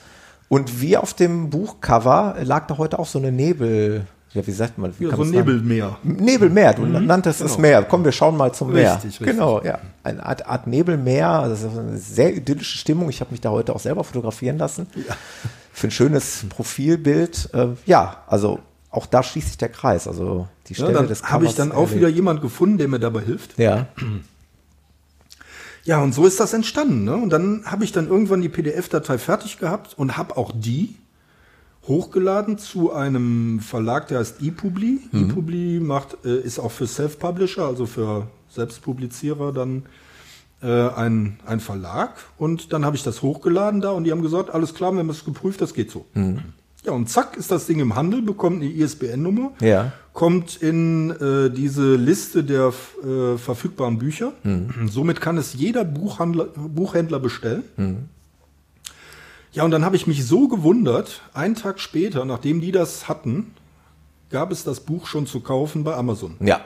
[0.50, 4.78] Und wie auf dem Buchcover lag da heute auch so eine Nebel, ja, wie sagt
[4.78, 4.94] man?
[5.00, 5.98] Wie Ja, so ein Nebelmeer.
[6.04, 7.62] Nebelmeer, du nanntest es genau.
[7.62, 7.84] Meer.
[7.84, 8.94] Komm, wir schauen mal zum Meer.
[8.96, 9.28] Richtig, richtig.
[9.28, 9.80] Genau, ja.
[10.04, 13.10] Eine Art, Art Nebelmeer, also so eine sehr idyllische Stimmung.
[13.10, 14.88] Ich habe mich da heute auch selber fotografieren lassen.
[15.74, 17.50] Für ein schönes Profilbild.
[17.54, 18.60] Äh, ja, also
[18.92, 20.08] auch da schließt sich der Kreis.
[20.08, 21.96] Also die Ja, Stelle dann des habe ich dann auch erlebt.
[21.96, 23.58] wieder jemand gefunden, der mir dabei hilft.
[23.60, 23.88] Ja,
[25.84, 27.06] Ja, und so ist das entstanden.
[27.06, 27.16] Ne?
[27.16, 30.96] Und dann habe ich dann irgendwann die PDF-Datei fertig gehabt und habe auch die
[31.88, 35.00] hochgeladen zu einem Verlag, der heißt ePubli.
[35.12, 35.30] Mhm.
[35.30, 39.84] ePubli macht, äh, ist auch für Self-Publisher, also für Selbstpublizierer dann
[40.62, 42.12] äh, ein, ein Verlag.
[42.38, 45.10] Und dann habe ich das hochgeladen da und die haben gesagt, alles klar, wir haben
[45.10, 46.06] es geprüft, das geht so.
[46.14, 46.40] Mhm.
[46.86, 49.92] Ja, und zack ist das Ding im Handel, bekommt eine ISBN-Nummer, Ja.
[50.14, 52.72] kommt in äh, diese Liste der
[53.04, 54.32] äh, verfügbaren Bücher.
[54.90, 57.64] Somit kann es jeder Buchhandler, Buchhändler bestellen.
[59.58, 63.56] Ja, und dann habe ich mich so gewundert, einen Tag später, nachdem die das hatten,
[64.30, 66.36] gab es das Buch schon zu kaufen bei Amazon.
[66.40, 66.62] ja.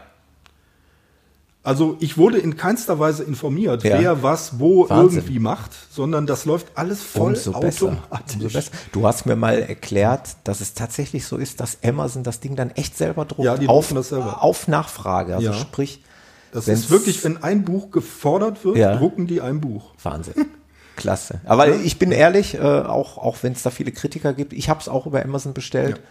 [1.63, 3.99] Also ich wurde in keinster Weise informiert, Ja.
[3.99, 5.19] wer was wo Wahnsinn.
[5.19, 7.85] irgendwie macht, sondern das läuft alles voll Umso besser.
[7.85, 8.35] automatisch.
[8.37, 8.71] Umso besser.
[8.91, 12.71] Du hast mir mal erklärt, dass es tatsächlich so ist, dass Amazon das Ding dann
[12.71, 13.45] echt selber druckt.
[13.45, 14.41] Ja, die auf, drucken das selber.
[14.43, 15.35] auf Nachfrage.
[15.35, 15.53] Also Ja.
[15.53, 16.03] sprich,
[16.51, 19.93] Das ist wirklich, wenn ein Buch gefordert wird, drucken die ein Buch.
[20.01, 20.33] Wahnsinn.
[20.95, 21.41] Klasse.
[21.45, 24.79] Aber ich bin ehrlich, äh, auch, auch wenn es da viele Kritiker gibt, ich habe
[24.79, 25.97] es auch über Amazon bestellt.
[25.97, 26.03] Ja.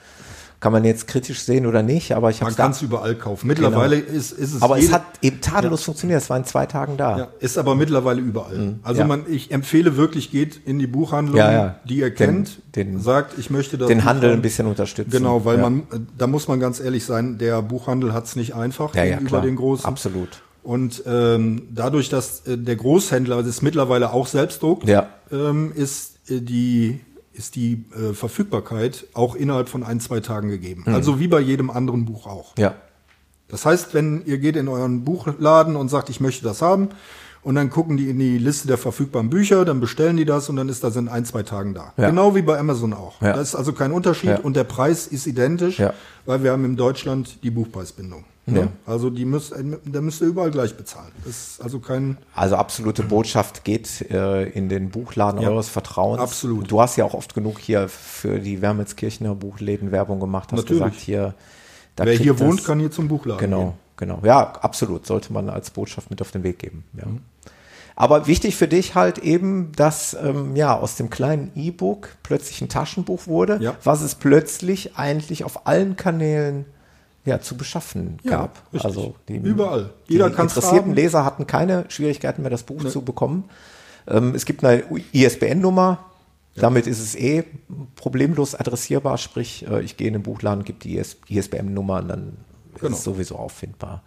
[0.59, 3.47] Kann man jetzt kritisch sehen oder nicht, aber ich habe Man kann es überall kaufen.
[3.47, 6.21] Mittlerweile ist, ist es Aber es hat eben tadellos funktioniert.
[6.21, 7.17] Es war in zwei Tagen da.
[7.17, 8.75] ja, ist aber mittlerweile überall.
[8.83, 9.07] Also ja.
[9.07, 11.77] man, ich empfehle wirklich, geht in die Buchhandlung, Ja, ja.
[11.89, 13.89] die ihr Den- kennt, den- sagt, ich möchte das.
[13.89, 15.11] Den Handel ein bisschen unterstützen.
[15.11, 15.63] Genau, weil ja.
[15.63, 19.05] man, äh, da muss man ganz ehrlich sein, der Buchhandel hat es nicht einfach ja,
[19.05, 19.43] ja, gegenüber klar.
[19.43, 19.87] den großen.
[19.87, 20.43] Absolut.
[20.63, 25.09] Und ähm, dadurch, dass äh, der Großhändler das mittlerweile auch selbst druckt, Ja.
[25.33, 27.01] ähm, ist äh, die
[27.33, 30.85] ist die äh, Verfügbarkeit auch innerhalb von ein, zwei Tagen gegeben.
[30.87, 30.95] Mhm.
[30.95, 32.59] Also wie bei jedem anderen Buch auch.
[32.59, 32.75] Ja.
[33.49, 36.89] Das heißt, wenn ihr geht in euren Buchladen und sagt, ich möchte das haben,
[37.43, 40.57] und dann gucken die in die Liste der verfügbaren Bücher, dann bestellen die das und
[40.57, 41.95] dann ist das in ein, zwei Tagen da.
[41.97, 42.11] Ja.
[42.11, 43.23] Genau wie bei Amazon auch.
[43.23, 43.33] Ja.
[43.33, 44.41] Da ist also kein Unterschied Ja.
[44.41, 45.95] und der Preis ist identisch, Ja.
[46.27, 48.25] weil wir haben in Deutschland die Buchpreisbindung.
[48.57, 48.69] Ja.
[48.87, 49.53] Also die müsst,
[49.85, 51.11] da müsst ihr überall gleich bezahlen.
[51.25, 55.49] Das ist also kein Also absolute Botschaft geht äh, in den Buchladen Ja.
[55.51, 56.21] eures Vertrauens.
[56.21, 56.71] Absolut.
[56.71, 60.51] Du hast ja auch oft genug hier für die Wermelskirchener Buchläden Werbung gemacht.
[60.53, 60.83] Hast Natürlich.
[60.83, 61.35] gesagt, hier,
[61.97, 63.73] Wer hier das- wohnt, kann hier zum Buchladen Genau, gehen.
[63.97, 64.21] genau.
[64.25, 65.07] Ja, absolut.
[65.07, 66.85] Sollte man als Botschaft mit auf den Weg geben.
[66.97, 67.05] Ja.
[67.97, 72.71] Aber wichtig für dich halt eben, dass ähm, ja aus dem kleinen E-Book plötzlich ein
[72.71, 76.65] Taschenbuch wurde, was es plötzlich eigentlich auf allen Kanälen
[77.25, 78.63] ja, zu beschaffen Ja, gab.
[78.73, 78.85] richtig.
[78.85, 79.91] Also die, Überall.
[80.09, 80.95] Jeder die interessierten haben.
[80.95, 83.45] Leser hatten keine Schwierigkeiten mehr, das Buch zu bekommen.
[84.09, 85.99] Ähm, es gibt eine ISBN-Nummer.
[86.57, 87.45] Damit ist es eh
[87.95, 92.37] problemlos adressierbar, sprich, äh, ich gehe in den Buchladen, gebe die IS ISBN-Nummer und dann
[92.75, 92.97] ist Genau.
[92.97, 94.03] es sowieso auffindbar.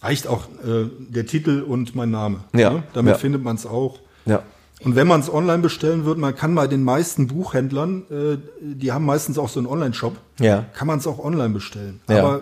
[0.00, 2.40] Reicht auch äh, der Titel und mein Name.
[2.54, 2.70] Ja.
[2.70, 2.82] Ne?
[2.92, 3.18] Damit Ja.
[3.18, 3.98] findet man es auch.
[4.26, 4.42] Ja.
[4.84, 8.92] Und wenn man es online bestellen wird, man kann bei den meisten Buchhändlern, äh, die
[8.92, 10.66] haben meistens auch so einen Online-Shop, Ja.
[10.74, 12.00] kann man es auch online bestellen.
[12.08, 12.18] Ja.
[12.24, 12.40] Aber äh,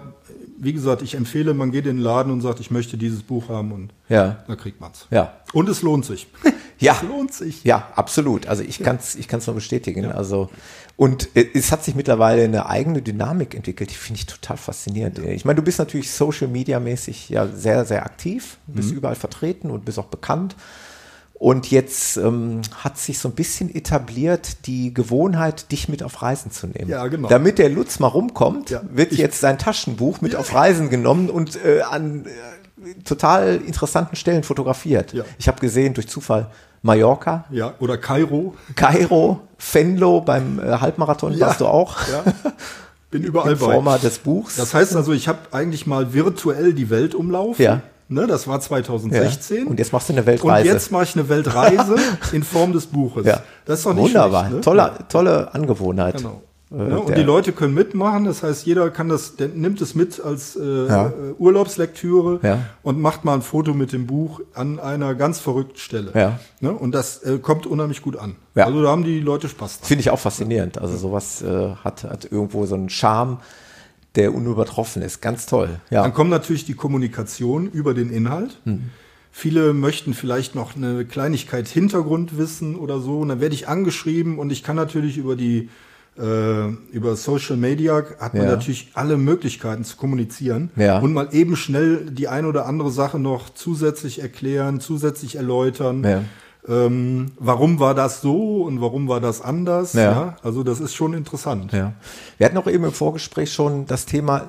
[0.59, 3.49] wie gesagt, ich empfehle, man geht in den Laden und sagt, ich möchte dieses Buch
[3.49, 4.45] haben und Ja.
[4.47, 5.07] da kriegt man es.
[5.11, 5.33] Ja.
[5.55, 6.27] Und es lohnt sich.
[6.79, 6.93] Ja.
[7.01, 7.65] Es lohnt sich.
[7.65, 8.49] Ja, absolut.
[8.49, 10.13] Also ich kann's, ich kann's nur bestätigen.
[10.13, 10.51] Also
[10.99, 15.19] und äh, es hat sich mittlerweile eine eigene Dynamik entwickelt, die finde ich total faszinierend.
[15.21, 18.99] Ich meine, du bist natürlich Social Media mäßig ja sehr, sehr aktiv, bist Mhm.
[18.99, 20.55] überall vertreten und bist auch bekannt.
[21.39, 26.51] Und jetzt ähm, hat sich so ein bisschen etabliert die Gewohnheit, dich mit auf Reisen
[26.51, 26.89] zu nehmen.
[26.89, 27.29] Ja, genau.
[27.29, 28.81] Damit der Lutz mal rumkommt, Ja.
[28.91, 34.45] wird jetzt sein Taschenbuch mit auf Reisen genommen und äh, an äh, total interessanten Stellen
[34.45, 35.13] fotografiert.
[35.13, 35.25] Ja.
[35.39, 38.55] Ich habe gesehen durch Zufall Mallorca, Ja, oder Kairo.
[38.75, 39.41] Kairo,
[39.73, 41.49] Venlo beim äh, Halbmarathon Ja.
[41.49, 42.25] warst du auch Ja.
[43.11, 43.73] Bin überall in bei.
[43.73, 44.57] Forma des Buchs.
[44.57, 47.63] Das heißt also, ich habe eigentlich mal virtuell die Welt umlaufen.
[47.63, 47.83] Ja.
[48.09, 48.61] Ne, das war ja.
[48.61, 49.67] 2016.
[49.67, 50.69] Und jetzt machst du eine Und Weltreise.
[50.69, 51.97] jetzt mache ich eine Weltreise
[52.33, 53.27] in Form des Buches.
[53.27, 53.43] ja.
[53.65, 54.61] Das ist doch nicht Wunderbar, schlecht, ne?
[54.61, 56.19] tolle, tolle Angewohnheit.
[56.19, 56.31] Genau.
[56.31, 60.21] Äh, Ne, und die Leute können mitmachen, das heißt, jeder kann das, nimmt es mit
[60.21, 61.07] als äh, Ja.
[61.07, 62.59] äh, Urlaubslektüre Ja.
[62.83, 66.11] und macht mal ein Foto mit dem Buch an einer ganz verrückten Stelle.
[66.15, 66.39] Ja.
[66.61, 68.35] Ne, und das äh, kommt unheimlich gut an.
[68.57, 68.67] Ja.
[68.67, 69.79] Also da haben die Leute Spaß.
[69.83, 70.79] Finde ich auch faszinierend.
[70.79, 73.39] Also sowas äh, hat, hat irgendwo so einen Charme,
[74.17, 75.21] der unübertroffen ist.
[75.23, 75.79] Ganz toll.
[75.91, 76.03] Ja.
[76.03, 78.59] Dann kommt natürlich die Kommunikation über den Inhalt.
[78.65, 78.85] Hm.
[79.31, 83.21] Viele möchten vielleicht noch eine Kleinigkeit Hintergrund wissen oder so.
[83.21, 85.69] Und dann werde ich angeschrieben und ich kann natürlich über die
[86.19, 88.51] äh, über Social Media hat man Ja.
[88.53, 90.99] natürlich alle Möglichkeiten zu kommunizieren Ja.
[91.01, 96.03] und mal eben schnell die ein oder andere Sache noch zusätzlich erklären, zusätzlich erläutern.
[96.03, 96.25] Ja.
[96.69, 99.93] Ähm, warum war das so und warum war das anders?
[99.93, 100.37] Ja.
[100.43, 101.73] Also das ist schon interessant.
[101.73, 101.93] Ja.
[102.39, 104.47] Wir hatten auch eben im Vorgespräch schon das Thema,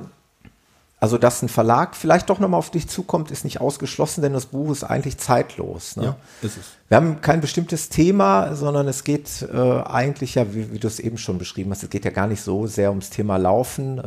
[1.00, 4.48] also dass ein Verlag vielleicht doch nochmal auf dich zukommt, ist nicht ausgeschlossen, denn das
[4.48, 5.96] Buch ist eigentlich zeitlos.
[5.96, 6.04] Ne?
[6.06, 6.66] Ja, ist es.
[6.90, 11.02] Wir haben kein bestimmtes Thema, sondern es geht äh, eigentlich ja, wie, wie du es
[11.02, 13.98] eben schon beschrieben hast, es geht ja gar nicht so sehr ums Thema Laufen.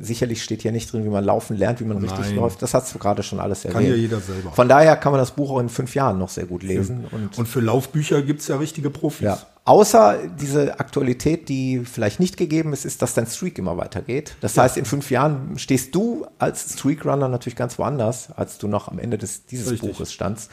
[0.00, 2.36] Äh, sicherlich steht hier nicht drin, wie man laufen lernt, wie man richtig Nein.
[2.36, 2.62] läuft.
[2.62, 3.84] Das hast du gerade schon alles erwähnt.
[3.84, 4.50] Kann ja jeder selber.
[4.52, 7.04] Von daher kann man das Buch auch in fünf Jahren noch sehr gut lesen.
[7.10, 9.26] Und, Und für Laufbücher gibt's ja richtige Profis.
[9.26, 9.38] ja.
[9.64, 14.34] Außer diese Aktualität, die vielleicht nicht gegeben ist, ist, dass dein Streak immer weitergeht.
[14.40, 18.88] Das heißt, in fünf Jahren stehst du als Streakrunner natürlich ganz woanders, als du noch
[18.88, 19.92] am Ende des, dieses Richtig.
[19.92, 20.50] Buches standst.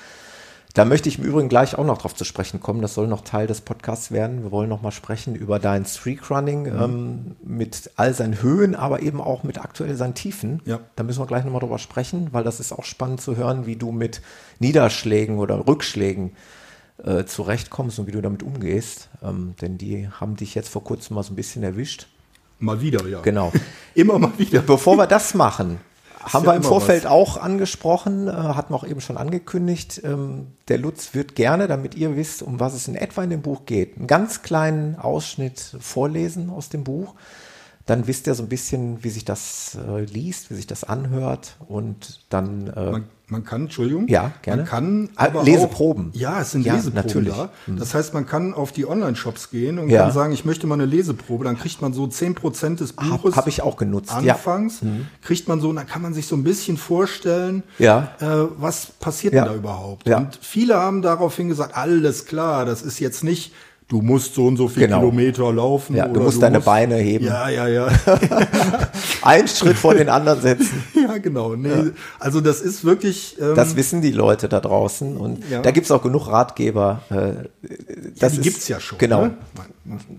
[0.75, 2.81] Da möchte ich im Übrigen gleich auch noch drauf zu sprechen kommen.
[2.81, 4.43] Das soll noch Teil des Podcasts werden.
[4.43, 9.19] Wir wollen noch mal sprechen über dein Streakrunning ähm, mit all seinen Höhen, aber eben
[9.19, 10.61] auch mit aktuell seinen Tiefen.
[10.65, 10.79] Ja.
[10.95, 13.65] Da müssen wir gleich noch mal drüber sprechen, weil das ist auch spannend zu hören,
[13.65, 14.21] wie du mit
[14.59, 16.33] Niederschlägen oder Rückschlägen
[17.03, 19.09] äh, zurechtkommst und wie du damit umgehst.
[19.23, 22.07] Ähm, denn die haben dich jetzt vor kurzem mal so ein bisschen erwischt.
[22.59, 23.21] Mal wieder, ja.
[23.21, 23.51] Genau.
[23.95, 24.61] Immer mal wieder.
[24.61, 25.79] Bevor wir das machen,
[26.21, 27.11] Haben ja wir im Vorfeld was.
[27.11, 30.01] auch angesprochen, äh, hatten wir auch eben schon angekündigt.
[30.03, 33.41] Ähm, der Lutz wird gerne, damit ihr wisst, um was es in etwa in dem
[33.41, 37.15] Buch geht, einen ganz kleinen Ausschnitt vorlesen aus dem Buch.
[37.89, 41.55] Dann wisst ihr so ein bisschen, wie sich das äh, liest, wie sich das anhört
[41.67, 44.07] und dann äh, Man, man kann, Entschuldigung.
[44.07, 44.61] Ja, gerne.
[44.61, 46.11] Man kann Ah, aber Leseproben.
[46.13, 47.33] Auch, ja, es sind Ja, Leseproben natürlich.
[47.33, 47.49] da.
[47.67, 50.03] Das heißt, man kann auf die Online-Shops gehen und Ja.
[50.03, 51.45] kann sagen, ich möchte mal eine Leseprobe.
[51.45, 53.35] Dann kriegt man so 10% des Buches.
[53.35, 54.33] hab ich auch genutzt, ja.
[54.35, 54.81] Anfangs
[55.23, 58.11] kriegt man so, und dann kann man sich so ein bisschen vorstellen, Ja.
[58.19, 60.07] äh, was passiert denn da überhaupt.
[60.07, 60.17] Ja.
[60.19, 63.51] Und viele haben daraufhin gesagt, alles klar, das ist jetzt nicht,
[63.89, 64.99] du musst so und so viel Genau.
[64.99, 65.95] Kilometer laufen.
[65.95, 67.25] Ja, du musst deine Beine heben.
[67.25, 67.87] Ja, ja, ja.
[69.21, 70.83] einen Schritt vor den anderen setzen.
[70.95, 71.55] ja, genau.
[71.55, 73.35] Nee, Also das ist wirklich.
[73.41, 75.61] Ähm, Das wissen die Leute da draußen und Ja.
[75.61, 77.01] da gibt es auch genug Ratgeber.
[77.09, 77.47] Äh,
[78.19, 79.23] das die ist- gibt's ja schon, Genau.
[79.25, 79.33] ne?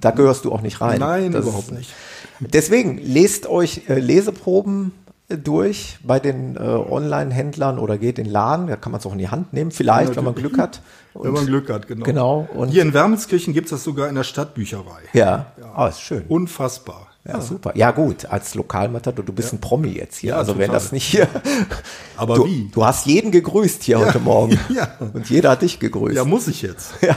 [0.01, 0.99] Da gehörst du auch nicht rein.
[1.01, 1.93] Nein, Das überhaupt nicht.
[2.41, 4.93] Deswegen lest euch äh, Leseproben
[5.37, 9.13] durch bei den äh, Online-Händlern oder geht in den Laden, da kann man es auch
[9.13, 10.81] in die Hand nehmen, vielleicht, wenn man Glück hat.
[11.13, 12.05] Wenn man Glück hat, genau.
[12.05, 12.49] Genau.
[12.55, 15.01] Und Hier in Wermelskirchen gibt's das sogar in der Stadtbücherei.
[15.13, 16.23] ja, Ah, ist schön.
[16.29, 17.09] Unfassbar.
[17.29, 17.73] Ja, super.
[17.75, 20.31] Ja, gut, als Lokalmatador, du bist ein Promi jetzt hier.
[20.31, 21.29] Ja, also wenn das nicht hier.
[22.17, 22.71] Aber du, wie?
[22.73, 24.59] Du hast jeden gegrüßt hier heute Morgen.
[24.71, 24.89] Ja.
[25.13, 26.17] Und jeder hat dich gegrüßt.
[26.17, 26.93] Ja, muss ich jetzt.
[27.03, 27.17] Ja,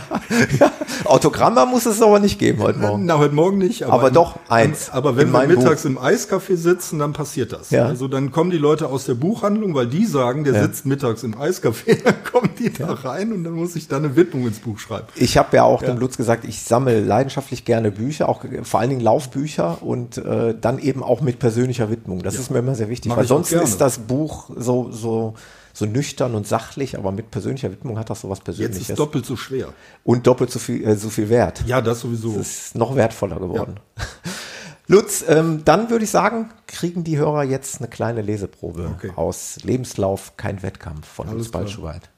[0.59, 0.71] ja.
[1.05, 3.05] Autogramma muss es aber nicht geben heute Morgen.
[3.05, 3.83] Na, heute Morgen nicht.
[3.83, 4.89] Aber doch, eins.
[4.89, 7.69] Aber wenn wir mittags im Eiscafé sitzen, dann passiert das.
[7.69, 7.85] Ja.
[7.85, 11.35] Also dann kommen die Leute aus der Buchhandlung, weil die sagen, der sitzt mittags im
[11.35, 14.79] Eiscafé, dann kommen die da rein und dann muss ich da eine Widmung ins Buch
[14.79, 15.05] schreiben.
[15.15, 18.89] Ich habe ja auch dem Lutz gesagt, ich sammle leidenschaftlich gerne Bücher, auch vor allen
[18.89, 22.21] Dingen Laufbücher und äh, dann eben auch mit persönlicher Widmung.
[22.23, 25.33] Das ist mir immer sehr wichtig, Mach weil sonst ist das Buch so, so,
[25.73, 28.89] so nüchtern und sachlich, aber mit persönlicher Widmung hat das so was Jetzt Persönliches.
[28.89, 29.69] ist doppelt so schwer.
[30.03, 31.63] und doppelt so viel, äh, so viel wert.
[31.65, 32.37] Ja, das sowieso.
[32.37, 33.79] Das ist noch wertvoller geworden.
[34.87, 39.11] Lutz, ähm, dann würde ich sagen, kriegen die Hörer jetzt eine kleine Leseprobe Okay.
[39.15, 41.63] aus Lebenslauf, kein Wettkampf von Lutz klar.
[41.63, 42.09] Balschuweit.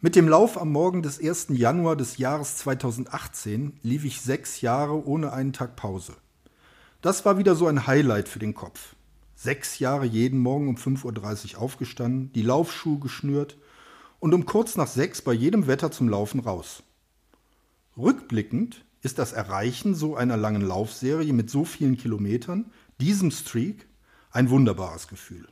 [0.00, 1.48] Mit dem Lauf am Morgen des 1.
[1.50, 6.14] Januar des Jahres 2018 lief ich sechs Jahre ohne einen Tag Pause.
[7.02, 8.94] Das war wieder so ein Highlight für den Kopf.
[9.34, 13.58] Sechs Jahre jeden Morgen um 5.30 Uhr aufgestanden, die Laufschuhe geschnürt
[14.20, 16.84] und um kurz nach sechs bei jedem Wetter zum Laufen raus.
[17.98, 22.66] Rückblickend ist das Erreichen so einer langen Laufserie mit so vielen Kilometern,
[23.00, 23.88] diesem Streak,
[24.30, 25.48] ein wunderbares Gefühl.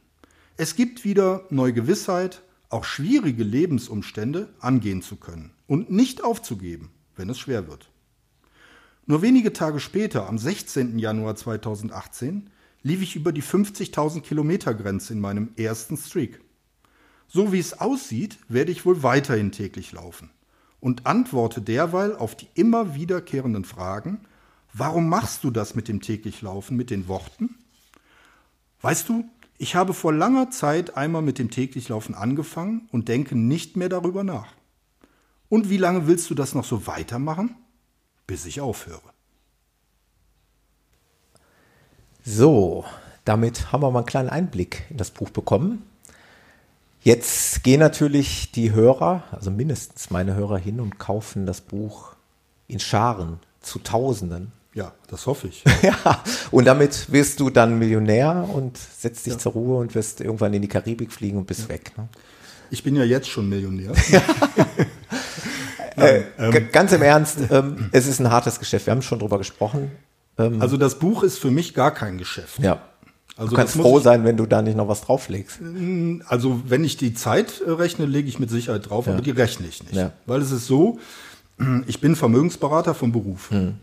[0.56, 7.28] Es gibt wieder neue Gewissheit, auch schwierige Lebensumstände angehen zu können und nicht aufzugeben, wenn
[7.28, 7.89] es schwer wird.
[9.10, 10.96] Nur wenige Tage später, am 16.
[10.96, 12.48] Januar 2018,
[12.84, 16.40] lief ich über die 50.000 Kilometer Grenze in meinem ersten Streak.
[17.26, 20.30] So wie es aussieht, werde ich wohl weiterhin täglich laufen
[20.78, 24.20] und antworte derweil auf die immer wiederkehrenden Fragen,
[24.72, 27.56] warum machst du das mit dem täglich Laufen mit den Worten?
[28.80, 29.24] Weißt du,
[29.58, 33.88] ich habe vor langer Zeit einmal mit dem täglich Laufen angefangen und denke nicht mehr
[33.88, 34.54] darüber nach.
[35.48, 37.56] Und wie lange willst du das noch so weitermachen?
[38.30, 39.00] Bis ich aufhöre.
[42.24, 42.84] So,
[43.24, 45.82] damit haben wir mal einen kleinen Einblick in das Buch bekommen.
[47.02, 52.12] Jetzt gehen natürlich die Hörer, also mindestens meine Hörer, hin und kaufen das Buch
[52.68, 54.52] in Scharen zu Tausenden.
[54.74, 55.64] Ja, das hoffe ich.
[55.82, 56.22] Ja,
[56.52, 60.62] und damit wirst du dann Millionär und setzt dich zur Ruhe und wirst irgendwann in
[60.62, 61.98] die Karibik fliegen und bist weg.
[61.98, 62.08] Ne?
[62.70, 63.92] Ich bin ja jetzt schon Millionär.
[65.96, 68.86] G- Ganz im Ernst, ähm, es ist ein hartes Geschäft.
[68.86, 69.90] Wir haben schon drüber gesprochen.
[70.36, 72.60] Also das Buch ist für mich gar kein Geschäft.
[72.60, 72.80] Ja.
[73.36, 75.60] Also du kannst froh ich- sein, wenn du da nicht noch was drauflegst.
[76.26, 79.66] Also wenn ich die Zeit äh, rechne, lege ich mit Sicherheit drauf, aber die rechne
[79.66, 79.94] ich nicht.
[79.94, 80.12] Ja.
[80.26, 80.98] Weil es ist so,
[81.86, 83.50] ich bin Vermögensberater vom Beruf.
[83.50, 83.74] Hm.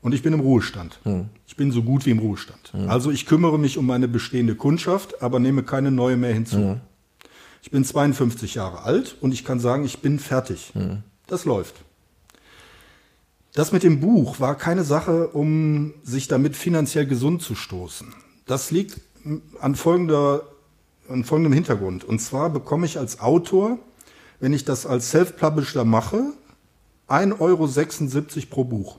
[0.00, 0.98] Und ich bin im Ruhestand.
[1.46, 2.72] Ich bin so gut wie im Ruhestand.
[2.72, 2.90] Hm.
[2.90, 6.56] Also ich kümmere mich um meine bestehende Kundschaft, aber nehme keine neue mehr hinzu.
[6.56, 6.80] Hm.
[7.62, 10.72] Ich bin 52 Jahre alt und ich kann sagen, ich bin fertig.
[10.74, 11.04] Hm.
[11.32, 11.76] Das läuft.
[13.54, 18.12] Das mit dem Buch war keine Sache, um sich damit finanziell gesund zu stoßen.
[18.44, 19.00] Das liegt
[19.58, 20.42] an, folgender,
[21.08, 22.04] an folgendem Hintergrund.
[22.04, 23.78] Und zwar bekomme ich als Autor,
[24.40, 26.34] wenn ich das als Self-Publisher mache,
[27.08, 28.98] 1,76 Euro pro Buch.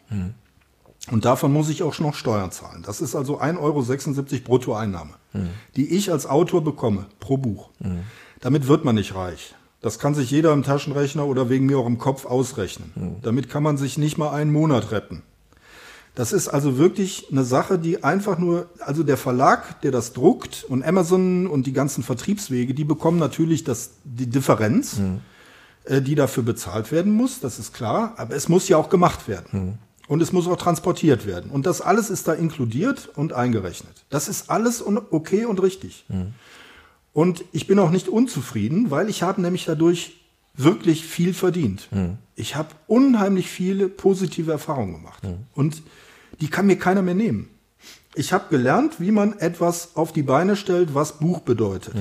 [1.12, 2.82] Und davon muss ich auch noch Steuern zahlen.
[2.82, 5.14] Das ist also 1,76 Euro Bruttoeinnahme,
[5.76, 7.70] die ich als Autor bekomme pro Buch.
[8.40, 9.54] Damit wird man nicht reich.
[9.84, 13.18] Das kann sich jeder im Taschenrechner oder wegen mir auch im Kopf ausrechnen.
[13.22, 15.22] Damit kann man sich nicht mal einen Monat retten.
[16.16, 20.64] Das ist also wirklich eine Sache, die einfach nur, also der Verlag, der das druckt
[20.64, 25.02] und Amazon und die ganzen Vertriebswege, die bekommen natürlich das, die Differenz,
[25.84, 29.28] äh, die dafür bezahlt werden muss, das ist klar, aber es muss ja auch gemacht
[29.28, 29.80] werden.
[30.08, 31.50] Und es muss auch transportiert werden.
[31.52, 34.06] Und das alles ist da inkludiert und eingerechnet.
[34.10, 36.06] Das ist alles okay und richtig.
[37.14, 40.14] Und ich bin auch nicht unzufrieden, weil ich habe nämlich dadurch
[40.56, 41.88] wirklich viel verdient.
[42.36, 45.24] Ich habe unheimlich viele positive Erfahrungen gemacht.
[45.54, 45.84] Und
[46.42, 47.50] die kann mir keiner mehr nehmen.
[48.16, 51.94] Ich habe gelernt, wie man etwas auf die Beine stellt, was Buch bedeutet.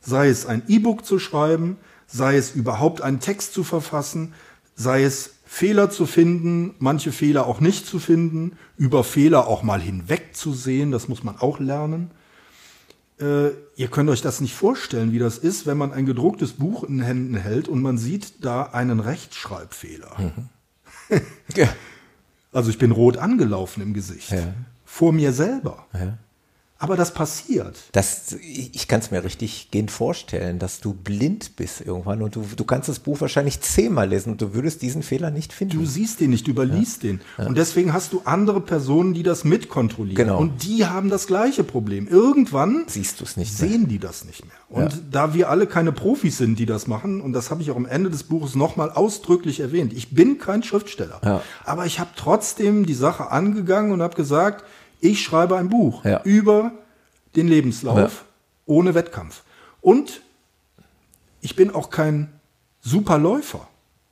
[0.00, 1.76] Sei es ein E-Book zu schreiben,
[2.06, 4.34] sei es überhaupt einen Text zu verfassen,
[4.74, 9.80] sei es Fehler zu finden, manche Fehler auch nicht zu finden, über Fehler auch mal
[9.80, 12.10] hinwegzusehen, das muss man auch lernen.
[13.20, 16.84] Äh, ihr könnt euch das nicht vorstellen, wie das ist, wenn man ein gedrucktes Buch
[16.84, 20.16] in den Händen hält und man sieht da einen Rechtschreibfehler.
[21.54, 21.68] Ja.
[22.52, 24.30] Also ich bin rot angelaufen im Gesicht.
[24.30, 24.54] Ja.
[24.86, 25.86] Vor mir selber.
[25.92, 26.16] Ja.
[26.82, 27.76] Aber das passiert.
[27.92, 32.44] Das, ich kann es mir richtig gehend vorstellen, dass du blind bist irgendwann und du,
[32.56, 35.78] du kannst das Buch wahrscheinlich zehnmal lesen und du würdest diesen Fehler nicht finden.
[35.78, 37.20] Du siehst den nicht, du überliest den.
[37.38, 40.16] Und deswegen hast du andere Personen, die das mitkontrollieren.
[40.26, 40.40] Genau.
[40.40, 42.08] Und die haben das gleiche Problem.
[42.08, 43.70] Irgendwann Siehst du es nicht mehr.
[43.70, 44.56] sehen die das nicht mehr.
[44.68, 47.76] Und da wir alle keine Profis sind, die das machen, und das habe ich auch
[47.76, 51.20] am Ende des Buches nochmal ausdrücklich erwähnt, ich bin kein Schriftsteller.
[51.24, 51.42] Ja.
[51.64, 54.64] Aber ich habe trotzdem die Sache angegangen und habe gesagt,
[55.02, 56.22] ich schreibe ein Buch Ja.
[56.24, 56.72] über
[57.36, 58.10] den Lebenslauf Ja.
[58.66, 59.42] ohne Wettkampf.
[59.82, 60.22] Und
[61.40, 62.32] ich bin auch kein
[62.80, 63.68] super Läufer.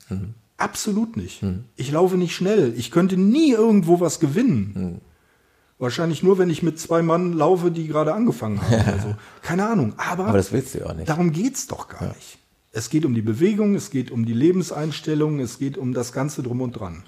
[0.09, 0.33] Mhm.
[0.57, 1.41] Absolut nicht.
[1.75, 2.73] Ich laufe nicht schnell.
[2.77, 4.71] Ich könnte nie irgendwo was gewinnen.
[4.75, 5.01] Mhm.
[5.79, 8.73] Wahrscheinlich nur, wenn ich mit zwei Mann laufe, die gerade angefangen haben.
[8.73, 9.15] oder so.
[9.41, 9.93] Keine Ahnung.
[9.97, 11.09] Aber, Aber das willst du ja auch nicht.
[11.09, 12.37] darum geht's doch gar nicht.
[12.73, 16.43] Es geht um die Bewegung, es geht um die Lebenseinstellung, es geht um das Ganze
[16.43, 17.03] drum und dran.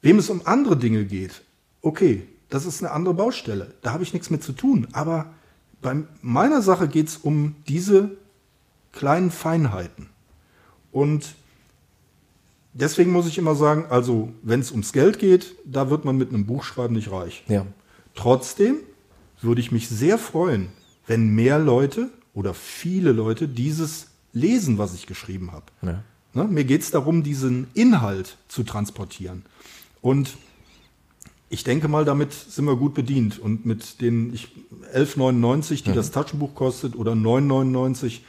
[0.00, 1.42] Wem es um andere Dinge geht,
[1.82, 3.74] okay, das ist eine andere Baustelle.
[3.82, 4.88] Da habe ich nichts mit zu tun.
[4.92, 5.26] Aber
[5.82, 8.10] bei meiner Sache geht es um diese
[8.92, 10.08] kleinen Feinheiten.
[10.90, 11.34] Und
[12.72, 16.30] deswegen muss ich immer sagen, also wenn es ums Geld geht, da wird man mit
[16.30, 17.44] einem Buchschreiben nicht reich.
[17.48, 17.66] Ja.
[18.14, 18.76] Trotzdem
[19.40, 20.68] würde ich mich sehr freuen,
[21.06, 25.66] wenn mehr Leute oder viele Leute dieses lesen, was ich geschrieben habe.
[25.82, 26.02] Ja.
[26.34, 26.44] Ne?
[26.44, 29.44] Mir geht es darum, diesen Inhalt zu transportieren.
[30.00, 30.36] Und
[31.50, 33.38] ich denke mal, damit sind wir gut bedient.
[33.38, 34.48] Und mit den ich,
[34.94, 38.20] 11,99, die das Taschenbuch kostet, oder 9,99,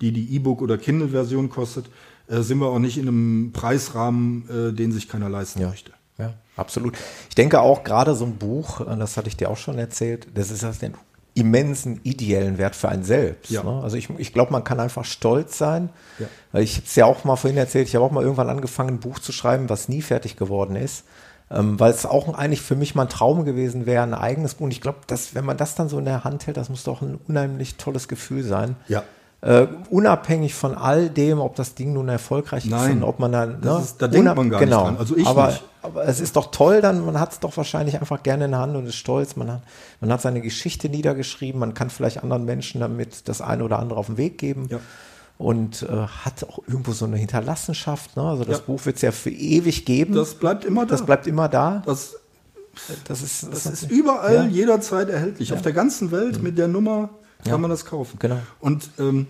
[0.00, 1.86] die die E-Book- oder Kindle-Version kostet,
[2.28, 5.68] äh, sind wir auch nicht in einem Preisrahmen, äh, den sich keiner leisten Ja.
[5.68, 5.92] möchte.
[6.18, 6.96] Ja, absolut.
[7.28, 10.26] Ich denke auch gerade so ein Buch, äh, das hatte ich dir auch schon erzählt,
[10.34, 10.94] das ist das den
[11.34, 13.50] immensen ideellen Wert für einen selbst.
[13.50, 13.62] Ja.
[13.62, 13.80] Ne?
[13.82, 15.90] Also ich, ich glaube, man kann einfach stolz sein.
[16.18, 16.60] Ja.
[16.60, 19.00] Ich habe es ja auch mal vorhin erzählt, ich habe auch mal irgendwann angefangen, ein
[19.00, 21.04] Buch zu schreiben, was nie fertig geworden ist.
[21.50, 24.64] Ähm, weil es auch eigentlich für mich mal ein Traum gewesen wäre, ein eigenes Buch.
[24.66, 26.84] Und ich glaube, dass wenn man das dann so in der Hand hält, das muss
[26.84, 28.76] doch ein unheimlich tolles Gefühl sein.
[28.88, 29.02] Ja.
[29.40, 33.30] Äh, unabhängig von all dem, ob das Ding nun erfolgreich ist Nein, und ob man
[33.32, 33.60] dann.
[33.62, 34.96] das ist- da denkt man gar nicht dran.
[34.98, 35.62] Also ich aber, nicht.
[35.80, 38.58] aber es ist doch toll, dann man hat es doch wahrscheinlich einfach gerne in der
[38.60, 39.36] Hand und ist stolz.
[39.36, 39.62] Man hat,
[40.00, 44.00] man hat seine Geschichte niedergeschrieben, man kann vielleicht anderen Menschen damit das eine oder andere
[44.00, 44.66] auf den Weg geben.
[44.70, 44.80] Ja.
[45.38, 48.16] Und äh, hat auch irgendwo so eine Hinterlassenschaft.
[48.16, 48.22] Ne?
[48.24, 48.64] Also das Ja.
[48.66, 50.14] Buch wird es ja für ewig geben.
[50.14, 50.90] Das bleibt immer da.
[50.90, 51.82] Das bleibt immer da.
[51.86, 52.16] Das,
[53.06, 54.46] Das ist, das ist überall Ja.
[54.46, 55.52] jederzeit erhältlich.
[55.52, 57.10] Auf der ganzen Welt mit der Nummer
[57.44, 57.58] kann Ja.
[57.58, 58.18] man das kaufen.
[58.18, 58.38] Genau.
[58.60, 59.26] Und ähm,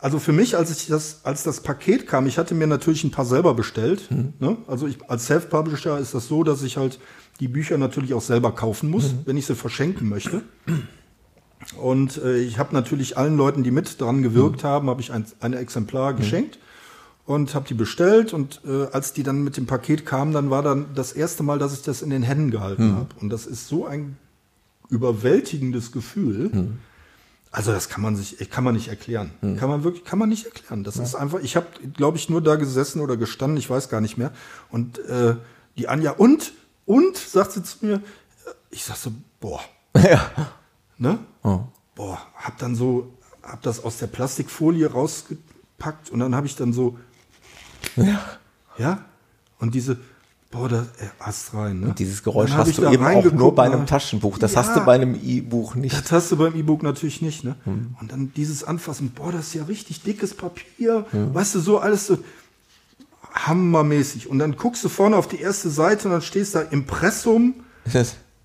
[0.00, 3.10] also für mich, als ich das, als das Paket kam, ich hatte mir natürlich ein
[3.10, 4.10] paar selber bestellt.
[4.10, 4.32] Mhm.
[4.38, 4.56] Ne?
[4.66, 6.98] Also ich, als Self-Publisher ist das so, dass ich halt
[7.40, 9.18] die Bücher natürlich auch selber kaufen muss, Mhm.
[9.26, 10.42] wenn ich sie verschenken möchte.
[11.76, 15.24] Und äh, ich habe natürlich allen Leuten, die mit dran gewirkt haben, habe ich ein,
[15.40, 16.58] ein Exemplar geschenkt
[17.26, 18.32] und habe die bestellt.
[18.32, 21.58] Und äh, als die dann mit dem Paket kamen, dann war dann das erste Mal,
[21.58, 23.08] dass ich das in den Händen gehalten habe.
[23.20, 24.16] Und das ist so ein
[24.88, 26.50] überwältigendes Gefühl.
[27.52, 29.30] Also das kann man sich, kann man nicht erklären.
[29.58, 30.82] Kann man wirklich, kann man nicht erklären.
[30.82, 34.00] Das ist einfach, ich habe, glaube ich, nur da gesessen oder gestanden, ich weiß gar
[34.00, 34.32] nicht mehr.
[34.70, 35.36] Und äh,
[35.76, 36.52] die Anja, und,
[36.86, 38.02] und, sagt sie zu mir,
[38.70, 39.60] ich sag so, boah,
[39.96, 40.30] ja.
[41.00, 41.18] Ne?
[41.42, 46.72] Boah, hab dann so, hab das aus der Plastikfolie rausgepackt und dann habe ich dann
[46.72, 46.98] so,
[47.96, 48.20] ja.
[48.78, 49.04] ja,
[49.58, 49.98] und diese,
[50.50, 51.94] boah, da äh, hast rein, ne?
[51.98, 53.86] Dieses Geräusch hast du eben auch nur bei einem ne?
[53.86, 54.38] Taschenbuch.
[54.38, 54.60] Das Ja.
[54.60, 55.94] hast du bei einem E-Buch nicht.
[55.94, 57.56] Das hast du beim E-Book natürlich nicht, ne?
[57.64, 57.96] Hm.
[58.00, 62.06] Und dann dieses Anfassen, boah, das ist ja richtig dickes Papier, weißt du, so alles
[62.06, 62.18] so
[63.34, 64.28] hammermäßig.
[64.28, 67.54] Und dann guckst du vorne auf die erste Seite und dann stehst da Impressum,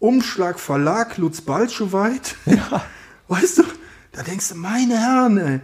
[0.05, 2.35] Umschlag Verlag Lutz Balschowait.
[2.45, 2.83] Ja.
[3.27, 3.63] Weißt du,
[4.11, 5.59] da denkst du, meine Herren, ey,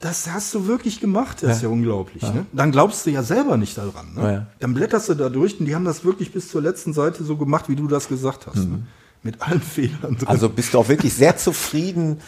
[0.00, 2.20] das hast du wirklich gemacht, das ist ja unglaublich.
[2.22, 2.44] Ne?
[2.52, 4.12] Dann glaubst du ja selber nicht daran.
[4.14, 4.22] Ne?
[4.22, 4.46] Ja, ja.
[4.58, 7.36] Dann blätterst du da durch und die haben das wirklich bis zur letzten Seite so
[7.36, 8.56] gemacht, wie du das gesagt hast.
[8.56, 8.82] Ne?
[9.22, 10.26] Mit allen Fehlern drin.
[10.26, 12.20] Also bist du auch wirklich sehr zufrieden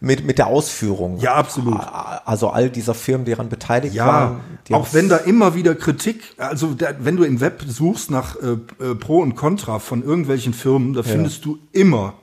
[0.00, 1.18] mit, mit der Ausführung.
[1.18, 1.80] Ja, absolut.
[2.24, 4.40] Also all dieser Firmen, die daran beteiligt Ja, waren.
[4.72, 8.56] auch wenn da immer wieder Kritik, also der, wenn du im Web suchst nach äh,
[8.84, 12.14] äh, Pro und Contra von irgendwelchen Firmen, da findest du immer,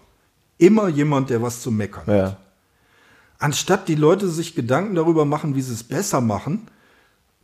[0.57, 2.15] immer jemand, der was zu meckern hat.
[2.15, 2.37] Ja.
[3.39, 6.67] Anstatt die Leute sich Gedanken darüber machen, wie sie es besser machen,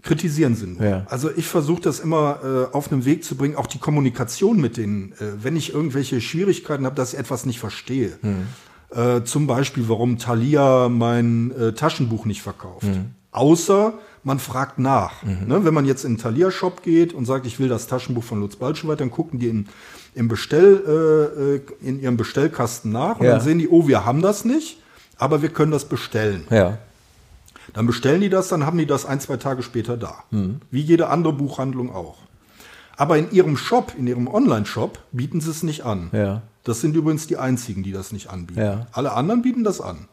[0.01, 0.81] kritisieren sie nur.
[0.85, 1.05] Ja.
[1.09, 2.39] Also ich versuche das immer
[2.71, 6.21] äh, auf einen Weg zu bringen, auch die Kommunikation mit denen, äh, wenn ich irgendwelche
[6.21, 8.17] Schwierigkeiten habe, dass ich etwas nicht verstehe.
[8.21, 8.47] Hm.
[8.91, 12.83] Äh, zum Beispiel, warum Thalia mein äh, Taschenbuch nicht verkauft.
[12.85, 13.11] Hm.
[13.31, 15.23] Außer man fragt nach.
[15.23, 15.47] Mhm.
[15.47, 18.39] Ne, wenn man jetzt in den Thalia-Shop geht und sagt, ich will das Taschenbuch von
[18.39, 19.67] Lutz Balscheweit, dann gucken die in,
[20.15, 23.33] im Bestell, äh, äh, in ihrem Bestellkasten nach und Ja.
[23.33, 24.79] dann sehen die, oh, wir haben das nicht,
[25.17, 26.45] aber wir können das bestellen.
[26.49, 26.79] Ja.
[27.73, 30.23] Dann bestellen die das, dann haben die das ein, zwei Tage später da.
[30.31, 30.61] Mhm.
[30.71, 32.17] Wie jede andere Buchhandlung auch.
[32.99, 36.09] Aber in ihrem Shop, in ihrem Online-Shop, bieten sie es nicht an.
[36.11, 36.41] Ja.
[36.65, 38.59] Das sind übrigens die einzigen, die das nicht anbieten.
[38.59, 38.87] Ja.
[38.91, 40.09] Alle anderen bieten das an.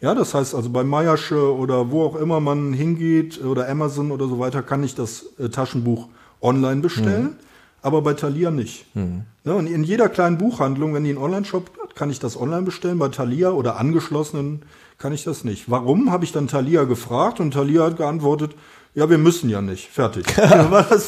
[0.00, 4.28] Ja, das heißt also bei Meiersche oder wo auch immer man hingeht oder Amazon oder
[4.28, 6.08] so weiter, kann ich das äh, Taschenbuch
[6.40, 7.36] online bestellen, Mhm.
[7.82, 8.86] aber bei Thalia nicht.
[8.94, 12.62] Ne, und in jeder kleinen Buchhandlung, wenn die einen Online-Shop hat, kann ich das online
[12.62, 12.98] bestellen.
[13.00, 14.62] Bei Thalia oder angeschlossenen
[14.98, 15.68] kann ich das nicht.
[15.70, 18.54] Warum, habe ich dann Thalia gefragt und Thalia hat geantwortet,
[18.94, 19.88] ja, wir müssen ja nicht.
[19.88, 20.26] Fertig.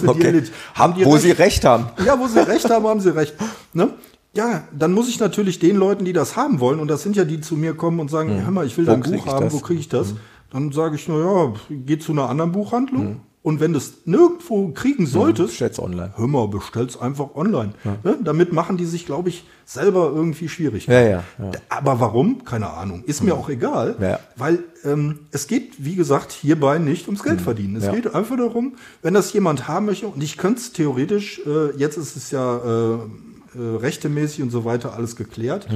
[0.06, 0.42] Okay.
[0.74, 1.22] haben die Wo recht?
[1.22, 1.86] sie recht haben.
[2.04, 3.34] Ja, wo sie recht haben, haben sie recht.
[3.72, 3.90] Ne?
[4.36, 7.24] Ja, dann muss ich natürlich den Leuten, die das haben wollen, und das sind ja
[7.24, 9.02] die, die zu mir kommen und sagen, hör mal, ich will Mhm.
[9.02, 9.52] Dein Buch haben, das?
[9.52, 9.56] Mhm.
[9.58, 10.14] wo kriege ich das?
[10.50, 13.20] Dann sage ich, na ja, geh zu einer anderen Buchhandlung.
[13.44, 16.14] Und wenn du es nirgendwo kriegen solltest, Bestellt's online.
[16.16, 17.74] hör mal, bestell's einfach online.
[18.02, 18.16] Ne?
[18.24, 20.86] Damit machen die sich, glaube ich, selber irgendwie schwierig.
[20.86, 21.50] Ja, ja, ja.
[21.68, 22.44] Aber warum?
[22.46, 23.04] Keine Ahnung.
[23.04, 24.18] Ist mir auch egal, Ja.
[24.36, 27.76] weil ähm, es geht, wie gesagt, hierbei nicht ums Geld verdienen.
[27.76, 27.92] Es Ja.
[27.92, 31.98] geht einfach darum, wenn das jemand haben möchte, und ich könnte es theoretisch, äh, jetzt
[31.98, 35.68] ist es ja äh, äh, rechtemäßig und so weiter alles geklärt.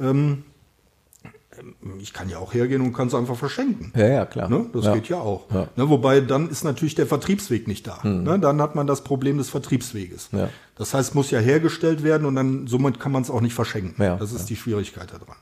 [0.00, 0.44] Ähm,
[2.00, 3.92] ich kann ja auch hergehen und kann es einfach verschenken.
[3.96, 4.48] Ja, ja, klar.
[4.48, 4.66] Ne?
[4.72, 4.94] Das ja.
[4.94, 5.50] geht ja auch.
[5.52, 5.68] Ja.
[5.76, 5.88] Ne?
[5.88, 8.00] Wobei dann ist natürlich der Vertriebsweg nicht da.
[8.04, 8.38] Ne?
[8.38, 10.30] Dann hat man das Problem des Vertriebsweges.
[10.32, 10.48] Ja.
[10.76, 14.02] Das heißt, muss ja hergestellt werden und dann somit kann man es auch nicht verschenken.
[14.02, 15.36] Ja, das ist die Schwierigkeit daran.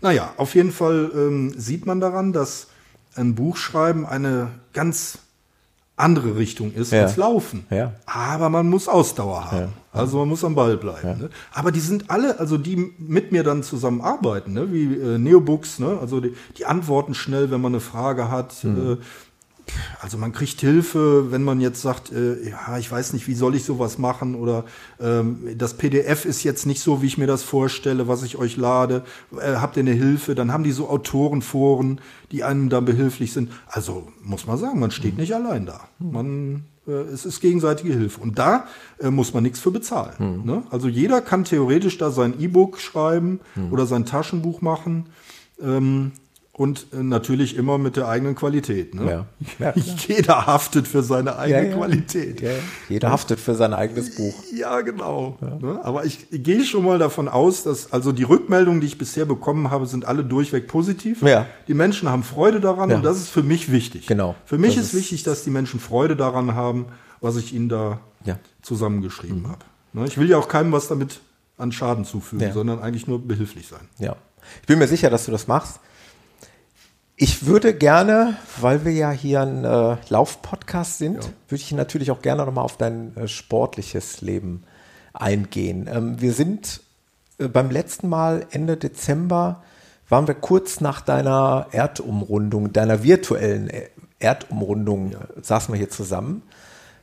[0.00, 2.68] Naja, auf jeden Fall ähm, sieht man daran, dass
[3.14, 5.18] ein Buchschreiben eine ganz
[6.00, 7.02] andere Richtung ist Ja.
[7.02, 7.66] als Laufen.
[7.70, 7.92] Ja.
[8.06, 9.72] Aber man muss Ausdauer haben.
[9.92, 11.18] Also man muss am Ball bleiben.
[11.18, 11.30] Ne?
[11.52, 14.72] Aber die sind alle, also die mit mir dann zusammenarbeiten, ne?
[14.72, 15.98] wie äh, Neobooks, ne?
[16.00, 18.62] also die, die antworten schnell, wenn man eine Frage hat.
[18.62, 18.92] Mhm.
[18.92, 18.96] Äh,
[20.00, 23.54] also man kriegt Hilfe, wenn man jetzt sagt, äh, ja, ich weiß nicht, wie soll
[23.54, 24.64] ich sowas machen oder
[25.00, 28.56] ähm, das PDF ist jetzt nicht so, wie ich mir das vorstelle, was ich euch
[28.56, 29.04] lade.
[29.32, 30.34] Äh, habt ihr eine Hilfe?
[30.34, 32.00] Dann haben die so Autorenforen,
[32.32, 33.50] die einem da behilflich sind.
[33.66, 35.88] Also muss man sagen, man steht nicht allein da.
[35.98, 38.20] Man äh, es ist gegenseitige Hilfe.
[38.20, 38.66] Und da
[38.98, 40.42] äh, muss man nichts für bezahlen.
[40.44, 40.62] Ne?
[40.70, 43.40] Also jeder kann theoretisch da sein E-Book schreiben
[43.70, 45.06] oder sein Taschenbuch machen.
[45.60, 46.12] Ähm,
[46.60, 48.94] und äh, natürlich immer mit der eigenen Qualität.
[48.94, 49.10] Ne?
[49.10, 49.26] Ja.
[49.58, 49.72] Ja.
[50.06, 51.76] Jeder haftet für seine eigene Ja.
[51.76, 52.42] Qualität.
[52.90, 54.34] Jeder haftet für sein eigenes Buch.
[54.54, 55.38] Ja, genau.
[55.40, 55.80] Ne?
[55.82, 59.70] Aber ich gehe schon mal davon aus, dass also die Rückmeldungen, die ich bisher bekommen
[59.70, 61.24] habe, sind alle durchweg positiv.
[61.66, 64.06] Die Menschen haben Freude daran und das ist für mich wichtig.
[64.06, 64.34] Genau.
[64.44, 66.86] Für mich ist ist- wichtig, dass die Menschen Freude daran haben,
[67.22, 68.34] was ich ihnen da Ja.
[68.34, 68.38] Mhm.
[68.60, 69.64] zusammengeschrieben habe.
[69.94, 70.04] Ne?
[70.06, 71.20] Ich will ja auch keinem was damit
[71.56, 73.88] an Schaden zufügen, sondern eigentlich nur behilflich sein.
[73.98, 74.16] Ja.
[74.60, 75.80] Ich bin mir sicher, dass du das machst.
[77.22, 81.18] Ich würde gerne, weil wir ja hier ein äh, Lauf-Podcast sind,
[81.48, 84.64] würde ich natürlich auch gerne nochmal auf dein äh, sportliches Leben
[85.12, 85.86] eingehen.
[85.92, 86.80] Ähm, wir sind
[87.36, 89.62] äh, beim letzten Mal Ende Dezember,
[90.08, 96.42] waren wir kurz nach deiner Erdumrundung, deiner virtuellen äh, Erdumrundung, äh, saßen wir hier zusammen.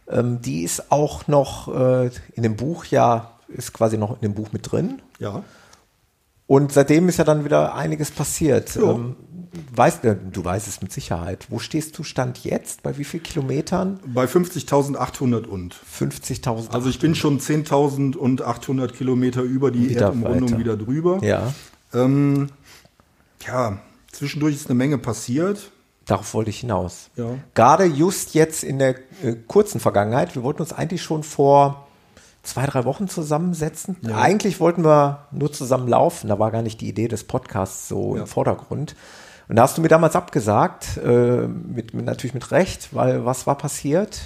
[0.10, 4.34] Ähm, die ist auch noch äh, in dem Buch ja, ist quasi noch in dem
[4.34, 5.00] Buch mit drin.
[5.20, 5.44] Ja.
[6.48, 8.76] Und seitdem ist ja dann wieder einiges passiert.
[8.76, 8.84] Ja.
[8.94, 9.16] Ähm,
[9.76, 11.48] weißt, äh, du weißt es mit Sicherheit.
[11.50, 12.84] Wo stehst du Stand jetzt?
[12.84, 14.00] Bei wie viel Kilometern?
[14.06, 15.76] Bei 50.800 und.
[15.76, 16.70] 50.000.
[16.72, 20.60] Also ich bin schon 10.800 Kilometer über die Wieder Erdumrundung weiter.
[20.60, 21.20] wieder drüber.
[21.24, 21.54] Ja,
[21.94, 22.48] Ähm,
[23.46, 23.80] ja,
[24.12, 25.72] zwischendurch ist eine Menge passiert.
[26.06, 27.10] darauf wollte ich hinaus.
[27.18, 27.32] Ja.
[27.54, 31.87] Gerade just jetzt in der äh, kurzen Vergangenheit, wir wollten uns eigentlich schon vor
[32.48, 33.98] zwei, drei Wochen zusammensetzen.
[34.14, 38.16] Eigentlich wollten wir nur zusammen laufen, da war gar nicht die Idee des Podcasts so
[38.16, 38.22] Ja.
[38.22, 38.96] im Vordergrund.
[39.50, 43.48] Und da hast du mir damals abgesagt, äh, mit, mit, natürlich mit Recht, weil was
[43.48, 44.20] war passiert?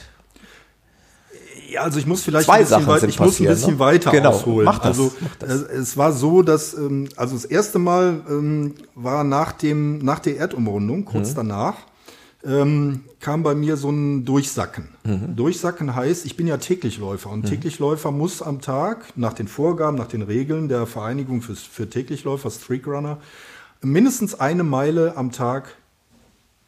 [1.70, 3.80] Ja, also ich muss vielleicht Zwei ein bisschen, weit, ich muss ein bisschen ne?
[3.80, 4.66] weiter Genau, ausholen.
[4.66, 5.62] mach das, also mach das.
[5.64, 10.20] äh, es war so, dass ähm, also das erste Mal ähm, war nach dem nach
[10.20, 11.36] der Erdumrundung kurz Mhm.
[11.36, 11.76] danach
[12.46, 14.90] ähm, kam bei mir so ein Durchsacken.
[15.04, 15.36] Mhm.
[15.36, 20.08] Durchsacken heißt, ich bin ja Täglichläufer und Täglichläufer muss am Tag nach den Vorgaben, nach
[20.08, 23.18] den Regeln der Vereinigung für, für Täglichläufer, Streak Runner,
[23.82, 25.76] mindestens eine Meile am Tag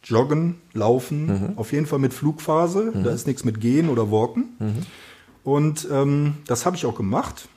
[0.03, 1.53] joggen, laufen, Mhm.
[1.57, 2.91] auf jeden Fall mit Flugphase.
[3.03, 4.55] Da ist nichts mit Gehen oder Walken.
[4.59, 4.74] Mhm.
[5.43, 7.47] Und ähm, das habe ich auch gemacht.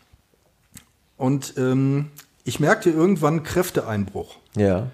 [1.16, 2.06] Und ähm,
[2.44, 4.36] ich merkte irgendwann Kräfteeinbruch.
[4.56, 4.88] Ja.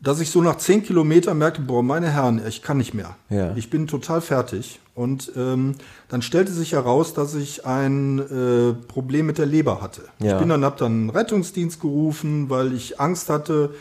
[0.00, 3.16] Dass ich so nach zehn Kilometern merkte, boah, meine Herren, ich kann nicht mehr.
[3.30, 3.56] Ja.
[3.56, 4.78] Ich bin total fertig.
[4.94, 5.74] Und ähm,
[6.08, 10.02] dann stellte sich heraus, dass ich ein äh, Problem mit der Leber hatte.
[10.18, 10.32] Ja.
[10.32, 13.74] Ich bin dann, hab dann einen Rettungsdienst gerufen, weil ich Angst hatte.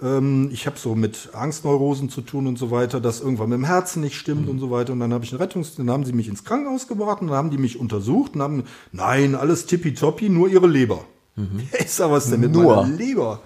[0.00, 3.64] Ähm, ich habe so mit Angstneurosen zu tun und so weiter, dass irgendwann mit dem
[3.64, 4.92] Herzen nicht stimmt und so weiter.
[4.92, 7.36] Und dann habe ich einen Rettungsdienst, dann haben sie mich ins Krankenhaus gebracht und dann
[7.36, 11.04] haben die mich untersucht und haben, nein, alles tippitoppi, nur ihre Leber.
[11.80, 12.76] Ich sag, was denn mit Nur.
[12.76, 13.40] meiner Leber?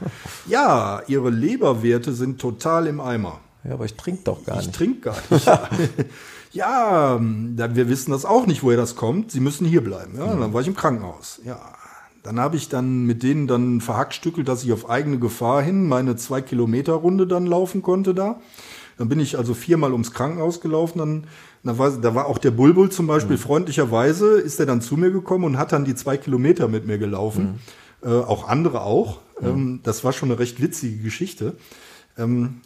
[0.47, 3.41] Ja, ihre Leberwerte sind total im Eimer.
[3.65, 4.77] Ja, aber ich trinke doch gar Ich nicht.
[4.77, 5.47] trinke gar nicht.
[6.53, 9.31] ja, wir wissen das auch nicht, woher das kommt.
[9.31, 10.17] Sie müssen hier bleiben.
[10.19, 11.41] Ja, dann war ich im Krankenhaus.
[11.45, 11.61] Ja,
[12.23, 16.17] dann habe ich dann mit denen dann verhackstückelt, dass ich auf eigene Gefahr hin meine
[16.17, 18.41] zwei Kilometer Runde dann laufen konnte da.
[18.99, 20.99] Dann bin ich also viermal ums Krankenhaus gelaufen.
[20.99, 21.25] Dann,
[21.63, 25.11] da, war, da war auch der Bulbul zum Beispiel freundlicherweise, ist er dann zu mir
[25.11, 27.61] gekommen und hat dann die zwei Kilometer mit mir gelaufen.
[28.03, 29.21] Äh, auch andere auch.
[29.43, 31.57] Ähm, das war schon eine recht witzige Geschichte.
[32.17, 32.61] Ähm,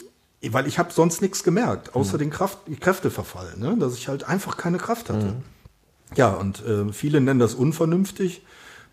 [0.48, 3.76] weil ich habe sonst nichts gemerkt, außer den Kraft, Kräfteverfall, ne?
[3.78, 5.34] dass ich halt einfach keine Kraft hatte.
[6.16, 8.42] Ja, und äh, viele nennen das unvernünftig,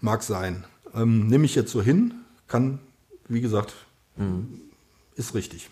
[0.02, 0.66] mag sein.
[0.94, 2.16] Ähm, Nehme ich jetzt so hin,
[2.48, 2.80] kann,
[3.30, 3.74] wie gesagt,
[5.18, 5.70] ist richtig.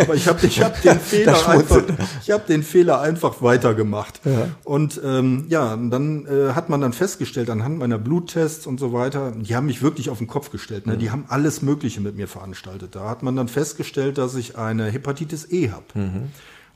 [0.00, 1.82] Aber ich habe ich hab den Fehler einfach,
[2.22, 4.20] ich habe den Fehler einfach weitergemacht.
[4.64, 9.32] Und ähm, ja, dann äh, hat man dann festgestellt anhand meiner Bluttests und so weiter,
[9.32, 10.86] die haben mich wirklich auf den Kopf gestellt.
[10.86, 10.96] Ne?
[10.96, 12.94] Die haben alles Mögliche mit mir veranstaltet.
[12.94, 15.84] Da hat man dann festgestellt, dass ich eine Hepatitis E habe.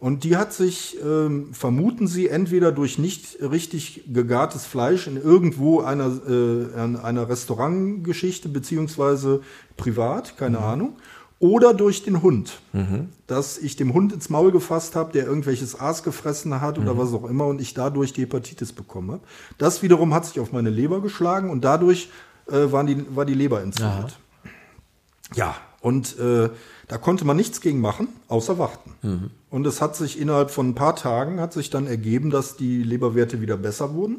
[0.00, 5.82] Und die hat sich, ähm, vermuten sie, entweder durch nicht richtig gegartes Fleisch in irgendwo
[5.82, 9.42] einer, äh, einer Restaurantgeschichte, beziehungsweise
[9.76, 10.96] privat, keine Ahnung,
[11.40, 12.60] oder durch den Hund.
[13.26, 17.12] Dass ich dem Hund ins Maul gefasst habe, der irgendwelches Aas gefressen hat oder was
[17.12, 19.22] auch immer und ich dadurch die Hepatitis bekommen habe.
[19.58, 22.10] Das wiederum hat sich auf meine Leber geschlagen und dadurch
[22.48, 24.18] äh, waren die, war die Leber entzündet.
[25.34, 26.50] Ja, und äh,
[26.88, 28.92] da konnte man nichts gegen machen, außer warten.
[29.48, 32.82] Und es hat sich innerhalb von ein paar Tagen hat sich dann ergeben, dass die
[32.82, 34.16] Leberwerte wieder besser wurden,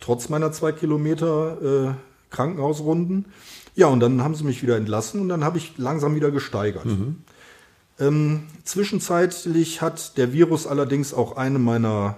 [0.00, 1.94] trotz meiner zwei Kilometer äh,
[2.30, 3.26] Krankenhausrunden.
[3.74, 6.86] Ja, und dann haben sie mich wieder entlassen und dann habe ich langsam wieder gesteigert.
[7.98, 12.16] Ähm, zwischenzeitlich hat der Virus allerdings auch eine meiner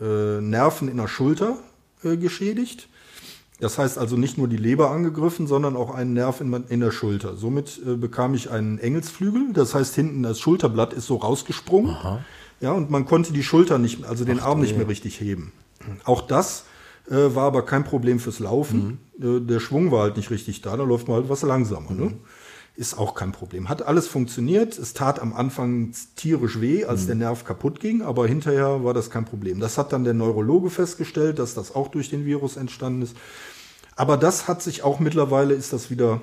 [0.00, 1.58] äh, Nerven in der Schulter
[2.04, 2.88] äh, geschädigt.
[3.58, 6.90] Das heißt also nicht nur die Leber angegriffen, sondern auch einen Nerv in, in der
[6.90, 7.36] Schulter.
[7.36, 9.52] Somit äh, bekam ich einen Engelsflügel.
[9.54, 11.96] Das heißt, hinten das Schulterblatt ist so rausgesprungen.
[12.60, 15.52] Ja, und man konnte die Schulter nicht, also den Arm nicht mehr richtig heben.
[16.04, 16.64] Auch das
[17.10, 18.78] äh, war aber kein Problem fürs Laufen.
[18.80, 21.92] Äh, der Schwung war halt nicht richtig da, da läuft man halt was langsamer.
[21.92, 22.12] Ne?
[22.76, 23.70] Ist auch kein Problem.
[23.70, 24.78] Hat alles funktioniert.
[24.78, 29.08] Es tat am Anfang tierisch weh, als der Nerv kaputt ging, aber hinterher war das
[29.08, 29.60] kein Problem.
[29.60, 33.16] Das hat dann der Neurologe festgestellt, dass das auch durch den Virus entstanden ist.
[33.96, 36.20] Aber das hat sich auch mittlerweile, ist das wieder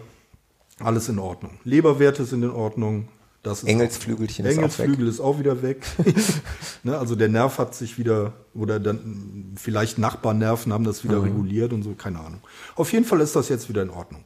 [0.79, 1.59] alles in Ordnung.
[1.63, 3.07] Leberwerte sind in Ordnung.
[3.43, 4.63] Das Engelsflügelchen ist auch weg.
[4.63, 5.85] Engelsflügel ist auch wieder weg.
[6.83, 11.73] ne, also der Nerv hat sich wieder, oder dann vielleicht Nachbarnerven haben das wieder reguliert
[11.73, 12.39] und so, keine Ahnung.
[12.75, 14.23] Auf jeden Fall ist das jetzt wieder in Ordnung.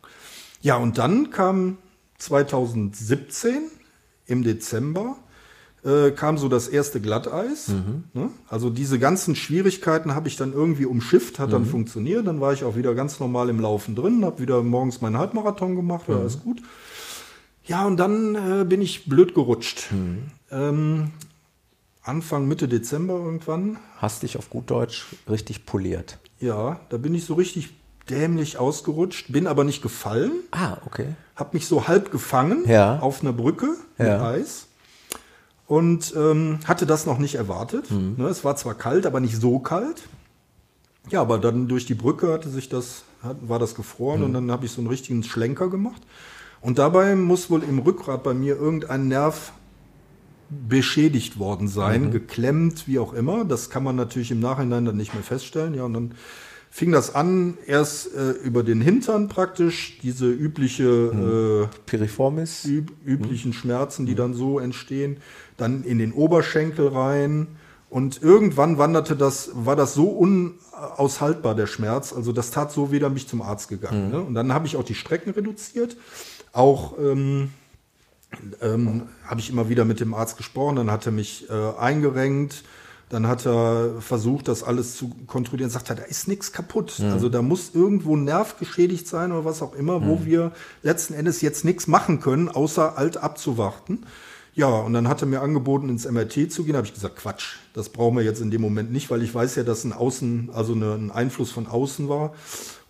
[0.61, 1.77] Ja, und dann kam
[2.19, 3.71] 2017
[4.27, 5.17] im Dezember
[5.83, 7.69] äh, kam so das erste Glatteis.
[8.13, 8.29] Ne?
[8.49, 12.27] Also diese ganzen Schwierigkeiten habe ich dann irgendwie umschifft, hat dann funktioniert.
[12.27, 15.75] Dann war ich auch wieder ganz normal im Laufen drin, habe wieder morgens meinen Halbmarathon
[15.75, 16.61] gemacht, war alles gut.
[17.67, 19.87] Ja, und dann äh, bin ich blöd gerutscht.
[20.51, 21.11] Ähm,
[22.03, 23.77] Anfang, Mitte Dezember irgendwann.
[23.97, 26.17] Hast dich auf gut Deutsch richtig poliert.
[26.39, 27.71] Ja, da bin ich so richtig
[28.09, 31.07] dämlich ausgerutscht, bin aber nicht gefallen, Ah, okay.
[31.35, 32.99] habe mich so halb gefangen Ja.
[32.99, 34.29] auf einer Brücke mit Ja.
[34.29, 34.67] Eis
[35.65, 37.91] und ähm, hatte das noch nicht erwartet.
[37.91, 38.13] Mhm.
[38.17, 40.03] Ne, es war zwar kalt, aber nicht so kalt.
[41.09, 43.03] Ja, aber dann durch die Brücke hatte sich das,
[43.41, 44.25] war das gefroren Mhm.
[44.27, 46.01] und dann habe ich so einen richtigen Schlenker gemacht.
[46.61, 49.53] Und dabei muss wohl im Rückgrat bei mir irgendein Nerv
[50.49, 52.11] beschädigt worden sein, Mhm.
[52.11, 53.43] geklemmt, wie auch immer.
[53.45, 55.73] Das kann man natürlich im Nachhinein dann nicht mehr feststellen.
[55.75, 56.11] Ja, und dann
[56.69, 62.65] fing das an, erst äh, über den Hintern praktisch, diese übliche äh, Piriformis.
[62.65, 65.17] üb üblichen Schmerzen, die dann so entstehen,
[65.57, 67.47] dann in den Oberschenkel rein.
[67.89, 72.13] Und irgendwann wanderte das, war das so unaushaltbar, der Schmerz.
[72.13, 74.11] Also das tat so weh, dann bin ich zum Arzt gegangen.
[74.11, 74.21] Ne?
[74.21, 75.95] Und dann habe ich auch die Strecken reduziert.
[76.57, 77.51] Auch ähm,
[78.61, 82.63] ähm, habe ich immer wieder mit dem Arzt gesprochen, dann hat er mich äh, eingerenkt,
[83.09, 85.69] Dann hat er versucht, das alles zu kontrollieren.
[85.69, 86.99] Sagt er, da ist nichts kaputt.
[86.99, 90.51] Also da muss irgendwo ein Nerv geschädigt sein oder was auch immer, wo wir
[90.83, 94.03] letzten Endes jetzt nichts machen können, außer alt abzuwarten.
[94.55, 96.73] Ja, und dann hat er mir angeboten, ins MRT zu gehen.
[96.73, 99.33] Da habe ich gesagt, Quatsch, das brauchen wir jetzt in dem Moment nicht, weil ich
[99.33, 102.33] weiß ja, dass ein Außen, also eine, ein Einfluss von außen war.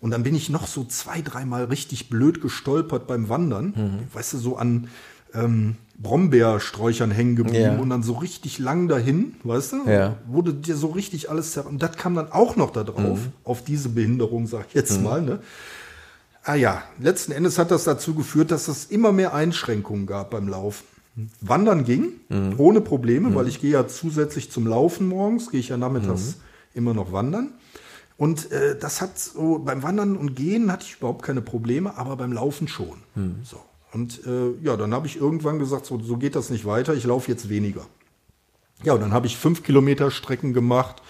[0.00, 4.06] Und dann bin ich noch so zwei, dreimal richtig blöd gestolpert beim Wandern.
[4.12, 4.88] Weißt du, so an
[5.34, 7.78] ähm, Brombeersträuchern hängen geblieben Ja.
[7.78, 9.90] und dann so richtig lang dahin, weißt du?
[9.90, 10.16] Ja.
[10.26, 13.64] Wurde dir so richtig alles zer Und das kam dann auch noch da drauf, auf
[13.64, 15.40] diese Behinderung, sag ich jetzt mal, ne?
[16.44, 20.48] Ah ja, letzten Endes hat das dazu geführt, dass es immer mehr Einschränkungen gab beim
[20.48, 20.84] Laufen.
[21.40, 22.12] Wandern ging,
[22.58, 26.36] ohne Probleme, weil ich gehe ja zusätzlich zum Laufen morgens, gehe ich ja nachmittags
[26.74, 27.50] immer noch wandern.
[28.18, 32.16] Und äh, das hat so, beim Wandern und Gehen hatte ich überhaupt keine Probleme, aber
[32.16, 32.98] beim Laufen schon.
[33.44, 33.60] So.
[33.92, 37.04] Und äh, ja, dann habe ich irgendwann gesagt, so, so geht das nicht weiter, ich
[37.04, 37.86] laufe jetzt weniger.
[38.82, 41.00] Ja, und dann habe ich fünf Kilometer Strecken gemacht.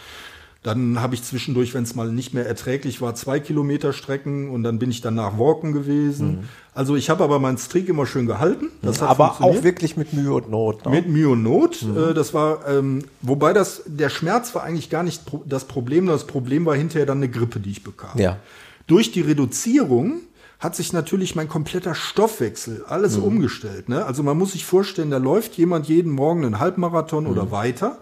[0.64, 4.64] Dann habe ich zwischendurch, wenn es mal nicht mehr erträglich war, zwei Kilometer Strecken und
[4.64, 6.48] dann bin ich danach walken gewesen.
[6.74, 8.68] Also ich habe aber meinen Streak immer schön gehalten.
[8.82, 10.84] Das hat Aber auch wirklich mit Mühe und Not.
[10.84, 10.90] Ne?
[10.90, 11.82] Mit Mühe und Not.
[11.82, 16.06] Äh, das war, ähm, wobei das, der Schmerz war eigentlich gar nicht pro das Problem.
[16.06, 18.18] Das Problem war hinterher dann eine Grippe, die ich bekam.
[18.18, 18.38] Ja.
[18.88, 20.20] Durch die Reduzierung
[20.58, 23.22] hat sich natürlich mein kompletter Stoffwechsel alles Mhm.
[23.22, 23.88] umgestellt.
[23.88, 24.04] Ne?
[24.04, 27.30] Also man muss sich vorstellen, da läuft jemand jeden Morgen einen Halbmarathon Mhm.
[27.30, 27.98] oder weiter,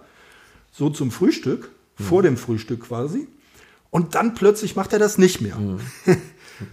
[0.72, 3.26] so zum Frühstück, vor dem Frühstück quasi.
[3.90, 5.56] Und dann plötzlich macht er das nicht mehr.
[5.56, 5.80] Mhm.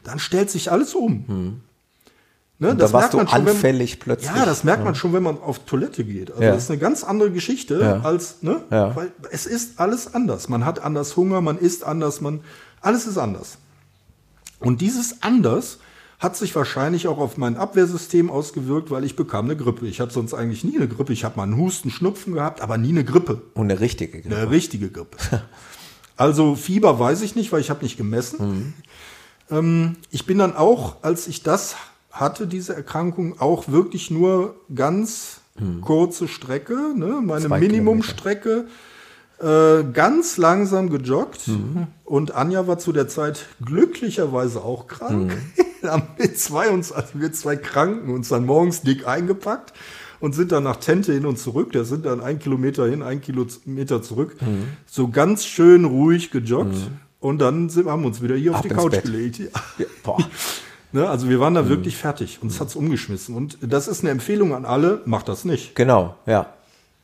[0.03, 1.61] dann stellt sich alles um.
[2.59, 4.29] Ne, Und da warst du wenn- anfällig plötzlich.
[4.35, 6.31] ja, das merkt man schon, wenn man auf Toilette geht.
[6.31, 6.53] Also Ja.
[6.53, 7.99] das ist eine ganz andere Geschichte Ja.
[8.01, 8.61] als, ne?
[8.69, 8.95] Ja.
[8.95, 10.49] Weil es ist alles anders.
[10.49, 12.41] Man hat anders Hunger, man isst anders, man,
[12.81, 13.57] alles ist anders.
[14.59, 15.79] Und dieses anders
[16.23, 19.85] hat sich wahrscheinlich auch auf mein Abwehrsystem ausgewirkt, weil ich bekam eine Grippe.
[19.87, 21.11] Ich habe sonst eigentlich nie eine Grippe.
[21.11, 23.41] Ich habe mal einen Husten, Schnupfen gehabt, aber nie eine Grippe.
[23.53, 24.21] Und eine richtige.
[24.21, 24.35] Grippe.
[24.35, 25.17] Eine richtige Grippe.
[26.15, 28.75] Also Fieber weiß ich nicht, weil ich habe nicht gemessen.
[29.49, 31.75] Ähm, ich bin dann auch, als ich das
[32.11, 35.41] hatte, diese Erkrankung, auch wirklich nur ganz
[35.81, 38.67] kurze Strecke, ne, meine Zwei Minimumstrecke,
[39.39, 41.49] äh, ganz langsam gejoggt.
[42.05, 45.35] Und Anja war zu der Zeit glücklicherweise auch krank.
[45.57, 49.73] Da haben wir zwei, uns, also wir zwei Kranken uns dann morgens dick eingepackt
[50.19, 51.71] und sind dann nach Tente hin und zurück.
[51.73, 54.35] Da sind dann ein Kilometer hin, ein Kilometer zurück.
[54.85, 56.77] So ganz schön ruhig gejoggt.
[57.19, 59.03] Und dann sind, haben wir uns wieder hier auf Ab die ins Couch Bett.
[59.03, 59.39] gelegt.
[59.39, 60.17] Ja.
[60.95, 62.37] Ne, also wir waren da wirklich fertig.
[62.43, 63.35] Uns hat's umgeschmissen.
[63.35, 65.73] Und das ist eine Empfehlung an alle, macht das nicht.
[65.73, 66.53] Genau, ja.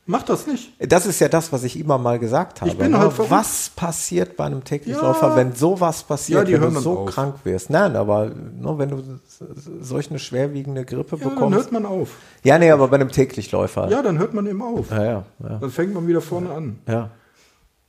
[0.10, 0.72] Macht das nicht.
[0.80, 2.72] Das ist ja das, was ich immer mal gesagt habe.
[2.72, 2.98] Ich bin ne?
[2.98, 3.32] halt verrückt.
[3.32, 5.36] was passiert bei einem Täglichläufer, Ja.
[5.36, 7.10] wenn sowas passiert, Ja, wenn du dann so auf.
[7.12, 7.70] krank wirst?
[7.70, 9.04] Nein, aber ne, wenn du
[9.82, 11.58] solch eine schwerwiegende Grippe Ja, dann bekommst.
[11.60, 12.10] hört man auf.
[12.44, 13.88] Ja, nee, aber bei einem Täglichläufer.
[13.92, 14.90] Ja, dann hört man eben auf.
[14.90, 15.24] ja, ja.
[15.40, 16.80] Dann fängt man wieder vorne an.
[16.88, 17.12] ja.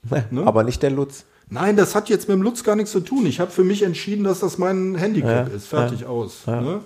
[0.31, 0.47] Ne?
[0.47, 1.25] Aber nicht der Lutz.
[1.49, 3.25] Nein, das hat jetzt mit dem Lutz gar nichts zu tun.
[3.27, 5.67] Ich habe für mich entschieden, dass das mein Handicap ist.
[5.69, 6.47] Fertig aus.
[6.47, 6.81] Ne?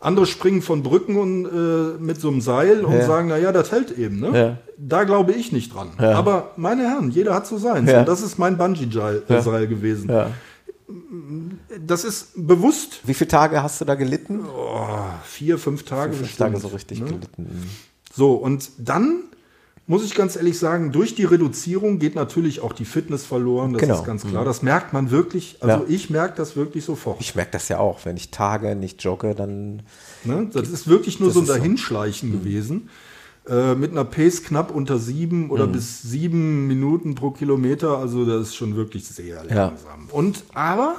[0.00, 3.06] Andere springen von Brücken und äh, mit so einem Seil und Ja.
[3.06, 4.18] sagen, na ja, das hält eben.
[4.20, 4.38] Ne?
[4.38, 4.56] Ja.
[4.78, 5.90] Da glaube ich nicht dran.
[6.00, 6.12] Ja.
[6.12, 7.90] Aber meine Herren, jeder hat so seins.
[7.90, 8.00] Ja.
[8.00, 9.42] Und das ist mein Bungee-Seil Ja.
[9.42, 10.08] Seil gewesen.
[10.10, 10.30] Ja.
[11.86, 14.40] Das ist bewusst Wie viele Tage hast du da gelitten?
[15.24, 16.12] vier, fünf Tage.
[16.14, 17.06] Fünf bestimmt, Tage so richtig ne?
[17.06, 17.70] gelitten.
[18.12, 19.24] So, und dann
[19.86, 23.72] muss ich ganz ehrlich sagen, durch die Reduzierung geht natürlich auch die Fitness verloren.
[23.72, 23.94] Das Genau.
[23.96, 24.44] ist ganz klar.
[24.44, 25.56] Das merkt man wirklich.
[25.60, 25.88] Also Ja.
[25.88, 27.16] ich merke das wirklich sofort.
[27.20, 28.04] Ich merke das ja auch.
[28.04, 29.82] Wenn ich Tage nicht jogge, dann
[30.22, 30.48] Ne?
[30.52, 31.54] Das ist wirklich nur so ein ist so.
[31.54, 31.58] Mhm.
[31.58, 32.88] Dahinschleichen gewesen.
[33.48, 35.72] Äh, mit einer Pace knapp unter sieben oder Mhm.
[35.72, 37.98] bis sieben Minuten pro Kilometer.
[37.98, 39.54] Also das ist schon wirklich sehr Ja.
[39.66, 40.08] langsam.
[40.12, 40.96] Und aber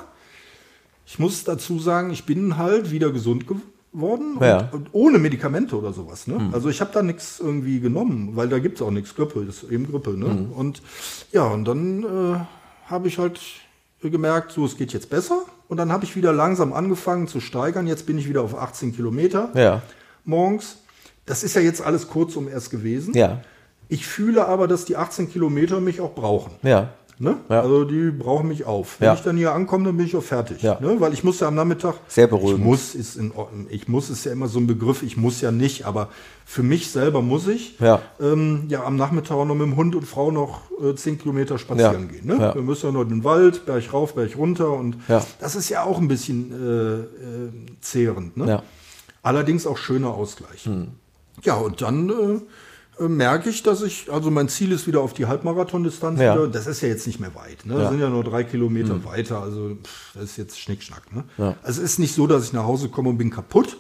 [1.05, 3.63] ich muss dazu sagen, ich bin halt wieder gesund geworden
[4.41, 4.63] Ja.
[4.63, 4.67] Mhm.
[4.71, 6.27] und, und ohne Medikamente oder sowas.
[6.27, 6.49] Ne?
[6.53, 9.15] Also ich habe da nichts irgendwie genommen, weil da gibt's auch nichts.
[9.15, 10.11] Grippe, das ist eben Grippe.
[10.11, 10.27] Ne?
[10.27, 10.51] Mhm.
[10.53, 10.81] Und
[11.31, 13.39] ja, und dann äh, habe ich halt
[14.01, 15.43] gemerkt, so es geht jetzt besser.
[15.67, 17.87] Und dann habe ich wieder langsam angefangen zu steigern.
[17.87, 19.81] Jetzt bin ich wieder auf 18 Kilometer ja,
[20.25, 20.77] morgens.
[21.25, 23.13] Das ist ja jetzt alles kurzum erst gewesen.
[23.13, 23.41] ja,
[23.87, 26.51] Ich fühle aber, dass die 18 Kilometer mich auch brauchen.
[26.63, 26.89] ja,
[27.21, 27.37] Ne?
[27.49, 27.61] Ja.
[27.61, 28.99] Also die brauchen mich auf.
[28.99, 29.13] Wenn Ja.
[29.13, 30.63] ich dann hier ankomme, dann bin ich auch fertig.
[30.63, 30.79] Ja.
[30.81, 30.95] Ne?
[30.99, 31.95] Weil ich muss ja am Nachmittag.
[32.07, 32.59] Sehr beruhigend.
[32.61, 33.67] Ich muss ist in Ordnung.
[33.69, 35.03] Ich muss ist ja immer so ein Begriff.
[35.03, 36.09] Ich muss ja nicht, aber
[36.45, 37.77] für mich selber muss ich.
[37.79, 38.01] Ja.
[38.19, 41.59] Ähm, ja am Nachmittag auch noch mit dem Hund und Frau noch äh, 10 Kilometer
[41.59, 42.25] spazieren gehen.
[42.25, 42.51] Ne?
[42.55, 45.83] Wir müssen ja noch in den Wald, Berg rauf, Berg runter und das ist ja
[45.83, 47.51] auch ein bisschen äh, äh,
[47.81, 48.35] zehrend.
[48.35, 48.55] Ne?
[48.57, 48.61] Hm.
[49.21, 50.67] Allerdings auch schöner Ausgleich.
[51.43, 52.39] Ja, und dann äh,
[53.09, 56.35] merke ich, dass ich, also mein Ziel ist wieder auf die Halbmarathon-Distanz Ja.
[56.35, 56.47] wieder.
[56.47, 57.65] Das ist ja jetzt nicht mehr weit.
[57.65, 57.73] Ne?
[57.75, 57.79] Ja.
[57.81, 59.41] Das sind ja nur drei Kilometer weiter.
[59.41, 61.03] Also pff, das ist jetzt Schnickschnack.
[61.13, 61.23] Ne?
[61.37, 61.55] Ja.
[61.63, 63.77] Also es ist nicht so, dass ich nach Hause komme und bin kaputt,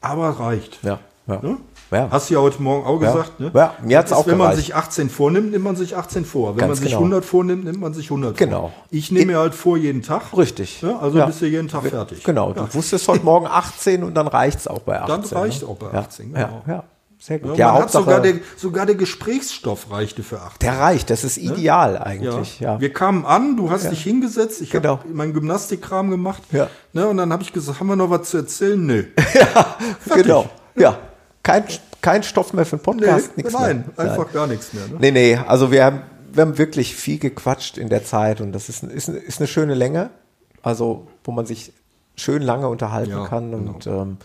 [0.00, 0.78] aber reicht.
[0.82, 1.40] ja, ja.
[1.42, 1.58] Ne?
[1.90, 2.08] Ja.
[2.10, 3.12] Hast du ja heute Morgen auch Ja.
[3.12, 3.38] gesagt.
[3.38, 3.50] Ne?
[3.54, 4.64] Ja, mir hat's ist, auch Wenn man gereicht.
[4.64, 6.52] sich 18 vornimmt, nimmt man sich 18 vor.
[6.56, 7.00] Wenn Ganz man sich genau.
[7.00, 8.60] 100 vornimmt, nimmt man sich 100 Genau.
[8.60, 8.72] vor.
[8.90, 10.34] Ich nehme mir halt vor jeden Tag.
[10.34, 10.80] Richtig.
[10.80, 11.26] Ja, also Ja.
[11.26, 12.24] bist du jeden Tag fertig.
[12.24, 15.08] Genau, du wusstest heute Morgen 18 und dann reicht's auch bei 18.
[15.30, 15.68] Dann reicht ne?
[15.68, 16.62] auch bei Ja, 18, Ja, genau.
[16.66, 16.84] ja,
[17.22, 17.56] sehr Ja, gut.
[17.56, 20.58] Ja, man hat sogar der, sogar der Gesprächsstoff reichte für 18.
[20.60, 22.02] der reicht, das ist ideal Ja.
[22.02, 22.58] eigentlich.
[22.60, 22.80] Ja.
[22.80, 24.98] Wir kamen an, du hast dich hingesetzt, ich Genau.
[24.98, 26.42] habe meinen Gymnastikkram gemacht.
[26.50, 26.68] Ja.
[26.92, 28.84] Ne, und dann habe ich gesagt, haben wir noch was zu erzählen?
[28.84, 29.04] Nö.
[30.14, 30.46] Genau.
[30.76, 30.98] Ja.
[31.42, 31.64] Kein,
[32.00, 34.10] kein Stoff mehr für einen Nee, Podcast, nichts nein, mehr.
[34.10, 34.86] einfach gar nichts mehr.
[34.88, 34.94] Ne?
[34.98, 36.02] Nee, nee, also wir haben,
[36.32, 39.74] wir haben wirklich viel gequatscht in der Zeit und das ist, ist, ist eine schöne
[39.74, 40.10] Länge,
[40.62, 41.72] also wo man sich
[42.16, 44.18] schön lange unterhalten Ja, kann und ähm,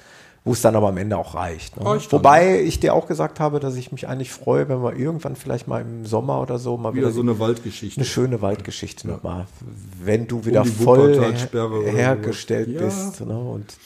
[0.48, 1.78] wo es dann aber am Ende auch reicht.
[1.78, 1.86] Ne?
[1.86, 4.96] Reicht dann, Wobei ich dir auch gesagt habe, dass ich mich eigentlich freue, wenn wir
[4.96, 8.00] irgendwann vielleicht mal im Sommer oder so mal Wieder wieder so eine Waldgeschichte.
[8.00, 9.46] eine schöne Waldgeschichte nochmal,
[10.04, 11.34] wenn du wieder die voll oder
[11.86, 12.70] hergestellt.
[12.70, 12.82] Ja.
[12.82, 13.22] bist.
[13.22, 13.38] Ne?
[13.38, 13.78] Und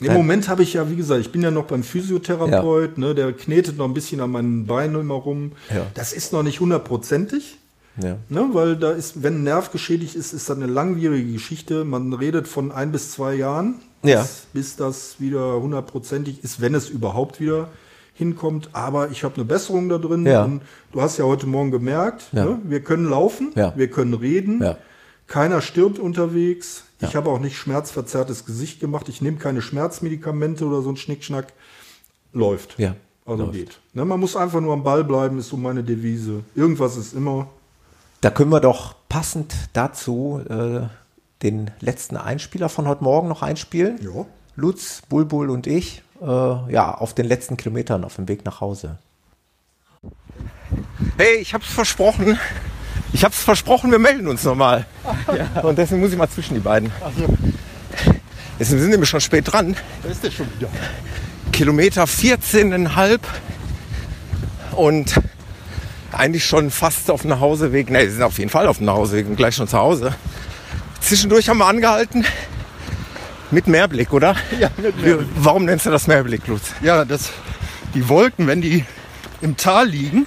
[0.00, 3.32] Im Moment habe ich ja, wie gesagt, ich bin ja noch beim Physiotherapeut, ne, der
[3.32, 5.52] knetet noch ein bisschen an meinen Beinen immer rum.
[5.74, 5.86] Ja.
[5.94, 7.58] Das ist noch nicht hundertprozentig.
[8.02, 8.16] ja.
[8.28, 11.84] Ne, weil da ist, wenn ein Nerv geschädigt ist, ist das eine langwierige Geschichte.
[11.84, 14.20] Man redet von ein bis zwei Jahren, Ja.
[14.22, 17.68] bis, bis das wieder hundertprozentig ist, wenn es überhaupt wieder
[18.14, 18.70] hinkommt.
[18.72, 20.26] Aber ich habe eine Besserung da drin.
[20.26, 20.44] Ja.
[20.44, 22.44] Und du hast ja heute Morgen gemerkt, Ja.
[22.44, 23.72] ne, wir können laufen, Ja.
[23.76, 24.64] wir können reden.
[25.26, 26.84] Keiner stirbt unterwegs.
[27.00, 29.08] Ich habe auch nicht schmerzverzerrtes Gesicht gemacht.
[29.08, 31.52] Ich nehme keine Schmerzmedikamente oder so ein Schnickschnack.
[32.32, 32.78] Läuft.
[32.78, 32.94] Ja,
[33.24, 33.54] Also läuft.
[33.54, 33.78] geht.
[33.94, 36.40] Ne, man muss einfach nur am Ball bleiben, ist so meine Devise.
[36.54, 37.48] Irgendwas ist immer.
[38.20, 40.80] Da können wir doch passend dazu äh,
[41.42, 43.98] den letzten Einspieler von heute Morgen noch einspielen.
[44.02, 44.26] Ja.
[44.56, 48.98] Lutz, Bulbul und ich, äh, ja, auf den letzten Kilometern auf dem Weg nach Hause.
[51.16, 52.38] Hey, ich hab's versprochen.
[53.12, 54.84] Ich hab's versprochen, wir melden uns nochmal.
[55.62, 56.92] Und deswegen muss ich mal zwischen die beiden.
[58.58, 59.76] Jetzt sind wir schon spät dran.
[60.02, 60.68] Da ist der schon wieder.
[61.52, 63.20] Kilometer 14,5
[64.72, 65.20] und
[66.12, 67.90] eigentlich schon fast auf dem Nachhauseweg.
[67.90, 70.14] Ne, wir sind auf jeden Fall auf dem Nachhauseweg und gleich schon zu Hause.
[71.08, 72.26] Zwischendurch haben wir angehalten
[73.50, 74.36] mit Mehrblick, oder?
[74.60, 75.20] Ja, mit Mehrblick.
[75.20, 76.72] Wie- Warum nennst du das Mehrblick, Lutz?
[76.82, 77.30] Ja, das,
[77.94, 78.84] die Wolken, wenn die
[79.40, 80.26] im Tal liegen,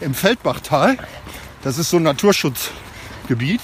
[0.00, 0.96] im Feldbachtal,
[1.64, 3.60] das ist so ein Naturschutzgebiet.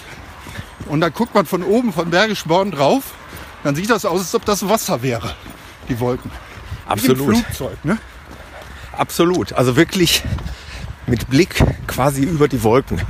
[0.86, 3.04] Und da guckt man von oben, von Bergisch Born drauf,
[3.62, 5.34] dann sieht das aus, als ob das Wasser wäre,
[5.88, 6.30] die Wolken.
[6.30, 7.18] Wie Absolut.
[7.36, 7.98] Im Flugzeug, ne?
[8.96, 9.52] Absolut.
[9.52, 10.24] Also wirklich
[11.06, 13.00] mit Blick quasi über die Wolken.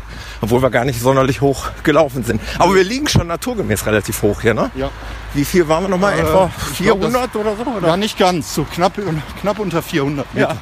[0.40, 2.40] Obwohl wir gar nicht sonderlich hoch gelaufen sind.
[2.58, 4.70] Aber wir liegen schon naturgemäß relativ hoch hier, ne?
[4.76, 4.90] Ja.
[5.34, 6.14] Wie viel waren wir nochmal?
[6.14, 7.70] Äh, Etwa ich glaub, 400 oder so?
[7.70, 7.88] Oder?
[7.88, 8.92] Ja, nicht ganz, so knapp,
[9.40, 10.48] knapp unter 400 Meter.
[10.50, 10.56] Ja.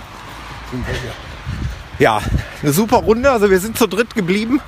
[1.99, 2.20] Ja,
[2.62, 3.31] eine super Runde.
[3.31, 4.61] Also wir sind zu dritt geblieben.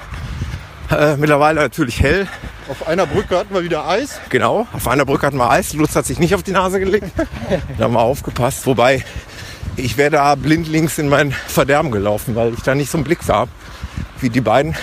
[0.91, 2.27] Äh, mittlerweile natürlich hell.
[2.69, 4.21] Auf einer Brücke hatten wir wieder Eis.
[4.31, 4.67] Genau.
[4.73, 5.75] Auf einer Brücke hatten wir Eis.
[5.75, 7.11] Lutz hat sich nicht auf die Nase gelegt.
[7.79, 8.67] Da haben wir aufgepasst.
[8.67, 9.05] Wobei
[9.77, 13.21] ich wäre da blindlings in mein Verderben gelaufen, weil ich da nicht so einen Blick
[13.29, 13.51] habe
[14.21, 14.75] wie die beiden.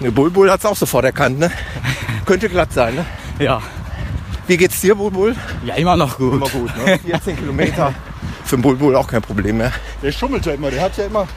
[0.00, 1.38] Ne, Bulbul hat es auch sofort erkannt.
[1.38, 1.50] Ne?
[2.26, 2.94] Könnte glatt sein.
[2.94, 3.06] Ne?
[3.38, 3.62] Ja.
[4.46, 5.36] Wie geht's dir, Bulbul?
[5.64, 6.34] Ja, immer noch gut.
[6.34, 6.76] Immer gut.
[6.76, 6.98] Ne?
[6.98, 7.94] 14 Kilometer.
[8.44, 9.72] Für den Bulbul auch kein Problem mehr.
[10.02, 11.28] Der schummelt ja immer, der hat ja immer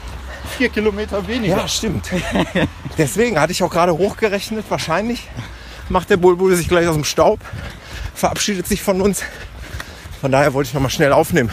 [0.56, 1.56] vier Kilometer weniger.
[1.56, 2.10] Ja, stimmt.
[2.98, 4.64] Deswegen hatte ich auch gerade hochgerechnet.
[4.68, 5.28] Wahrscheinlich
[5.88, 7.40] macht der Bulbul sich gleich aus dem Staub,
[8.14, 9.22] verabschiedet sich von uns.
[10.20, 11.50] Von daher wollte ich noch mal schnell aufnehmen.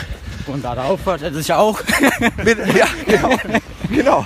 [0.48, 1.80] Und darauf hat er sich auch.
[2.44, 3.38] Bitte, ja, genau.
[3.89, 4.26] genau.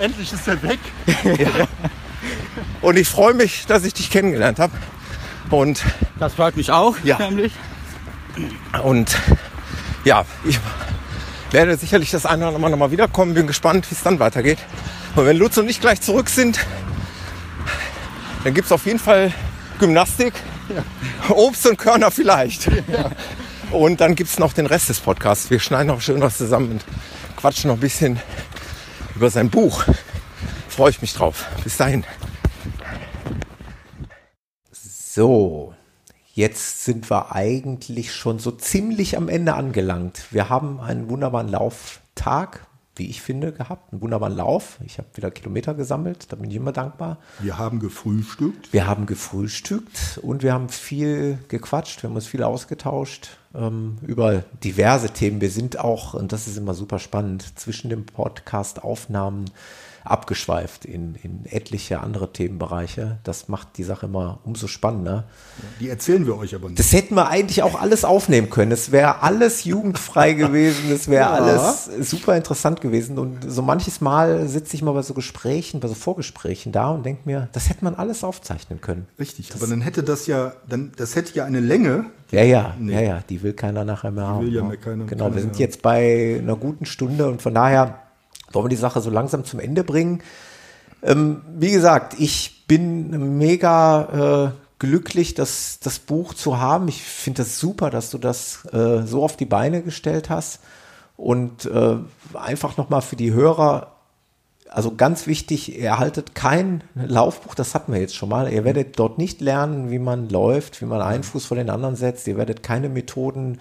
[0.00, 0.78] Endlich ist er weg.
[2.82, 4.72] Und ich freue mich, dass ich dich kennengelernt habe.
[5.50, 5.82] Und,
[6.18, 6.96] Das freut mich auch.
[7.04, 7.18] Ja.
[7.18, 7.52] Nämlich.
[8.82, 9.16] und
[10.04, 10.58] ja, ich
[11.50, 13.34] werde sicherlich das eine oder andere Mal noch mal wiederkommen.
[13.34, 14.58] Bin gespannt, wie es dann weitergeht.
[15.14, 16.58] Und wenn Lutz und ich gleich zurück sind,
[18.42, 19.32] dann gibt es auf jeden Fall
[19.78, 20.34] Gymnastik,
[21.28, 22.68] Obst und Körner vielleicht.
[23.70, 25.50] Und dann gibt es noch den Rest des Podcasts.
[25.50, 26.84] Wir schneiden noch schön was zusammen und
[27.36, 28.18] quatschen noch ein bisschen
[29.14, 29.84] über sein Buch.
[30.68, 31.46] Freue ich mich drauf.
[31.62, 32.04] Bis dahin.
[34.72, 35.74] So,
[36.32, 40.24] jetzt sind wir eigentlich schon so ziemlich am Ende angelangt.
[40.32, 42.66] Wir haben einen wunderbaren Lauftag,
[42.96, 43.92] wie ich finde, gehabt.
[43.92, 44.78] Einen wunderbaren Lauf.
[44.84, 47.18] Ich habe wieder Kilometer gesammelt, da bin ich immer dankbar.
[47.40, 48.72] Wir haben gefrühstückt.
[48.72, 54.44] Wir haben gefrühstückt und wir haben viel gequatscht, wir haben uns viel ausgetauscht ähm, über
[54.62, 55.40] diverse Themen.
[55.40, 59.46] Wir sind auch, und das ist immer super spannend, zwischen den Podcast-Aufnahmen
[60.04, 63.18] abgeschweift in, in etliche andere Themenbereiche.
[63.24, 65.24] Das macht die Sache immer umso spannender.
[65.80, 66.78] Die erzählen wir euch aber nicht.
[66.78, 68.70] Das hätten wir eigentlich auch alles aufnehmen können.
[68.72, 70.92] Es wäre alles jugendfrei gewesen.
[70.92, 73.18] Es wäre alles super interessant gewesen.
[73.18, 77.04] Und so manches Mal sitze ich mal bei so Gesprächen, bei so Vorgesprächen da und
[77.04, 79.06] denke mir, das hätte man alles aufzeichnen können.
[79.18, 82.92] Richtig, aber dann hätte das ja, dann, das hätte ja eine Länge, Ja, ja, Nee.
[82.94, 84.46] ja, ja, die will keiner nachher mehr haben.
[84.46, 84.68] will ja ne?
[84.68, 88.00] mehr keiner- genau, keiner wir sind jetzt bei einer guten Stunde und von daher
[88.54, 90.22] wollen wir die Sache so langsam zum Ende bringen.
[91.02, 96.88] Ähm, wie gesagt, ich bin mega äh, glücklich, das, das Buch zu haben.
[96.88, 100.60] Ich finde das super, dass du das äh, so auf die Beine gestellt hast.
[101.16, 101.96] Und äh,
[102.34, 103.92] einfach nochmal für die Hörer,
[104.68, 108.52] also ganz wichtig, ihr erhaltet kein Laufbuch, das hatten wir jetzt schon mal.
[108.52, 111.94] Ihr werdet dort nicht lernen, wie man läuft, wie man einen Fuß vor den anderen
[111.94, 112.26] setzt.
[112.26, 113.58] Ihr werdet keine Methoden äh,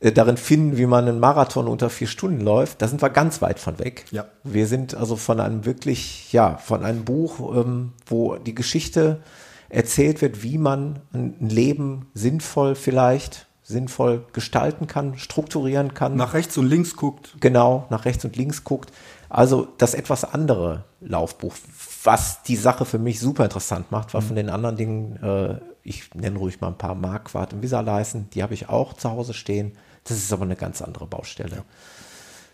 [0.00, 2.82] darin finden, wie man einen Marathon unter vier Stunden läuft.
[2.82, 4.04] Da sind wir ganz weit von weg.
[4.10, 4.26] Ja.
[4.44, 9.20] Wir sind also von einem wirklich, ja, von einem Buch, ähm, wo die Geschichte
[9.68, 16.16] erzählt wird, wie man ein Leben sinnvoll vielleicht, sinnvoll gestalten kann, strukturieren kann.
[16.16, 17.36] Nach rechts und links guckt.
[17.40, 18.92] genau nach rechts und links guckt.
[19.28, 21.54] Also das etwas andere Laufbuch,
[22.02, 26.14] was die Sache für mich super interessant macht, weil von den anderen Dingen, äh, ich
[26.14, 29.72] nenne ruhig mal ein paar Marquardt und Visaleisen, die habe ich auch zu Hause stehen.
[30.04, 31.64] Das ist aber eine ganz andere Baustelle.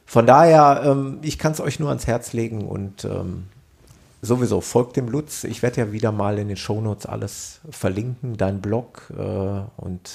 [0.06, 3.44] Von daher, ähm, ich kann es euch nur ans Herz legen und ähm,
[4.22, 5.44] sowieso folgt dem Lutz.
[5.44, 9.22] Ich werde ja wieder mal in den Shownotes alles verlinken, dein Blog äh,
[9.76, 10.10] und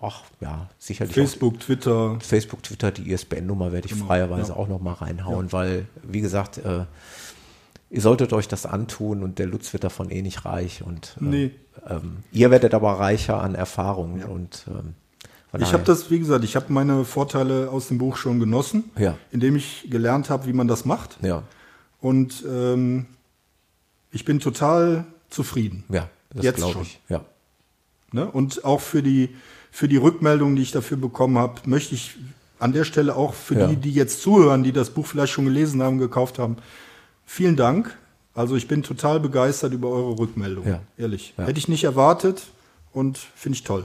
[0.00, 2.18] ach ja, sicherlich auch Facebook, Twitter.
[2.20, 6.84] Facebook, Twitter, die ISBN-Nummer werde ich freierweise auch noch mal reinhauen, weil, wie gesagt, äh,
[7.90, 11.24] ihr solltet euch das antun und der Lutz wird davon eh nicht reich und äh,
[11.24, 11.50] Nee.
[11.88, 14.94] ähm, ihr werdet aber reicher an Erfahrungen und ähm,
[15.60, 19.18] Ich habe das, wie gesagt, ich habe meine Vorteile aus dem Buch schon genossen, Ja.
[19.30, 21.18] indem ich gelernt habe, wie man das macht.
[21.22, 21.42] ja,
[22.00, 23.06] Und ähm,
[24.10, 25.84] ich bin total zufrieden.
[25.90, 26.82] ja, das Jetzt schon.
[26.82, 27.22] ich, ja.
[28.12, 28.26] Ne?
[28.30, 29.30] Und auch für die,
[29.70, 32.16] für die Rückmeldungen, die ich dafür bekommen habe, möchte ich
[32.58, 33.66] an der Stelle auch für Ja.
[33.66, 36.56] die, die jetzt zuhören, die das Buch vielleicht schon gelesen haben, gekauft haben,
[37.26, 37.96] vielen Dank.
[38.34, 40.70] Also ich bin total begeistert über eure Rückmeldungen.
[40.70, 40.80] Ja.
[40.96, 41.34] Ehrlich.
[41.36, 41.44] Ja.
[41.44, 42.46] Hätte ich nicht erwartet
[42.92, 43.84] und finde ich toll.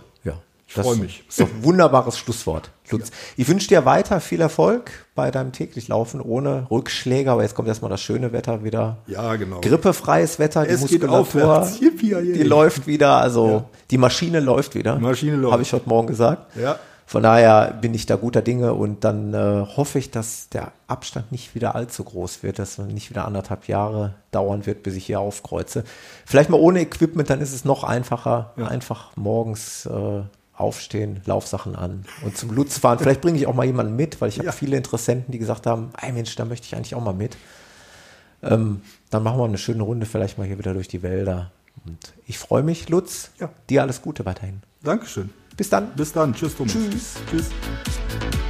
[0.67, 1.23] Ja, Ich das freu mich.
[1.29, 2.71] Ist doch ein wunderbares Schlusswort.
[2.89, 3.11] Lutz.
[3.35, 7.67] Ich wünsche dir weiter viel Erfolg bei deinem täglich Laufen ohne Rückschläge, aber jetzt kommt
[7.67, 8.97] erstmal das schöne Wetter wieder.
[9.07, 9.59] Ja, genau.
[9.61, 11.67] Grippefreies Wetter, die Es geht Muskulatur.
[11.81, 12.33] Yippie, yippie.
[12.33, 14.95] die läuft wieder, also die Maschine läuft wieder.
[14.95, 15.51] Die Maschine läuft.
[15.53, 16.55] Habe ich heute Morgen gesagt.
[16.57, 16.77] Ja.
[17.09, 21.31] Von daher bin ich da guter Dinge und dann äh, hoffe ich, dass der Abstand
[21.31, 25.05] nicht wieder allzu groß wird, dass es nicht wieder anderthalb Jahre dauern wird, bis ich
[25.05, 25.85] hier aufkreuze.
[26.25, 28.51] Vielleicht mal ohne Equipment, dann ist es noch einfacher.
[28.57, 30.21] Einfach morgens äh,
[30.57, 32.99] aufstehen, Laufsachen an und zum Lutz fahren.
[32.99, 34.51] Vielleicht bringe ich auch mal jemanden mit, weil ich habe Ja.
[34.51, 37.37] viele Interessenten, die gesagt haben, ey Mensch, da möchte ich eigentlich auch mal mit.
[38.43, 41.51] Ähm, dann machen wir eine schöne Runde, vielleicht mal hier wieder durch die Wälder.
[41.85, 43.31] Und ich freue mich, Lutz.
[43.39, 43.49] Ja.
[43.69, 44.61] Dir alles Gute weiterhin.
[44.83, 45.29] Dankeschön.
[45.55, 45.91] Bis dann.
[45.95, 46.33] Bis dann.
[46.33, 46.73] Tschüss, Thomas.
[46.73, 47.13] Tschüss.
[47.29, 48.46] Tschüss.